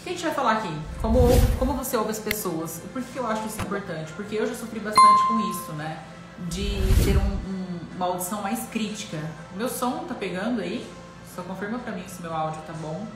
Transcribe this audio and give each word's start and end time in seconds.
O 0.00 0.02
que 0.02 0.08
a 0.08 0.12
gente 0.12 0.22
vai 0.22 0.32
falar 0.32 0.52
aqui? 0.52 0.74
Como, 1.02 1.18
como 1.58 1.74
você 1.74 1.94
ouve 1.94 2.10
as 2.10 2.18
pessoas? 2.18 2.80
Por 2.90 3.02
que 3.02 3.18
eu 3.18 3.26
acho 3.26 3.46
isso 3.46 3.60
importante? 3.60 4.10
Porque 4.14 4.34
eu 4.34 4.46
já 4.46 4.54
sofri 4.54 4.80
bastante 4.80 5.28
com 5.28 5.50
isso, 5.50 5.72
né? 5.72 6.02
De 6.48 6.80
ter 7.04 7.18
um, 7.18 7.20
um, 7.20 7.78
uma 7.96 8.06
audição 8.06 8.40
mais 8.40 8.66
crítica. 8.68 9.18
Meu 9.54 9.68
som 9.68 10.04
tá 10.08 10.14
pegando 10.14 10.62
aí? 10.62 10.90
Só 11.36 11.42
confirma 11.42 11.78
pra 11.80 11.92
mim 11.92 12.02
se 12.08 12.22
meu 12.22 12.32
áudio 12.32 12.62
tá 12.66 12.72
bom. 12.80 13.06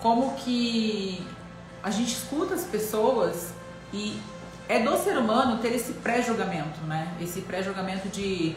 Como 0.00 0.34
que 0.34 1.24
a 1.84 1.90
gente 1.90 2.14
escuta 2.14 2.54
as 2.54 2.64
pessoas 2.64 3.54
e 3.92 4.20
é 4.68 4.80
do 4.80 4.98
ser 4.98 5.16
humano 5.16 5.58
ter 5.58 5.72
esse 5.72 5.92
pré-julgamento, 5.92 6.80
né? 6.80 7.14
Esse 7.20 7.42
pré-julgamento 7.42 8.08
de, 8.08 8.56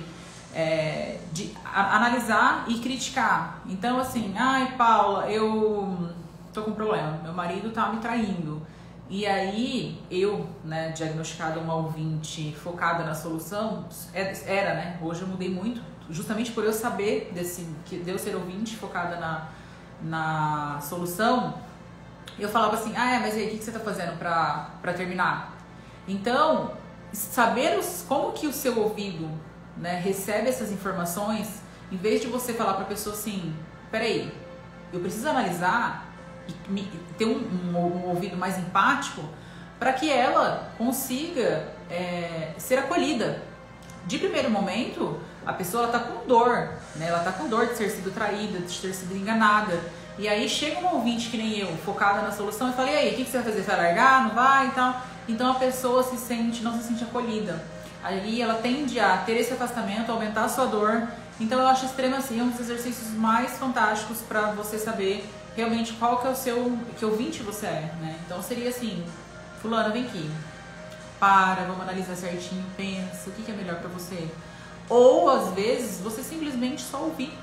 é, 0.52 1.20
de 1.32 1.54
analisar 1.64 2.66
e 2.68 2.80
criticar. 2.80 3.62
Então, 3.68 4.00
assim, 4.00 4.34
ai, 4.36 4.74
Paula, 4.76 5.30
eu 5.30 6.10
tô 6.58 6.64
com 6.64 6.72
um 6.72 6.74
problema, 6.74 7.20
meu 7.22 7.34
marido 7.34 7.72
tá 7.72 7.90
me 7.90 8.00
traindo. 8.00 8.66
E 9.10 9.26
aí, 9.26 10.02
eu, 10.10 10.50
né, 10.66 10.90
diagnosticada 10.90 11.60
uma 11.60 11.76
ouvinte 11.76 12.54
focada 12.56 13.04
na 13.04 13.14
solução, 13.14 13.86
é, 14.14 14.34
era, 14.46 14.74
né? 14.74 15.00
Hoje 15.02 15.22
eu 15.22 15.28
mudei 15.28 15.50
muito, 15.50 15.82
justamente 16.10 16.52
por 16.52 16.64
eu 16.64 16.74
saber 16.74 17.32
desse, 17.34 17.66
que 17.86 17.98
deu 17.98 18.18
ser 18.18 18.36
ouvinte 18.36 18.76
focada 18.76 19.18
na, 19.18 19.50
na 20.02 20.82
solução, 20.82 21.54
eu 22.40 22.50
falava 22.50 22.76
assim, 22.76 22.94
ah, 22.98 23.16
é, 23.16 23.20
mas 23.20 23.36
aí, 23.36 23.48
o 23.48 23.50
que, 23.52 23.58
que 23.60 23.64
você 23.64 23.72
tá 23.72 23.80
fazendo 23.80 24.18
pra, 24.18 24.72
pra 24.82 24.94
terminar? 24.94 25.56
Então, 26.08 26.72
saber 27.14 27.78
os, 27.78 28.04
como 28.08 28.34
que 28.34 28.48
o 28.48 28.54
seu 28.54 28.78
ouvido 28.80 29.30
né, 29.78 30.00
recebe 30.00 30.50
essas 30.50 30.72
informações, 30.72 31.62
em 31.92 31.98
vez 31.98 32.20
de 32.20 32.28
você 32.28 32.54
falar 32.54 32.74
para 32.74 32.84
a 32.84 32.88
pessoa 32.88 33.16
assim, 33.16 33.56
peraí, 33.90 34.34
eu 34.92 35.00
preciso 35.00 35.30
analisar 35.30 36.07
ter 37.18 37.26
um, 37.26 37.38
um, 37.38 37.78
um, 37.78 38.10
ouvido 38.10 38.38
mais 38.38 38.58
empático 38.58 39.24
para 39.80 39.94
que 39.94 40.12
ela 40.12 40.72
consiga 40.78 41.68
é, 41.90 42.54
ser 42.58 42.80
acolhida. 42.80 43.44
De 44.06 44.18
primeiro 44.18 44.50
momento, 44.50 45.20
a 45.46 45.54
pessoa 45.54 45.86
está 45.86 46.00
com 46.00 46.26
dor, 46.28 46.70
né? 46.96 47.08
ela 47.08 47.20
está 47.20 47.32
com 47.32 47.48
dor 47.48 47.68
de 47.68 47.76
ter 47.76 47.90
sido 47.90 48.14
traída, 48.14 48.60
de 48.60 48.80
ter 48.80 48.94
sido 48.94 49.16
enganada. 49.16 49.80
E 50.18 50.28
aí 50.28 50.50
chega 50.50 50.80
um 50.80 50.96
ouvinte 50.96 51.30
que 51.30 51.38
nem 51.38 51.60
eu, 51.60 51.68
focada 51.78 52.22
na 52.22 52.32
solução, 52.32 52.70
e 52.70 52.74
fala, 52.74 52.90
e 52.90 52.96
aí, 52.96 53.14
o 53.14 53.16
que, 53.16 53.26
que 53.26 53.30
você 53.30 53.38
vai 53.38 53.46
fazer? 53.46 53.64
Você 53.64 53.72
vai 53.72 53.78
largar? 53.78 54.24
Não 54.24 54.36
vai 54.36 54.68
e 54.68 54.72
tal? 54.72 55.02
Então 55.28 55.52
a 55.52 55.56
pessoa 55.56 56.04
se 56.04 56.18
sente, 56.18 56.64
não 56.64 56.74
se 56.78 56.88
sente 56.88 57.04
acolhida. 57.04 57.62
Aí 58.04 58.42
ela 58.42 58.56
tende 58.56 59.00
a 59.00 59.18
ter 59.18 59.34
esse 59.34 59.54
afastamento, 59.54 60.12
aumentar 60.12 60.46
a 60.46 60.50
sua 60.50 60.66
dor. 60.66 61.08
Então 61.40 61.60
eu 61.60 61.68
acho 61.68 61.86
extremo 61.86 62.16
assim, 62.16 62.42
um 62.42 62.50
dos 62.50 62.62
exercícios 62.62 63.10
mais 63.10 63.58
fantásticos 63.58 64.20
para 64.22 64.52
você 64.52 64.80
saber 64.80 65.30
realmente 65.58 65.94
qual 65.94 66.20
que 66.20 66.28
é 66.28 66.30
o 66.30 66.36
seu, 66.36 66.78
que 67.00 67.04
ouvinte 67.04 67.42
você 67.42 67.66
é, 67.66 67.92
né? 68.00 68.20
Então 68.24 68.42
seria 68.44 68.70
assim, 68.70 69.04
fulano, 69.60 69.92
vem 69.92 70.06
aqui. 70.06 70.30
Para, 71.20 71.64
vamos 71.64 71.82
analisar 71.82 72.16
certinho, 72.16 72.64
pensa, 72.78 73.32
o 73.32 73.34
que, 73.34 73.42
que 73.42 73.52
é 73.52 73.56
melhor 73.56 73.78
para 73.78 73.90
você. 73.90 74.30
Ou 74.88 75.28
às 75.28 75.52
vezes 75.56 76.00
você 76.00 76.22
simplesmente 76.22 76.84
só 76.84 77.02
ouvir, 77.02 77.36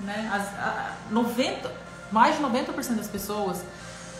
né? 0.00 0.30
As, 0.30 0.46
a, 0.58 0.96
90, 1.10 1.72
mais 2.12 2.36
de 2.36 2.42
90% 2.42 2.96
das 2.96 3.08
pessoas, 3.08 3.64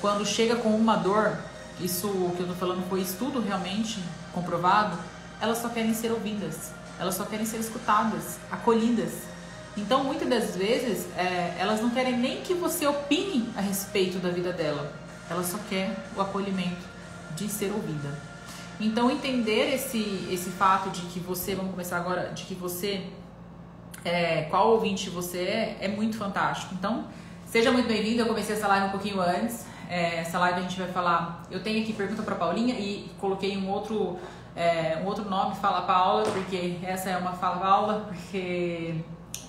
quando 0.00 0.24
chega 0.24 0.56
com 0.56 0.70
uma 0.70 0.96
dor, 0.96 1.36
isso 1.78 2.08
que 2.36 2.42
eu 2.42 2.48
tô 2.48 2.54
falando 2.54 2.88
foi 2.88 3.02
estudo 3.02 3.38
realmente 3.38 4.02
comprovado, 4.32 4.96
elas 5.42 5.58
só 5.58 5.68
querem 5.68 5.92
ser 5.92 6.10
ouvidas, 6.10 6.70
elas 6.98 7.14
só 7.14 7.24
querem 7.26 7.44
ser 7.44 7.58
escutadas, 7.58 8.38
acolhidas. 8.50 9.12
Então, 9.76 10.04
muitas 10.04 10.28
das 10.28 10.56
vezes, 10.56 11.06
é, 11.16 11.56
elas 11.58 11.80
não 11.80 11.90
querem 11.90 12.16
nem 12.18 12.42
que 12.42 12.52
você 12.52 12.86
opine 12.86 13.48
a 13.56 13.60
respeito 13.60 14.18
da 14.18 14.28
vida 14.28 14.52
dela, 14.52 14.92
ela 15.30 15.42
só 15.42 15.58
quer 15.68 15.96
o 16.14 16.20
acolhimento 16.20 16.86
de 17.34 17.48
ser 17.48 17.72
ouvida. 17.72 18.18
Então, 18.78 19.10
entender 19.10 19.74
esse, 19.74 20.28
esse 20.30 20.50
fato 20.50 20.90
de 20.90 21.02
que 21.02 21.20
você, 21.20 21.54
vamos 21.54 21.70
começar 21.70 21.96
agora, 21.96 22.32
de 22.34 22.44
que 22.44 22.54
você, 22.54 23.06
é, 24.04 24.42
qual 24.50 24.72
ouvinte 24.72 25.08
você 25.08 25.38
é, 25.38 25.78
é 25.80 25.88
muito 25.88 26.18
fantástico. 26.18 26.74
Então, 26.74 27.06
seja 27.46 27.70
muito 27.70 27.86
bem-vindo. 27.86 28.22
Eu 28.22 28.26
comecei 28.26 28.56
essa 28.56 28.68
live 28.68 28.88
um 28.88 28.90
pouquinho 28.90 29.20
antes. 29.20 29.64
É, 29.88 30.18
essa 30.18 30.38
live 30.38 30.58
a 30.58 30.62
gente 30.62 30.78
vai 30.78 30.90
falar. 30.90 31.44
Eu 31.50 31.62
tenho 31.62 31.80
aqui 31.82 31.92
pergunta 31.92 32.22
para 32.22 32.34
Paulinha 32.34 32.74
e 32.74 33.10
coloquei 33.18 33.56
um 33.56 33.70
outro 33.70 34.18
é, 34.54 35.00
um 35.02 35.06
outro 35.06 35.28
nome, 35.28 35.54
Fala 35.56 35.82
Paula, 35.82 36.24
porque 36.24 36.78
essa 36.82 37.08
é 37.08 37.16
uma 37.16 37.32
Fala 37.32 37.56
Paula, 37.58 38.06
porque 38.08 38.96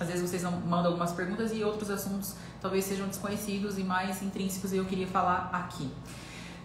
às 0.00 0.08
vezes 0.08 0.28
vocês 0.28 0.42
mandam 0.42 0.86
algumas 0.86 1.12
perguntas 1.12 1.52
e 1.52 1.62
outros 1.62 1.90
assuntos 1.90 2.34
talvez 2.60 2.84
sejam 2.84 3.06
desconhecidos 3.06 3.78
e 3.78 3.84
mais 3.84 4.22
intrínsecos 4.22 4.72
e 4.72 4.76
eu 4.76 4.84
queria 4.84 5.06
falar 5.06 5.50
aqui. 5.52 5.90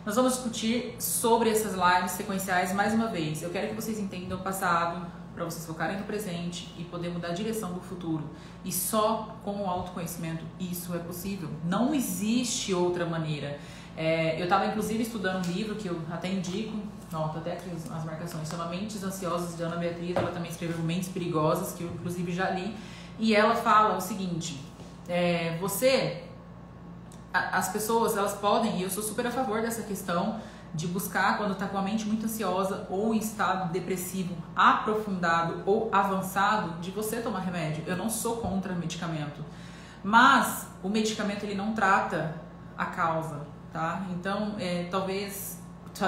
Nós 0.06 0.16
vamos 0.16 0.34
discutir 0.34 0.96
sobre 0.98 1.50
essas 1.50 1.74
lives 1.74 2.12
sequenciais 2.12 2.74
mais 2.74 2.94
uma 2.94 3.08
vez. 3.08 3.44
Eu 3.44 3.50
quero 3.50 3.68
que 3.68 3.76
vocês 3.76 4.00
entendam 4.00 4.40
o 4.40 4.42
passado, 4.42 5.06
para 5.40 5.46
vocês 5.46 5.66
focarem 5.66 5.98
no 5.98 6.04
presente 6.04 6.74
e 6.78 6.84
poder 6.84 7.10
mudar 7.10 7.30
a 7.30 7.34
direção 7.34 7.74
do 7.74 7.80
futuro. 7.80 8.24
E 8.66 8.72
só 8.72 9.38
com 9.44 9.62
o 9.62 9.66
autoconhecimento 9.66 10.44
isso 10.60 10.94
é 10.94 11.00
possível. 11.00 11.50
Não 11.64 11.94
existe 11.94 12.74
outra 12.74 13.06
maneira. 13.06 13.58
É, 13.96 14.40
eu 14.40 14.44
estava 14.44 14.66
inclusive 14.66 15.04
estudando 15.04 15.46
um 15.46 15.52
livro 15.52 15.76
que 15.76 15.88
eu 15.88 16.00
até 16.12 16.30
indico, 16.30 16.78
ó, 17.14 17.26
até 17.26 17.54
aqui 17.54 17.70
as 17.72 18.06
marcações, 18.06 18.50
chama 18.50 18.66
Mentes 18.68 19.04
Ansiosas 19.04 19.56
de 19.56 19.64
Ana 19.64 19.78
Beatriz, 19.78 20.16
ela 20.16 20.32
também 20.32 20.52
escreveu 20.52 20.78
Mentes 20.80 21.10
Perigosas, 21.10 21.74
que 21.74 21.84
eu 21.84 21.90
inclusive 21.90 22.32
já 22.32 22.50
li, 22.50 22.76
e 23.20 23.36
ela 23.36 23.56
fala 23.56 23.98
o 23.98 24.02
seguinte, 24.02 24.64
é, 25.08 25.58
você, 25.60 26.24
a, 27.34 27.58
as 27.58 27.70
pessoas, 27.70 28.16
elas 28.16 28.34
podem, 28.34 28.78
e 28.78 28.84
eu 28.84 28.90
sou 28.90 29.04
super 29.04 29.28
a 29.28 29.32
favor 29.32 29.62
dessa 29.62 29.84
questão, 29.84 30.40
de 30.74 30.88
buscar 30.88 31.38
quando 31.38 31.54
está 31.54 31.68
com 31.68 31.78
a 31.78 31.82
mente 31.82 32.06
muito 32.06 32.26
ansiosa 32.26 32.88
ou 32.90 33.14
em 33.14 33.18
estado 33.18 33.72
depressivo 33.72 34.36
aprofundado 34.56 35.64
ou 35.66 35.90
avançado, 35.92 36.80
de 36.80 36.92
você 36.92 37.22
tomar 37.22 37.40
remédio. 37.40 37.84
Eu 37.88 37.98
não 37.98 38.10
sou 38.10 38.38
contra 38.38 38.74
medicamento, 38.74 39.44
mas 40.04 40.68
o 40.82 40.90
medicamento 40.90 41.44
ele 41.44 41.56
não 41.56 41.74
trata 41.74 42.36
a 42.78 42.86
causa, 42.86 43.42
tá? 43.74 44.06
Então, 44.12 44.56
é, 44.60 44.88
talvez 44.90 45.60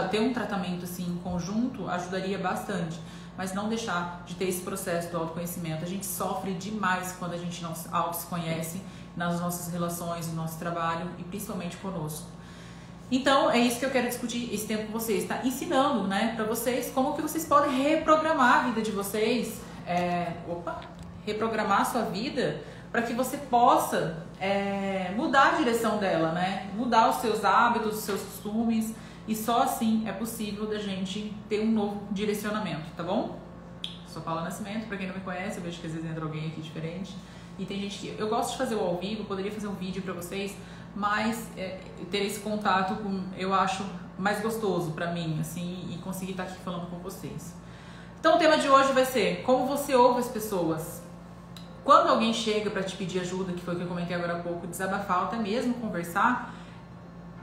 ter 0.10 0.22
um 0.22 0.32
tratamento 0.32 0.86
assim 0.86 1.04
em 1.04 1.18
conjunto 1.18 1.90
ajudaria 1.90 2.38
bastante, 2.38 3.00
mas 3.38 3.54
não 3.54 3.70
deixar 3.70 4.24
de 4.26 4.36
ter 4.36 4.46
esse 4.46 4.62
processo 4.62 5.10
do 5.10 5.18
autoconhecimento. 5.18 5.84
A 5.84 5.88
gente 5.88 6.06
sofre 6.06 6.54
demais 6.54 7.16
quando 7.18 7.34
a 7.34 7.38
gente 7.38 7.62
não 7.64 7.74
auto 7.92 8.18
se 8.18 8.26
conhece 8.28 8.82
nas 9.16 9.40
nossas 9.40 9.72
relações, 9.72 10.28
no 10.28 10.36
nosso 10.36 10.58
trabalho 10.60 11.10
e 11.18 11.24
principalmente 11.24 11.78
conosco. 11.78 12.28
Então, 13.12 13.52
é 13.52 13.60
isso 13.60 13.78
que 13.78 13.86
eu 13.86 13.92
quero 13.92 14.08
discutir 14.08 14.54
esse 14.54 14.66
tempo 14.66 14.86
com 14.86 14.94
vocês, 14.94 15.28
tá? 15.28 15.42
Ensinando, 15.44 16.08
né, 16.08 16.34
para 16.36 16.46
vocês 16.46 16.92
como 16.94 17.14
que 17.14 17.22
vocês 17.22 17.46
podem 17.46 17.82
reprogramar 17.82 18.60
a 18.60 18.68
vida 18.68 18.82
de 18.82 18.92
vocês, 18.92 19.60
é, 19.86 20.34
opa, 20.48 20.80
reprogramar 21.26 21.82
a 21.82 21.86
sua 21.86 22.04
vida 22.04 22.62
para 22.90 23.02
que 23.02 23.14
você 23.14 23.38
possa 23.38 24.26
é, 24.40 25.12
mudar 25.16 25.56
a 25.56 25.58
direção 25.58 25.98
dela, 25.98 26.32
né? 26.32 26.70
Mudar 26.76 27.10
os 27.10 27.18
seus 27.18 27.44
hábitos, 27.44 27.98
os 27.98 28.04
seus 28.04 28.22
costumes 28.22 28.94
e 29.28 29.36
só 29.36 29.64
assim 29.64 30.08
é 30.08 30.12
possível 30.12 30.68
da 30.68 30.80
gente 30.80 31.34
ter 31.48 31.62
um 31.62 31.72
novo 31.72 32.02
direcionamento, 32.12 32.90
tá 32.96 33.04
bom? 33.04 33.40
Sou 34.08 34.22
Paula 34.22 34.42
Nascimento, 34.42 34.88
para 34.88 34.98
quem 34.98 35.08
não 35.08 35.16
me 35.16 35.22
conhece, 35.22 35.58
eu 35.58 35.64
vejo 35.64 35.80
que 35.80 35.88
às 35.88 35.94
vezes 35.94 36.10
entra 36.10 36.24
alguém 36.24 36.48
aqui 36.48 36.62
diferente. 36.62 37.16
E 37.58 37.66
tem 37.66 37.80
gente 37.80 38.00
que 38.00 38.16
eu 38.20 38.28
gosto 38.28 38.52
de 38.52 38.58
fazer 38.58 38.76
o 38.76 38.80
ao 38.80 38.98
vivo, 38.98 39.24
poderia 39.26 39.52
fazer 39.52 39.68
um 39.68 39.76
vídeo 39.76 40.02
para 40.02 40.14
vocês, 40.14 40.56
mas 40.96 41.48
é, 41.58 41.80
ter 42.10 42.26
esse 42.26 42.40
contato 42.40 42.96
com, 43.02 43.24
eu 43.38 43.54
acho 43.54 43.86
mais 44.18 44.42
gostoso 44.42 44.92
para 44.92 45.12
mim, 45.12 45.38
assim, 45.40 45.88
e 45.92 45.98
conseguir 46.00 46.32
estar 46.32 46.46
tá 46.46 46.52
aqui 46.52 46.62
falando 46.62 46.90
com 46.90 46.98
vocês. 46.98 47.56
Então 48.20 48.36
o 48.36 48.38
tema 48.38 48.58
de 48.58 48.70
hoje 48.70 48.92
vai 48.94 49.06
ser 49.06 49.44
como 49.44 49.66
você 49.66 49.96
ouve 49.96 50.20
as 50.20 50.28
pessoas. 50.28 51.02
Quando 51.84 52.10
alguém 52.10 52.34
chega 52.34 52.70
para 52.70 52.84
te 52.84 52.96
pedir 52.96 53.20
ajuda, 53.20 53.54
que 53.54 53.62
foi 53.62 53.74
o 53.74 53.78
que 53.78 53.84
eu 53.84 53.88
comentei 53.88 54.16
agora 54.16 54.38
há 54.38 54.40
pouco, 54.40 54.68
desabafar, 54.68 55.24
até 55.24 55.38
mesmo 55.38 55.74
conversar, 55.76 56.54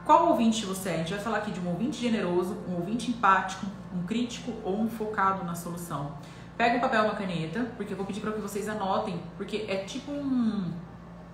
qual 0.09 0.31
ouvinte 0.31 0.65
você 0.65 0.89
é? 0.89 0.95
A 0.95 0.97
gente 0.99 1.11
vai 1.11 1.21
falar 1.21 1.37
aqui 1.37 1.51
de 1.51 1.61
um 1.61 1.69
ouvinte 1.69 2.01
generoso, 2.01 2.57
um 2.67 2.77
ouvinte 2.77 3.11
empático, 3.11 3.67
um 3.95 4.07
crítico 4.07 4.55
ou 4.65 4.81
um 4.81 4.89
focado 4.89 5.45
na 5.45 5.55
solução. 5.55 6.15
Pega 6.57 6.79
um 6.79 6.81
papel 6.81 7.03
e 7.03 7.05
uma 7.09 7.15
caneta, 7.15 7.67
porque 7.77 7.93
eu 7.93 7.97
vou 7.99 8.07
pedir 8.07 8.21
para 8.21 8.33
que 8.33 8.41
vocês 8.41 8.71
anotem, 8.71 9.21
porque 9.37 9.67
é 9.69 9.85
tipo 9.85 10.11
um 10.11 10.73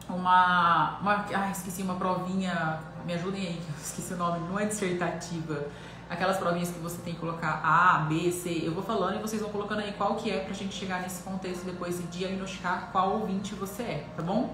uma, 0.08 0.98
uma 1.00 1.24
ah, 1.32 1.50
esqueci 1.52 1.82
uma 1.82 1.94
provinha, 1.94 2.80
me 3.06 3.14
ajudem 3.14 3.46
aí, 3.46 3.62
esqueci 3.80 4.12
o 4.12 4.16
nome, 4.16 4.40
não 4.48 4.58
é 4.58 4.66
dissertativa. 4.66 5.68
Aquelas 6.10 6.36
provinhas 6.36 6.70
que 6.70 6.80
você 6.80 7.00
tem 7.02 7.14
que 7.14 7.20
colocar 7.20 7.60
A, 7.62 8.00
B, 8.08 8.32
C, 8.32 8.60
eu 8.64 8.74
vou 8.74 8.82
falando 8.82 9.18
e 9.18 9.22
vocês 9.22 9.40
vão 9.40 9.52
colocando 9.52 9.82
aí 9.82 9.92
qual 9.92 10.16
que 10.16 10.32
é 10.32 10.40
pra 10.40 10.52
gente 10.52 10.74
chegar 10.74 11.00
nesse 11.00 11.22
contexto 11.22 11.62
e 11.62 11.70
depois 11.70 12.02
diagnosticar 12.10 12.88
qual 12.90 13.20
ouvinte 13.20 13.54
você 13.54 13.84
é, 13.84 14.06
tá 14.16 14.22
bom? 14.22 14.52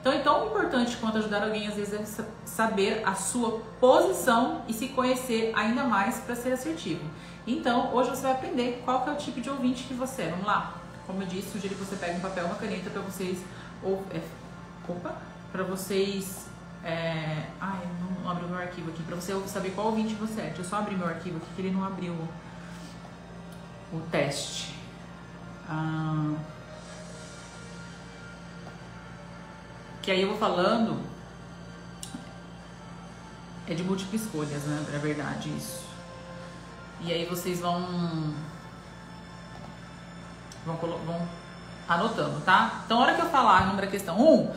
Então, 0.00 0.12
é 0.12 0.18
tão 0.18 0.46
importante 0.46 0.96
quanto 0.96 1.18
ajudar 1.18 1.42
alguém, 1.42 1.68
às 1.68 1.74
vezes, 1.74 2.18
é 2.18 2.24
saber 2.46 3.02
a 3.06 3.14
sua 3.14 3.60
posição 3.78 4.62
e 4.66 4.72
se 4.72 4.88
conhecer 4.88 5.52
ainda 5.54 5.84
mais 5.84 6.18
para 6.20 6.34
ser 6.34 6.52
assertivo. 6.52 7.04
Então, 7.46 7.94
hoje 7.94 8.10
você 8.10 8.22
vai 8.22 8.32
aprender 8.32 8.82
qual 8.84 9.06
é 9.06 9.10
o 9.12 9.16
tipo 9.16 9.40
de 9.40 9.50
ouvinte 9.50 9.84
que 9.84 9.94
você 9.94 10.22
é. 10.22 10.28
Vamos 10.30 10.46
lá? 10.46 10.74
Como 11.06 11.22
eu 11.22 11.26
disse, 11.26 11.50
sugiro 11.50 11.74
que 11.74 11.84
você 11.84 11.96
pegue 11.96 12.16
um 12.16 12.20
papel 12.20 12.46
uma 12.46 12.54
caneta 12.54 12.88
para 12.88 13.02
vocês 13.02 13.38
ou, 13.82 14.02
é, 14.10 14.20
opa, 14.88 15.14
para 15.52 15.64
vocês 15.64 16.46
É... 16.82 17.44
Ai, 17.60 17.80
não, 18.00 18.30
abriu 18.30 18.48
meu 18.48 18.58
arquivo 18.58 18.90
aqui. 18.90 19.02
Pra 19.02 19.14
você 19.14 19.38
saber 19.46 19.70
qual 19.70 19.88
ouvinte 19.88 20.14
você 20.14 20.40
é. 20.40 20.44
Deixa 20.44 20.62
eu 20.62 20.64
só 20.64 20.76
abrir 20.76 20.96
meu 20.96 21.06
arquivo 21.06 21.36
aqui 21.36 21.46
que 21.54 21.60
ele 21.62 21.70
não 21.72 21.84
abriu 21.84 22.14
o 23.92 24.00
teste. 24.10 24.74
Ah... 25.68 26.34
Que 30.02 30.10
aí 30.10 30.22
eu 30.22 30.28
vou 30.28 30.38
falando. 30.38 31.00
É 33.66 33.74
de 33.74 33.82
múltipla 33.82 34.16
escolhas, 34.16 34.62
né? 34.64 34.84
É 34.94 34.98
verdade 34.98 35.48
isso. 35.56 35.84
E 37.02 37.12
aí 37.12 37.24
vocês 37.26 37.60
vão. 37.60 38.34
Vão, 40.66 40.76
vão 40.76 41.28
anotando, 41.88 42.40
tá? 42.40 42.82
Então, 42.84 42.98
a 42.98 43.02
hora 43.02 43.14
que 43.14 43.22
eu 43.22 43.30
falar 43.30 43.66
número 43.66 43.86
da 43.86 43.90
questão 43.90 44.20
1 44.20 44.50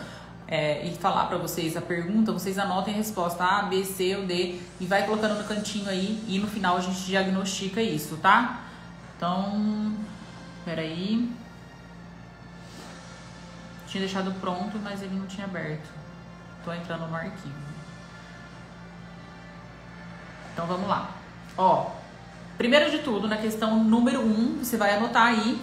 é, 0.47 0.85
e 0.85 0.95
falar 0.95 1.25
para 1.25 1.37
vocês 1.37 1.75
a 1.75 1.81
pergunta, 1.81 2.31
vocês 2.31 2.59
anotem 2.59 2.93
a 2.93 2.97
resposta 2.97 3.43
A, 3.43 3.63
B, 3.63 3.83
C 3.83 4.15
ou 4.15 4.25
D 4.25 4.59
e 4.79 4.85
vai 4.85 5.05
colocando 5.05 5.35
no 5.37 5.43
cantinho 5.45 5.89
aí 5.89 6.23
e 6.27 6.37
no 6.37 6.47
final 6.47 6.77
a 6.77 6.79
gente 6.79 6.99
diagnostica 7.05 7.81
isso, 7.81 8.17
tá? 8.17 8.61
Então, 9.17 9.93
peraí. 10.63 11.29
Tinha 13.93 14.05
deixado 14.05 14.33
pronto, 14.41 14.79
mas 14.79 15.03
ele 15.03 15.13
não 15.13 15.27
tinha 15.27 15.45
aberto. 15.45 15.87
Tô 16.65 16.73
entrando 16.73 17.07
no 17.07 17.15
arquivo. 17.15 17.53
Então 20.51 20.65
vamos 20.65 20.89
lá. 20.89 21.11
Ó, 21.55 21.91
primeiro 22.57 22.89
de 22.89 23.03
tudo, 23.03 23.27
na 23.27 23.37
questão 23.37 23.83
número 23.83 24.19
1, 24.19 24.23
um, 24.23 24.57
você 24.63 24.77
vai 24.77 24.95
anotar 24.95 25.27
aí 25.27 25.61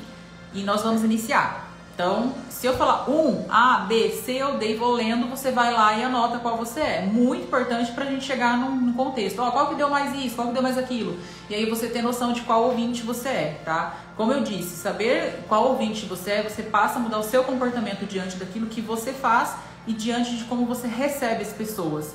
e 0.54 0.62
nós 0.62 0.80
vamos 0.80 1.02
iniciar. 1.02 1.69
Então, 2.00 2.32
se 2.48 2.66
eu 2.66 2.74
falar 2.78 3.10
um, 3.10 3.44
A, 3.50 3.80
B, 3.80 4.08
C 4.24 4.42
ou 4.42 4.56
D 4.56 4.72
e 4.72 4.74
vou 4.74 4.92
lendo, 4.92 5.26
você 5.26 5.50
vai 5.50 5.70
lá 5.70 5.94
e 5.98 6.02
anota 6.02 6.38
qual 6.38 6.56
você 6.56 6.80
é. 6.80 7.02
Muito 7.02 7.44
importante 7.44 7.92
para 7.92 8.04
a 8.04 8.06
gente 8.06 8.24
chegar 8.24 8.56
num, 8.56 8.94
contexto. 8.94 9.38
Ó, 9.40 9.50
qual 9.50 9.68
que 9.68 9.74
deu 9.74 9.90
mais 9.90 10.14
isso, 10.14 10.34
qual 10.34 10.48
que 10.48 10.54
deu 10.54 10.62
mais 10.62 10.78
aquilo. 10.78 11.18
E 11.50 11.54
aí 11.54 11.68
você 11.68 11.88
ter 11.88 12.00
noção 12.00 12.32
de 12.32 12.40
qual 12.40 12.64
ouvinte 12.64 13.02
você 13.02 13.28
é, 13.28 13.60
tá? 13.66 13.96
Como 14.16 14.32
eu 14.32 14.42
disse, 14.42 14.76
saber 14.76 15.44
qual 15.46 15.68
ouvinte 15.68 16.06
você 16.06 16.30
é, 16.30 16.42
você 16.42 16.62
passa 16.62 16.98
a 16.98 17.02
mudar 17.02 17.18
o 17.18 17.22
seu 17.22 17.44
comportamento 17.44 18.06
diante 18.06 18.36
daquilo 18.36 18.68
que 18.68 18.80
você 18.80 19.12
faz 19.12 19.54
e 19.86 19.92
diante 19.92 20.38
de 20.38 20.44
como 20.44 20.64
você 20.64 20.88
recebe 20.88 21.42
as 21.42 21.52
pessoas. 21.52 22.14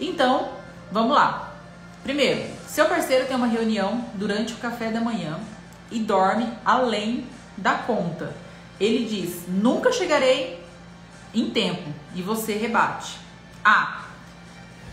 Então, 0.00 0.48
vamos 0.90 1.14
lá. 1.14 1.52
Primeiro, 2.02 2.50
seu 2.66 2.86
parceiro 2.86 3.26
tem 3.26 3.36
uma 3.36 3.46
reunião 3.46 4.04
durante 4.14 4.54
o 4.54 4.56
café 4.56 4.90
da 4.90 5.00
manhã 5.00 5.38
e 5.88 6.00
dorme 6.00 6.48
além 6.64 7.28
da 7.56 7.74
conta. 7.74 8.49
Ele 8.80 9.04
diz: 9.04 9.44
Nunca 9.46 9.92
chegarei 9.92 10.64
em 11.34 11.50
tempo. 11.50 11.92
E 12.14 12.22
você 12.22 12.54
rebate. 12.54 13.18
A. 13.64 14.06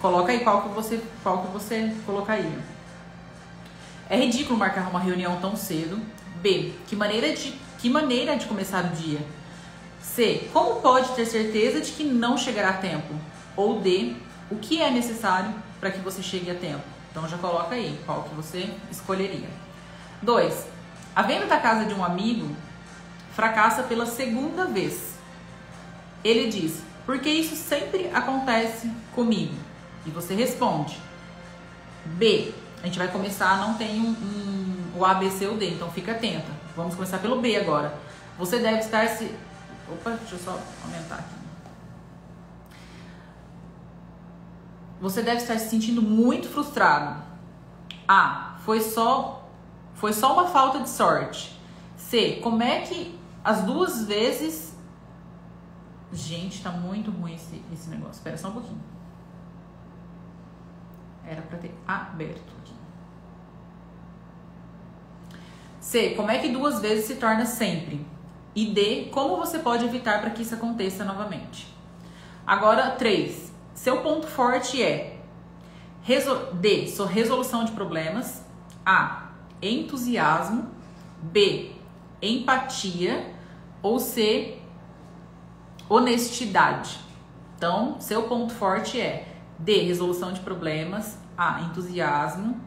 Coloca 0.01 0.31
aí 0.31 0.41
qual 0.41 0.63
que 0.63 0.69
você, 0.69 1.01
qual 1.23 1.43
que 1.43 1.51
você 1.51 1.93
colocaria. 2.05 2.59
É 4.09 4.17
ridículo 4.17 4.59
marcar 4.59 4.89
uma 4.89 4.99
reunião 4.99 5.39
tão 5.39 5.55
cedo. 5.55 5.99
B. 6.41 6.73
Que 6.87 6.95
maneira 6.95 7.33
de, 7.33 7.53
que 7.79 7.89
maneira 7.89 8.35
de 8.37 8.45
começar 8.45 8.85
o 8.85 8.89
dia? 8.89 9.19
C. 10.01 10.49
Como 10.53 10.81
pode 10.81 11.09
ter 11.15 11.25
certeza 11.25 11.81
de 11.81 11.91
que 11.91 12.03
não 12.03 12.37
chegará 12.37 12.69
a 12.69 12.73
tempo? 12.73 13.13
Ou 13.55 13.79
D. 13.79 14.15
O 14.51 14.57
que 14.57 14.81
é 14.81 14.89
necessário 14.91 15.53
para 15.79 15.91
que 15.91 15.99
você 15.99 16.21
chegue 16.21 16.51
a 16.51 16.55
tempo? 16.55 16.83
Então 17.11 17.27
já 17.27 17.37
coloca 17.37 17.75
aí 17.75 17.99
qual 18.05 18.23
que 18.23 18.35
você 18.35 18.69
escolheria. 18.91 19.49
2. 20.21 20.67
A 21.15 21.23
venda 21.23 21.47
da 21.47 21.57
casa 21.57 21.85
de 21.85 21.93
um 21.93 22.03
amigo 22.03 22.55
fracassa 23.37 23.83
pela 23.83 24.07
segunda 24.07 24.65
vez. 24.65 25.13
Ele 26.23 26.49
diz: 26.49 26.81
Porque 27.05 27.29
isso 27.29 27.55
sempre 27.55 28.09
acontece 28.11 28.91
comigo? 29.13 29.53
E 30.07 30.09
você 30.09 30.33
responde: 30.33 30.99
B. 32.03 32.51
A 32.81 32.87
gente 32.87 32.97
vai 32.97 33.07
começar, 33.07 33.57
não 33.57 33.75
tem 33.75 34.01
um, 34.01 34.09
um, 34.09 34.99
o 34.99 35.05
A, 35.05 35.13
B, 35.15 35.29
C 35.29 35.47
ou 35.47 35.55
D, 35.55 35.69
então 35.69 35.91
fica 35.91 36.13
atenta. 36.13 36.47
Vamos 36.75 36.95
começar 36.95 37.19
pelo 37.19 37.39
B 37.39 37.55
agora. 37.55 37.93
Você 38.39 38.57
deve 38.57 38.79
estar 38.79 39.07
se. 39.07 39.31
Opa, 39.91 40.11
deixa 40.11 40.35
eu 40.35 40.39
só 40.39 40.59
aumentar 40.83 41.15
aqui. 41.15 41.37
Você 44.99 45.21
deve 45.21 45.41
estar 45.41 45.59
se 45.59 45.69
sentindo 45.69 46.01
muito 46.01 46.49
frustrado. 46.49 47.21
A. 48.07 48.57
Foi 48.65 48.81
só 48.81 49.47
foi 49.93 50.13
só 50.13 50.33
uma 50.33 50.47
falta 50.47 50.79
de 50.79 50.89
sorte. 50.89 51.55
C. 51.97 52.39
Como 52.43 52.61
é 52.61 52.81
que 52.81 53.16
as 53.47 53.63
duas 53.63 54.05
vezes. 54.05 54.75
Gente, 56.11 56.61
tá 56.61 56.69
muito 56.69 57.11
ruim 57.11 57.33
esse, 57.33 57.63
esse 57.71 57.89
negócio. 57.89 58.15
Espera 58.15 58.37
só 58.37 58.49
um 58.49 58.51
pouquinho. 58.51 58.83
Era 61.25 61.41
pra 61.41 61.57
ter 61.57 61.73
aberto 61.87 62.53
aqui. 62.59 62.73
C. 65.79 66.09
Como 66.15 66.29
é 66.29 66.39
que 66.39 66.49
duas 66.49 66.81
vezes 66.81 67.05
se 67.05 67.15
torna 67.15 67.45
sempre? 67.45 68.05
E 68.53 68.65
D. 68.65 69.05
Como 69.13 69.37
você 69.37 69.59
pode 69.59 69.85
evitar 69.85 70.19
para 70.19 70.31
que 70.31 70.41
isso 70.41 70.55
aconteça 70.55 71.05
novamente? 71.05 71.73
Agora, 72.45 72.91
3. 72.91 73.53
Seu 73.73 74.01
ponto 74.01 74.27
forte 74.27 74.83
é 74.83 75.21
D. 76.55 76.87
Sua 76.89 77.07
resolução 77.07 77.63
de 77.63 77.71
problemas. 77.71 78.43
A 78.85 79.29
entusiasmo, 79.61 80.69
B, 81.21 81.71
empatia 82.21 83.36
ou 83.87 83.99
C, 83.99 84.57
honestidade. 85.87 86.99
Então, 87.55 87.99
seu 88.01 88.23
ponto 88.23 88.53
forte 88.53 88.99
é 88.99 89.33
D, 89.57 89.83
resolução 89.83 90.33
de 90.33 90.41
problemas, 90.41 91.17
A, 91.37 91.61
entusiasmo, 91.61 92.59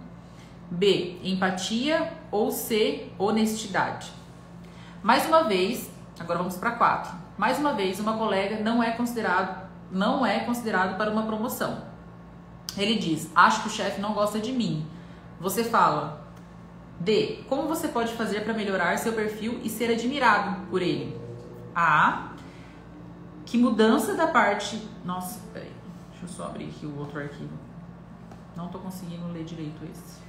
B, 0.71 1.19
empatia 1.23 2.11
ou 2.31 2.51
C, 2.51 3.09
honestidade. 3.19 4.11
Mais 5.03 5.27
uma 5.27 5.45
vez, 5.45 5.91
agora 6.19 6.39
vamos 6.39 6.57
para 6.57 6.73
4. 6.73 7.13
Mais 7.37 7.59
uma 7.59 7.75
vez, 7.75 8.01
uma 8.01 8.17
colega 8.17 8.59
não 8.61 8.83
é 8.83 8.91
considerado 8.93 9.69
não 9.93 10.25
é 10.25 10.41
considerado 10.41 10.97
para 10.97 11.11
uma 11.11 11.25
promoção. 11.25 11.83
Ele 12.79 12.97
diz: 12.97 13.29
"Acho 13.35 13.63
que 13.63 13.69
o 13.69 13.73
chefe 13.73 14.01
não 14.01 14.15
gosta 14.15 14.39
de 14.39 14.53
mim". 14.53 14.87
Você 15.41 15.65
fala: 15.65 16.20
D. 17.01 17.43
Como 17.49 17.67
você 17.67 17.89
pode 17.89 18.13
fazer 18.13 18.43
para 18.43 18.53
melhorar 18.53 18.99
seu 18.99 19.15
perfil 19.15 19.59
e 19.65 19.71
ser 19.71 19.91
admirado 19.91 20.67
por 20.69 20.83
ele? 20.83 21.19
A. 21.75 22.33
Que 23.47 23.57
mudança 23.57 24.15
da 24.15 24.27
parte. 24.27 24.87
Nossa, 25.03 25.41
peraí. 25.53 25.73
Deixa 26.11 26.27
eu 26.27 26.29
só 26.29 26.45
abrir 26.45 26.67
aqui 26.67 26.85
o 26.85 26.99
outro 26.99 27.19
arquivo. 27.19 27.59
Não 28.55 28.69
tô 28.69 28.79
conseguindo 28.79 29.27
ler 29.33 29.45
direito 29.45 29.83
esse. 29.91 30.21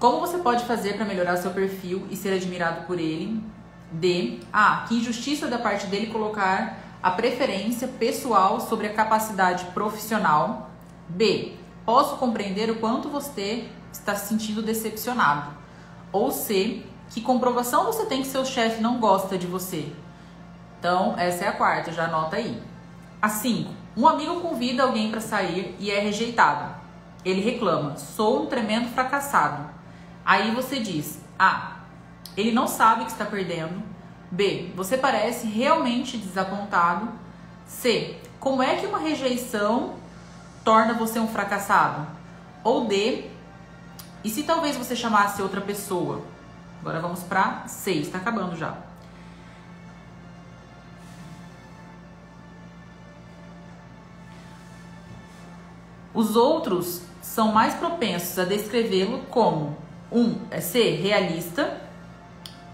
Como 0.00 0.18
você 0.18 0.38
pode 0.38 0.64
fazer 0.64 0.94
para 0.94 1.04
melhorar 1.04 1.36
seu 1.36 1.52
perfil 1.52 2.08
e 2.10 2.16
ser 2.16 2.34
admirado 2.34 2.88
por 2.88 2.98
ele? 2.98 3.40
D. 3.92 4.40
A. 4.52 4.84
Que 4.88 4.96
injustiça 4.96 5.46
da 5.46 5.60
parte 5.60 5.86
dele 5.86 6.08
colocar 6.08 6.91
a 7.02 7.10
preferência 7.10 7.88
pessoal 7.88 8.60
sobre 8.60 8.86
a 8.86 8.94
capacidade 8.94 9.64
profissional. 9.74 10.70
B. 11.08 11.54
Posso 11.84 12.16
compreender 12.16 12.70
o 12.70 12.76
quanto 12.76 13.08
você 13.08 13.68
está 13.92 14.14
se 14.14 14.28
sentindo 14.28 14.62
decepcionado. 14.62 15.50
Ou 16.12 16.30
C. 16.30 16.82
Que 17.10 17.20
comprovação 17.20 17.84
você 17.84 18.06
tem 18.06 18.22
que 18.22 18.28
seu 18.28 18.44
chefe 18.44 18.80
não 18.80 18.98
gosta 18.98 19.36
de 19.36 19.46
você. 19.46 19.92
Então, 20.78 21.14
essa 21.18 21.44
é 21.44 21.48
a 21.48 21.52
quarta, 21.52 21.92
já 21.92 22.04
anota 22.04 22.36
aí. 22.36 22.62
A 23.20 23.28
5. 23.28 23.70
Um 23.96 24.08
amigo 24.08 24.40
convida 24.40 24.82
alguém 24.82 25.10
para 25.10 25.20
sair 25.20 25.76
e 25.78 25.90
é 25.90 25.98
rejeitado. 26.00 26.74
Ele 27.24 27.40
reclama: 27.40 27.96
sou 27.96 28.44
um 28.44 28.46
tremendo 28.46 28.88
fracassado. 28.88 29.68
Aí 30.24 30.50
você 30.52 30.80
diz: 30.80 31.20
A. 31.38 31.80
Ele 32.36 32.52
não 32.52 32.66
sabe 32.66 33.04
que 33.04 33.10
está 33.10 33.24
perdendo. 33.24 33.82
B. 34.32 34.72
Você 34.74 34.96
parece 34.96 35.46
realmente 35.46 36.16
desapontado. 36.16 37.10
C. 37.66 38.16
Como 38.40 38.62
é 38.62 38.76
que 38.76 38.86
uma 38.86 38.98
rejeição 38.98 39.94
torna 40.64 40.94
você 40.94 41.20
um 41.20 41.28
fracassado? 41.28 42.06
Ou 42.64 42.86
D. 42.86 43.30
E 44.24 44.30
se 44.30 44.44
talvez 44.44 44.74
você 44.74 44.96
chamasse 44.96 45.42
outra 45.42 45.60
pessoa? 45.60 46.22
Agora 46.80 46.98
vamos 46.98 47.22
para 47.22 47.68
C. 47.68 47.92
Está 47.92 48.18
acabando 48.18 48.56
já. 48.56 48.74
Os 56.14 56.36
outros 56.36 57.02
são 57.20 57.52
mais 57.52 57.74
propensos 57.74 58.38
a 58.38 58.44
descrevê-lo 58.44 59.20
como 59.30 59.76
um 60.10 60.38
é 60.50 60.60
C, 60.60 60.90
realista, 60.90 61.80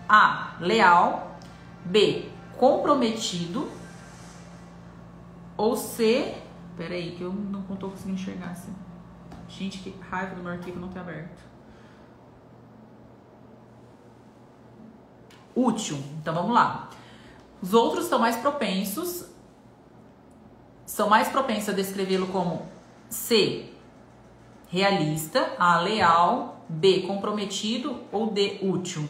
A, 0.09 0.57
leal 0.61 1.28
B, 1.91 2.29
comprometido. 2.57 3.69
Ou 5.57 5.77
C, 5.77 6.35
peraí, 6.77 7.17
que 7.17 7.23
eu 7.23 7.33
não 7.33 7.61
estou 7.75 7.91
conseguindo 7.91 8.21
enxergar 8.21 8.51
assim. 8.51 8.75
Gente, 9.49 9.79
que 9.79 9.95
raiva 10.11 10.35
do 10.35 10.43
meu 10.43 10.53
arquivo 10.53 10.79
não 10.79 10.89
ter 10.89 11.01
aberto. 11.01 11.49
útil. 15.59 15.99
Então 16.21 16.33
vamos 16.33 16.53
lá. 16.53 16.91
Os 17.61 17.75
outros 17.75 18.05
estão 18.05 18.19
mais 18.19 18.37
propensos, 18.37 19.25
são 20.87 21.09
mais 21.09 21.29
propensos 21.29 21.71
a 21.71 21.73
descrevê-lo 21.73 22.29
como 22.29 22.63
C, 23.11 23.71
realista, 24.69 25.55
A, 25.59 25.81
leal, 25.81 26.65
B, 26.69 27.03
comprometido 27.03 28.01
ou 28.13 28.31
D, 28.31 28.61
útil. 28.63 29.09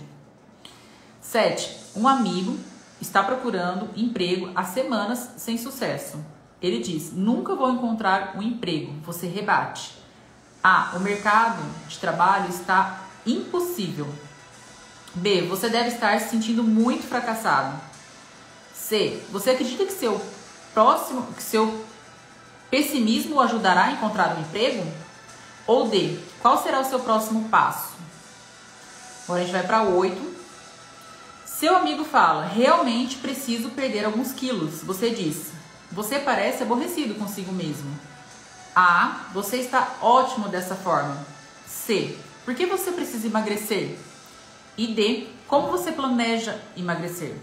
7. 1.21 1.99
Um 1.99 2.09
amigo 2.09 2.59
está 3.01 3.23
procurando 3.23 3.91
emprego 3.97 4.51
há 4.55 4.65
semanas 4.65 5.31
sem 5.37 5.57
sucesso. 5.57 6.19
Ele 6.61 6.81
diz: 6.81 7.13
Nunca 7.13 7.55
vou 7.55 7.71
encontrar 7.71 8.37
um 8.37 8.43
emprego. 8.43 8.93
Você 9.05 9.27
rebate. 9.27 9.97
A. 10.63 10.93
O 10.97 11.01
mercado 11.01 11.63
de 11.89 11.99
trabalho 11.99 12.49
está 12.51 13.05
impossível. 13.25 14.09
B. 15.15 15.43
Você 15.43 15.69
deve 15.69 15.89
estar 15.89 16.21
se 16.21 16.31
sentindo 16.31 16.63
muito 16.65 17.07
fracassado. 17.07 17.79
C. 18.75 19.23
Você 19.31 19.51
acredita 19.51 19.85
que 19.85 19.93
seu 19.93 20.21
próximo, 20.75 21.23
que 21.35 21.43
seu 21.43 21.85
pessimismo 22.71 23.37
o 23.37 23.41
ajudará 23.41 23.85
a 23.85 23.93
encontrar 23.93 24.37
um 24.37 24.41
emprego? 24.41 24.85
Ou 25.67 25.89
D. 25.89 26.19
Qual 26.41 26.61
será 26.63 26.81
o 26.81 26.85
seu 26.85 27.01
próximo 27.01 27.49
passo? 27.49 27.93
Agora 29.25 29.43
a 29.43 29.45
gente 29.45 29.53
vai 29.53 29.67
para 29.67 29.83
8. 29.83 30.38
Seu 31.59 31.77
amigo 31.77 32.05
fala: 32.05 32.45
Realmente 32.45 33.17
preciso 33.17 33.71
perder 33.71 34.05
alguns 34.05 34.31
quilos. 34.31 34.81
Você 34.85 35.11
diz: 35.11 35.51
Você 35.91 36.21
parece 36.21 36.63
aborrecido 36.63 37.17
consigo 37.17 37.51
mesmo. 37.51 37.91
A. 38.77 39.27
Você 39.35 39.57
está 39.57 39.97
ótimo 40.01 40.49
dessa 40.49 40.77
forma. 40.77 41.19
C. 41.67 42.17
Por 42.45 42.55
que 42.55 42.65
você 42.65 42.93
precisa 42.93 43.27
emagrecer? 43.27 43.99
E 44.77 44.87
D. 44.87 45.27
Como 45.49 45.67
você 45.67 45.91
planeja 45.91 46.57
emagrecer? 46.77 47.35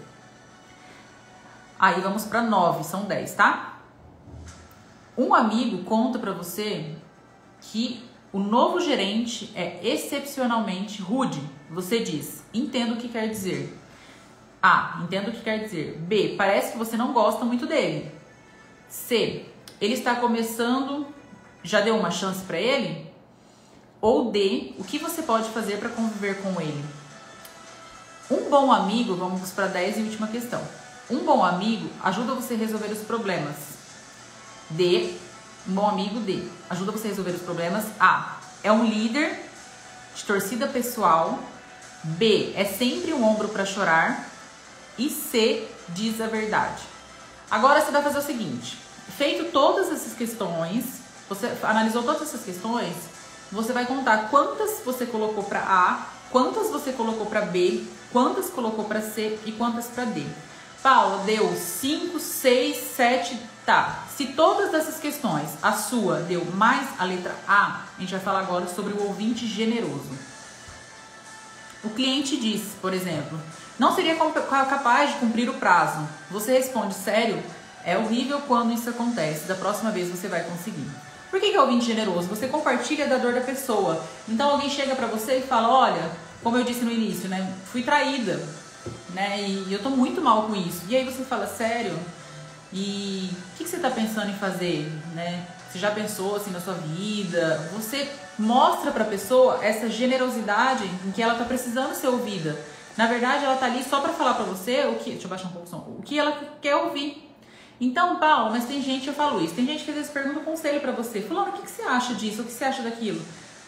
Aí 1.78 2.00
vamos 2.00 2.24
para 2.24 2.42
9, 2.42 2.86
são 2.86 3.04
10, 3.04 3.34
tá? 3.34 3.80
Um 5.18 5.36
amigo 5.36 5.84
conta 5.84 6.18
para 6.20 6.32
você 6.32 6.96
que 7.60 8.02
o 8.32 8.40
novo 8.40 8.80
gerente 8.80 9.52
é 9.56 9.86
excepcionalmente 9.86 11.02
rude. 11.02 11.42
Você 11.70 12.00
diz: 12.00 12.46
Entendo 12.54 12.94
o 12.94 12.98
que 12.98 13.10
quer 13.10 13.28
dizer. 13.28 13.82
A. 14.66 15.00
Entendo 15.04 15.28
o 15.28 15.32
que 15.32 15.42
quer 15.42 15.60
dizer. 15.60 15.96
B. 16.00 16.34
Parece 16.36 16.72
que 16.72 16.78
você 16.80 16.98
não 16.98 17.14
gosta 17.14 17.46
muito 17.46 17.68
dele. 17.68 18.12
C. 18.90 19.46
Ele 19.80 19.94
está 19.94 20.16
começando. 20.16 21.06
Já 21.62 21.82
deu 21.82 21.96
uma 21.96 22.10
chance 22.10 22.44
para 22.44 22.58
ele? 22.58 23.06
Ou 24.02 24.32
D. 24.32 24.74
O 24.80 24.84
que 24.84 24.98
você 24.98 25.22
pode 25.22 25.50
fazer 25.50 25.78
para 25.78 25.90
conviver 25.90 26.42
com 26.42 26.60
ele? 26.60 26.84
Um 28.32 28.50
bom 28.50 28.72
amigo, 28.72 29.16
vamos 29.16 29.52
para 29.52 29.66
a 29.66 29.68
10 29.68 30.00
e 30.00 30.02
última 30.02 30.28
questão. 30.28 30.62
Um 31.12 31.20
bom 31.20 31.46
amigo 31.46 31.88
ajuda 32.04 32.34
você 32.34 32.56
a 32.56 32.58
resolver 32.58 32.92
os 32.92 33.04
problemas. 33.04 33.56
D. 34.72 35.14
Um 35.70 35.74
bom 35.74 35.88
amigo 35.88 36.20
D. 36.22 36.42
Ajuda 36.72 36.92
você 36.92 37.08
a 37.08 37.10
resolver 37.12 37.32
os 37.32 37.42
problemas. 37.44 37.86
A. 38.00 38.40
É 38.64 38.72
um 38.72 38.84
líder 38.84 39.40
de 40.16 40.24
torcida 40.24 40.66
pessoal. 40.66 41.38
B. 42.04 42.52
É 42.56 42.66
sempre 42.66 43.14
um 43.14 43.24
ombro 43.24 43.50
para 43.50 43.64
chorar 43.64 44.35
e 44.98 45.10
C 45.10 45.68
diz 45.90 46.22
a 46.22 46.28
verdade. 46.28 46.84
Agora 47.50 47.82
você 47.82 47.92
vai 47.92 48.02
fazer 48.02 48.20
o 48.20 48.24
seguinte: 48.24 48.78
feito 49.18 49.52
todas 49.52 49.92
essas 49.92 50.14
questões, 50.14 50.86
você 51.30 51.52
analisou 51.64 52.04
todas 52.04 52.24
essas 52.24 52.44
questões, 52.44 52.96
você 53.52 53.74
vai 53.74 53.86
contar 53.86 54.30
quantas 54.30 54.82
você 54.84 55.06
colocou 55.06 55.44
para 55.44 55.60
A, 55.60 56.08
quantas 56.32 56.70
você 56.70 56.92
colocou 56.92 57.26
para 57.26 57.42
B, 57.42 57.84
quantas 58.12 58.50
colocou 58.50 58.86
para 58.86 59.02
C 59.02 59.40
e 59.46 59.52
quantas 59.52 59.88
para 59.88 60.06
D. 60.06 60.24
Paula 60.82 61.24
deu 61.24 61.52
5, 61.56 62.20
6, 62.20 62.78
7, 62.96 63.40
tá. 63.66 64.04
Se 64.16 64.28
todas 64.28 64.72
essas 64.74 65.00
questões, 65.00 65.50
a 65.62 65.74
sua 65.74 66.18
deu 66.20 66.46
mais 66.54 66.88
a 67.00 67.06
letra 67.06 67.36
A, 67.48 67.86
a 67.98 68.02
gente 68.02 68.12
vai 68.12 68.20
falar 68.20 68.42
agora 68.42 68.68
sobre 68.68 68.94
o 68.94 69.04
ouvinte 69.08 69.48
generoso. 69.48 70.12
O 71.84 71.90
cliente 71.90 72.38
diz, 72.38 72.74
por 72.82 72.94
exemplo, 72.94 73.40
não 73.78 73.94
seria 73.94 74.16
capaz 74.16 75.14
de 75.14 75.20
cumprir 75.20 75.50
o 75.50 75.56
prazo. 75.56 76.08
Você 76.32 76.54
responde, 76.54 76.94
sério? 76.94 77.42
É 77.84 77.98
horrível 77.98 78.42
quando 78.48 78.74
isso 78.74 78.90
acontece. 78.90 79.48
Da 79.48 79.56
próxima 79.56 79.92
vez 79.92 80.10
você 80.10 80.28
vai 80.28 80.44
conseguir. 80.44 80.88
Por 81.30 81.40
que, 81.40 81.52
que 81.52 81.58
é 81.58 81.62
ouvinte 81.62 81.86
generoso? 81.86 82.28
Você 82.30 82.48
compartilha 82.48 83.08
da 83.08 83.18
dor 83.18 83.34
da 83.34 83.42
pessoa. 83.42 84.02
Então 84.28 84.52
alguém 84.52 84.70
chega 84.70 84.96
para 84.96 85.08
você 85.08 85.40
e 85.40 85.42
fala, 85.42 85.70
olha, 85.70 86.12
como 86.42 86.58
eu 86.58 86.64
disse 86.64 86.86
no 86.86 86.92
início, 86.92 87.28
né? 87.28 87.54
Fui 87.72 87.84
traída, 87.84 88.42
né? 89.14 89.42
E 89.42 89.72
eu 89.72 89.84
tô 89.84 89.90
muito 89.90 90.22
mal 90.22 90.44
com 90.44 90.56
isso. 90.56 90.84
E 90.88 90.96
aí 90.96 91.04
você 91.04 91.24
fala, 91.24 91.46
sério? 91.46 91.98
E 92.72 93.30
o 93.32 93.58
que, 93.58 93.64
que 93.64 93.70
você 93.70 93.78
tá 93.78 93.90
pensando 93.90 94.30
em 94.30 94.36
fazer, 94.36 94.92
né? 95.14 95.46
Você 95.70 95.80
já 95.80 95.92
pensou 95.92 96.38
assim 96.38 96.52
na 96.52 96.62
sua 96.62 96.76
vida? 96.76 97.70
Você 97.74 98.10
mostra 98.40 98.92
para 98.92 99.04
a 99.04 99.08
pessoa 99.08 99.60
essa 99.62 99.90
generosidade 99.90 100.86
em 101.06 101.12
que 101.12 101.22
ela 101.22 101.36
tá 101.36 101.44
precisando 101.44 101.94
ser 101.94 102.08
ouvida. 102.08 102.58
Na 102.98 103.08
verdade, 103.08 103.44
ela 103.44 103.58
tá 103.58 103.66
ali 103.66 103.84
só 103.84 104.00
para 104.00 104.14
falar 104.14 104.36
para 104.36 104.46
você 104.46 104.86
o 104.86 104.96
que. 104.96 105.12
Deixa 105.12 105.26
eu 105.26 105.30
baixar 105.30 105.48
um 105.48 105.52
pouco 105.52 105.68
o 105.68 105.70
som. 105.70 105.78
O 105.98 106.02
que 106.02 106.18
ela 106.18 106.40
quer 106.62 106.76
ouvir. 106.76 107.26
Então, 107.80 108.20
Paulo, 108.20 108.52
mas 108.52 108.66
tem 108.66 108.82
gente, 108.82 109.08
eu 109.08 109.14
falo 109.14 109.44
isso, 109.44 109.54
tem 109.54 109.66
gente 109.66 109.84
que 109.84 109.92
às 109.92 109.98
vezes 109.98 110.12
pergunta 110.12 110.40
um 110.40 110.44
conselho 110.46 110.80
para 110.80 110.94
você. 110.94 111.22
Fulano, 111.22 111.50
o 111.50 111.54
que, 111.54 111.64
que 111.64 111.70
você 111.70 111.82
acha 111.82 112.14
disso? 112.14 112.42
O 112.42 112.46
que 112.46 112.52
você 112.52 112.64
acha 112.64 112.82
daquilo? 112.82 113.22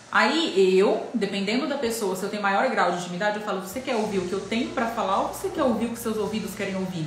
Aí 0.10 0.78
eu, 0.78 1.06
dependendo 1.14 1.68
da 1.68 1.78
pessoa, 1.78 2.16
se 2.16 2.24
eu 2.24 2.30
tenho 2.30 2.42
maior 2.42 2.70
grau 2.70 2.94
de 2.94 3.00
intimidade, 3.00 3.38
eu 3.38 3.44
falo: 3.44 3.62
você 3.62 3.82
quer 3.82 3.96
ouvir 3.96 4.20
o 4.20 4.28
que 4.28 4.34
eu 4.34 4.40
tenho 4.40 4.70
para 4.70 4.88
falar 4.88 5.24
ou 5.24 5.34
você 5.34 5.50
quer 5.50 5.64
ouvir 5.64 5.88
o 5.88 5.90
que 5.90 6.00
seus 6.00 6.16
ouvidos 6.18 6.56
querem 6.56 6.76
ouvir? 6.76 7.06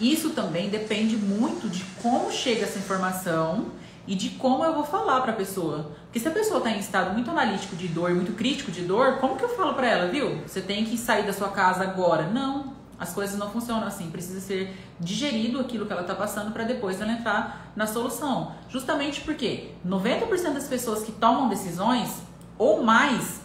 Isso 0.00 0.30
também 0.30 0.68
depende 0.68 1.16
muito 1.16 1.68
de 1.68 1.84
como 2.02 2.32
chega 2.32 2.64
essa 2.64 2.78
informação 2.78 3.66
e 4.06 4.14
de 4.14 4.30
como 4.30 4.64
eu 4.64 4.74
vou 4.74 4.84
falar 4.84 5.20
para 5.20 5.32
a 5.32 5.36
pessoa. 5.36 5.92
Porque 6.04 6.18
se 6.18 6.28
a 6.28 6.30
pessoa 6.30 6.58
está 6.58 6.70
em 6.70 6.78
estado 6.78 7.12
muito 7.12 7.30
analítico 7.30 7.76
de 7.76 7.88
dor, 7.88 8.14
muito 8.14 8.32
crítico 8.32 8.70
de 8.70 8.82
dor, 8.82 9.18
como 9.18 9.36
que 9.36 9.44
eu 9.44 9.48
falo 9.48 9.74
para 9.74 9.88
ela, 9.88 10.08
viu? 10.08 10.42
Você 10.46 10.60
tem 10.60 10.84
que 10.84 10.96
sair 10.98 11.24
da 11.24 11.32
sua 11.32 11.48
casa 11.48 11.82
agora. 11.82 12.26
Não, 12.26 12.72
as 12.98 13.12
coisas 13.12 13.38
não 13.38 13.50
funcionam 13.50 13.86
assim. 13.86 14.10
Precisa 14.10 14.40
ser 14.40 14.76
digerido 14.98 15.60
aquilo 15.60 15.86
que 15.86 15.92
ela 15.92 16.02
está 16.02 16.14
passando 16.14 16.52
para 16.52 16.64
depois 16.64 17.00
ela 17.00 17.12
entrar 17.12 17.72
na 17.74 17.86
solução. 17.86 18.52
Justamente 18.68 19.20
porque 19.20 19.70
90% 19.86 20.52
das 20.52 20.68
pessoas 20.68 21.02
que 21.02 21.12
tomam 21.12 21.48
decisões 21.48 22.22
ou 22.58 22.82
mais 22.82 23.40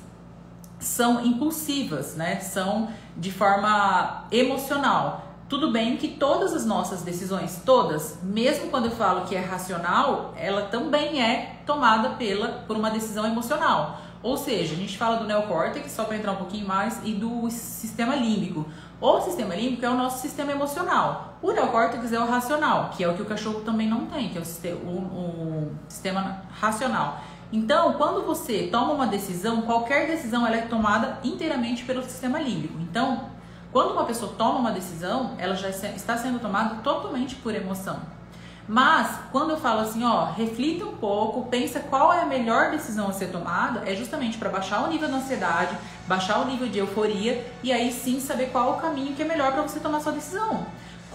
são 0.80 1.26
impulsivas, 1.26 2.16
né? 2.16 2.40
São 2.40 2.90
de 3.16 3.32
forma 3.32 4.26
emocional. 4.32 5.27
Tudo 5.50 5.72
bem 5.72 5.96
que 5.96 6.10
todas 6.10 6.54
as 6.54 6.66
nossas 6.66 7.04
decisões, 7.04 7.62
todas, 7.66 8.20
mesmo 8.22 8.70
quando 8.70 8.86
eu 8.86 8.92
falo 8.92 9.26
que 9.26 9.34
é 9.34 9.40
racional, 9.40 10.34
ela 10.36 10.64
também 10.64 11.22
é 11.22 11.62
tomada 11.66 12.10
pela 12.12 12.50
por 12.68 12.76
uma 12.76 12.92
decisão 12.92 13.26
emocional. 13.26 14.02
Ou 14.22 14.36
seja, 14.36 14.74
a 14.74 14.78
gente 14.78 14.98
fala 14.98 15.18
do 15.18 15.26
neocórtex, 15.26 15.90
só 15.92 16.04
para 16.04 16.18
entrar 16.18 16.34
um 16.34 16.38
pouquinho 16.38 16.68
mais, 16.68 17.00
e 17.06 17.14
do 17.14 17.50
sistema 17.50 18.14
límbico. 18.14 18.66
O 19.00 19.22
sistema 19.22 19.56
límbico 19.56 19.86
é 19.86 19.90
o 19.90 19.96
nosso 19.96 20.22
sistema 20.22 20.52
emocional. 20.52 21.38
O 21.42 21.54
neocórtex 21.54 22.12
é 22.12 22.20
o 22.20 22.26
racional, 22.26 22.90
que 22.90 23.04
é 23.04 23.08
o 23.08 23.14
que 23.14 23.22
o 23.22 23.26
cachorro 23.26 23.62
também 23.62 23.88
não 23.88 24.08
tem, 24.08 24.28
que 24.28 24.38
é 24.38 24.42
o 24.42 24.46
sistema, 24.46 24.80
o, 24.84 24.98
o 24.98 25.76
sistema 25.88 26.42
racional. 26.60 27.22
Então, 27.54 27.94
quando 27.94 28.26
você 28.26 28.68
toma 28.70 28.92
uma 28.92 29.08
decisão, 29.08 29.62
qualquer 29.62 30.08
decisão 30.08 30.46
ela 30.46 30.58
é 30.58 30.62
tomada 30.64 31.20
inteiramente 31.24 31.86
pelo 31.86 32.04
sistema 32.04 32.40
límbico. 32.40 32.78
Então, 32.82 33.37
quando 33.72 33.92
uma 33.92 34.06
pessoa 34.06 34.34
toma 34.38 34.60
uma 34.60 34.72
decisão, 34.72 35.36
ela 35.38 35.56
já 35.56 35.70
está 35.70 36.18
sendo 36.18 36.40
tomada 36.40 36.76
totalmente 36.84 37.36
por 37.36 37.54
emoção. 37.54 38.00
Mas 38.68 39.20
quando 39.32 39.52
eu 39.52 39.58
falo 39.58 39.80
assim, 39.80 40.04
ó, 40.04 40.26
reflita 40.26 40.84
um 40.84 40.98
pouco, 40.98 41.50
pensa 41.50 41.80
qual 41.80 42.12
é 42.12 42.22
a 42.22 42.26
melhor 42.26 42.70
decisão 42.70 43.08
a 43.08 43.14
ser 43.14 43.28
tomada, 43.28 43.90
é 43.90 43.96
justamente 43.96 44.38
para 44.38 44.50
baixar 44.50 44.84
o 44.84 44.88
nível 44.88 45.08
de 45.08 45.16
ansiedade, 45.16 45.78
baixar 46.06 46.40
o 46.42 46.46
nível 46.46 46.68
de 46.68 46.80
euforia 46.80 47.50
e 47.64 47.72
aí 47.72 47.94
sim 47.94 48.20
saber 48.20 48.48
qual 48.48 48.74
o 48.74 48.82
caminho 48.82 49.16
que 49.16 49.22
é 49.22 49.26
melhor 49.26 49.54
para 49.54 49.62
você 49.62 49.80
tomar 49.80 50.02
sua 50.02 50.12
decisão. 50.12 50.66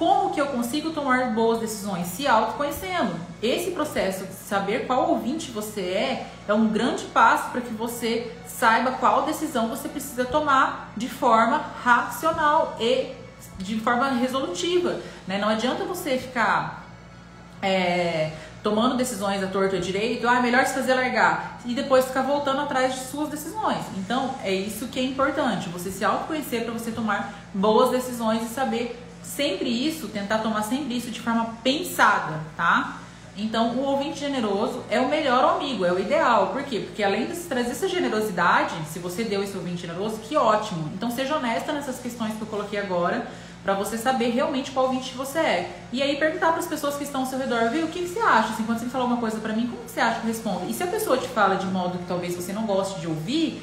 Como 0.03 0.35
que 0.35 0.41
eu 0.41 0.49
consigo 0.49 0.91
tomar 0.91 1.31
boas 1.31 1.61
decisões? 1.61 2.09
Se 2.09 2.27
autoconhecendo. 2.27 3.15
Esse 3.41 3.71
processo 3.71 4.27
de 4.27 4.33
saber 4.33 4.85
qual 4.85 5.11
ouvinte 5.11 5.53
você 5.53 5.81
é 5.81 6.27
é 6.49 6.53
um 6.53 6.67
grande 6.67 7.05
passo 7.05 7.53
para 7.53 7.61
que 7.61 7.73
você 7.73 8.33
saiba 8.45 8.91
qual 8.99 9.23
decisão 9.23 9.69
você 9.69 9.89
precisa 9.89 10.25
tomar 10.25 10.93
de 10.97 11.09
forma 11.09 11.59
racional 11.85 12.77
e 12.81 13.13
de 13.59 13.79
forma 13.79 14.11
resolutiva. 14.11 14.99
Né? 15.29 15.39
Não 15.39 15.49
adianta 15.49 15.85
você 15.85 16.19
ficar 16.19 16.85
é, 17.63 18.33
tomando 18.61 18.97
decisões 18.97 19.41
a 19.41 19.47
torto 19.47 19.77
e 19.77 19.79
a 19.79 19.81
direito, 19.81 20.29
ah, 20.29 20.39
é 20.39 20.43
melhor 20.43 20.67
se 20.67 20.75
fazer 20.75 20.95
largar, 20.95 21.61
e 21.65 21.75
depois 21.75 22.07
ficar 22.07 22.23
voltando 22.23 22.61
atrás 22.61 22.93
de 22.93 23.07
suas 23.07 23.29
decisões. 23.29 23.85
Então, 23.97 24.35
é 24.43 24.53
isso 24.53 24.89
que 24.89 24.99
é 24.99 25.05
importante, 25.05 25.69
você 25.69 25.93
se 25.93 26.05
autoconhecer 26.05 26.65
para 26.65 26.73
você 26.73 26.91
tomar 26.91 27.33
boas 27.55 27.93
decisões 27.93 28.43
e 28.43 28.53
saber 28.53 29.01
sempre 29.37 29.69
isso, 29.69 30.09
tentar 30.09 30.39
tomar 30.39 30.63
sempre 30.63 30.97
isso 30.97 31.11
de 31.11 31.21
forma 31.21 31.57
pensada, 31.63 32.41
tá? 32.57 32.99
Então, 33.37 33.71
o 33.77 33.85
ouvinte 33.85 34.21
generoso 34.21 34.83
é 34.91 35.01
o 35.01 35.09
melhor 35.09 35.57
amigo, 35.57 35.87
é 35.87 35.93
o 35.93 35.99
ideal. 35.99 36.49
Por 36.49 36.63
quê? 36.65 36.81
Porque 36.81 37.03
além 37.03 37.27
de 37.27 37.35
trazer 37.37 37.71
essa 37.71 37.89
generosidade, 37.89 38.75
se 38.93 38.99
você 38.99 39.25
deu 39.25 39.43
esse 39.43 39.57
ouvinte 39.57 39.83
generoso, 39.83 40.19
que 40.19 40.37
ótimo. 40.37 40.91
Então, 40.95 41.11
seja 41.11 41.37
honesta 41.37 41.73
nessas 41.73 41.99
questões 41.99 42.35
que 42.35 42.43
eu 42.43 42.47
coloquei 42.47 42.79
agora, 42.79 43.27
para 43.65 43.75
você 43.75 43.97
saber 43.97 44.31
realmente 44.31 44.71
qual 44.73 44.87
ouvinte 44.87 45.15
você 45.15 45.39
é. 45.39 45.77
E 45.93 46.03
aí 46.03 46.17
perguntar 46.17 46.51
para 46.51 46.61
as 46.61 46.67
pessoas 46.67 46.97
que 46.97 47.05
estão 47.05 47.23
ao 47.23 47.27
seu 47.27 47.39
redor, 47.39 47.71
viu, 47.71 47.87
o 47.87 47.89
que, 47.89 48.01
que 48.01 48.09
você 48.09 48.19
acha? 48.19 48.53
Assim, 48.53 48.65
quando 48.65 48.81
você 48.81 48.85
me 48.85 48.91
falar 48.91 49.05
uma 49.05 49.19
coisa 49.19 49.39
para 49.39 49.55
mim, 49.55 49.67
como 49.67 49.85
que 49.85 49.91
você 49.93 50.01
acha 50.01 50.21
que 50.21 50.27
eu 50.27 50.29
respondo? 50.29 50.69
E 50.69 50.75
se 50.75 50.83
a 50.83 50.87
pessoa 50.89 51.17
te 51.17 51.29
fala 51.29 51.55
de 51.55 51.67
modo 51.67 51.99
que 51.99 52.05
talvez 52.05 52.35
você 52.35 52.53
não 52.53 52.67
goste 52.67 53.01
de 53.01 53.07
ouvir, 53.07 53.63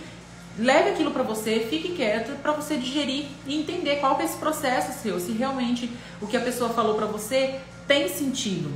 leve 0.60 0.89
aquilo 0.89 1.12
para 1.12 1.24
você, 1.24 1.66
fique 1.70 1.94
quieto 1.96 2.38
para 2.42 2.51
você 2.51 2.78
digerir 2.78 3.28
e 3.48 3.60
entender 3.60 3.98
qual 3.98 4.16
que 4.16 4.22
é 4.22 4.25
esse 4.25 4.38
processo 4.38 5.01
seu, 5.01 5.20
se 5.20 5.32
realmente 5.32 5.89
o 6.22 6.28
que 6.28 6.36
a 6.36 6.42
pessoa 6.42 6.70
falou 6.70 6.96
para 6.96 7.06
você 7.06 7.60
tem 7.88 8.08
sentido. 8.08 8.72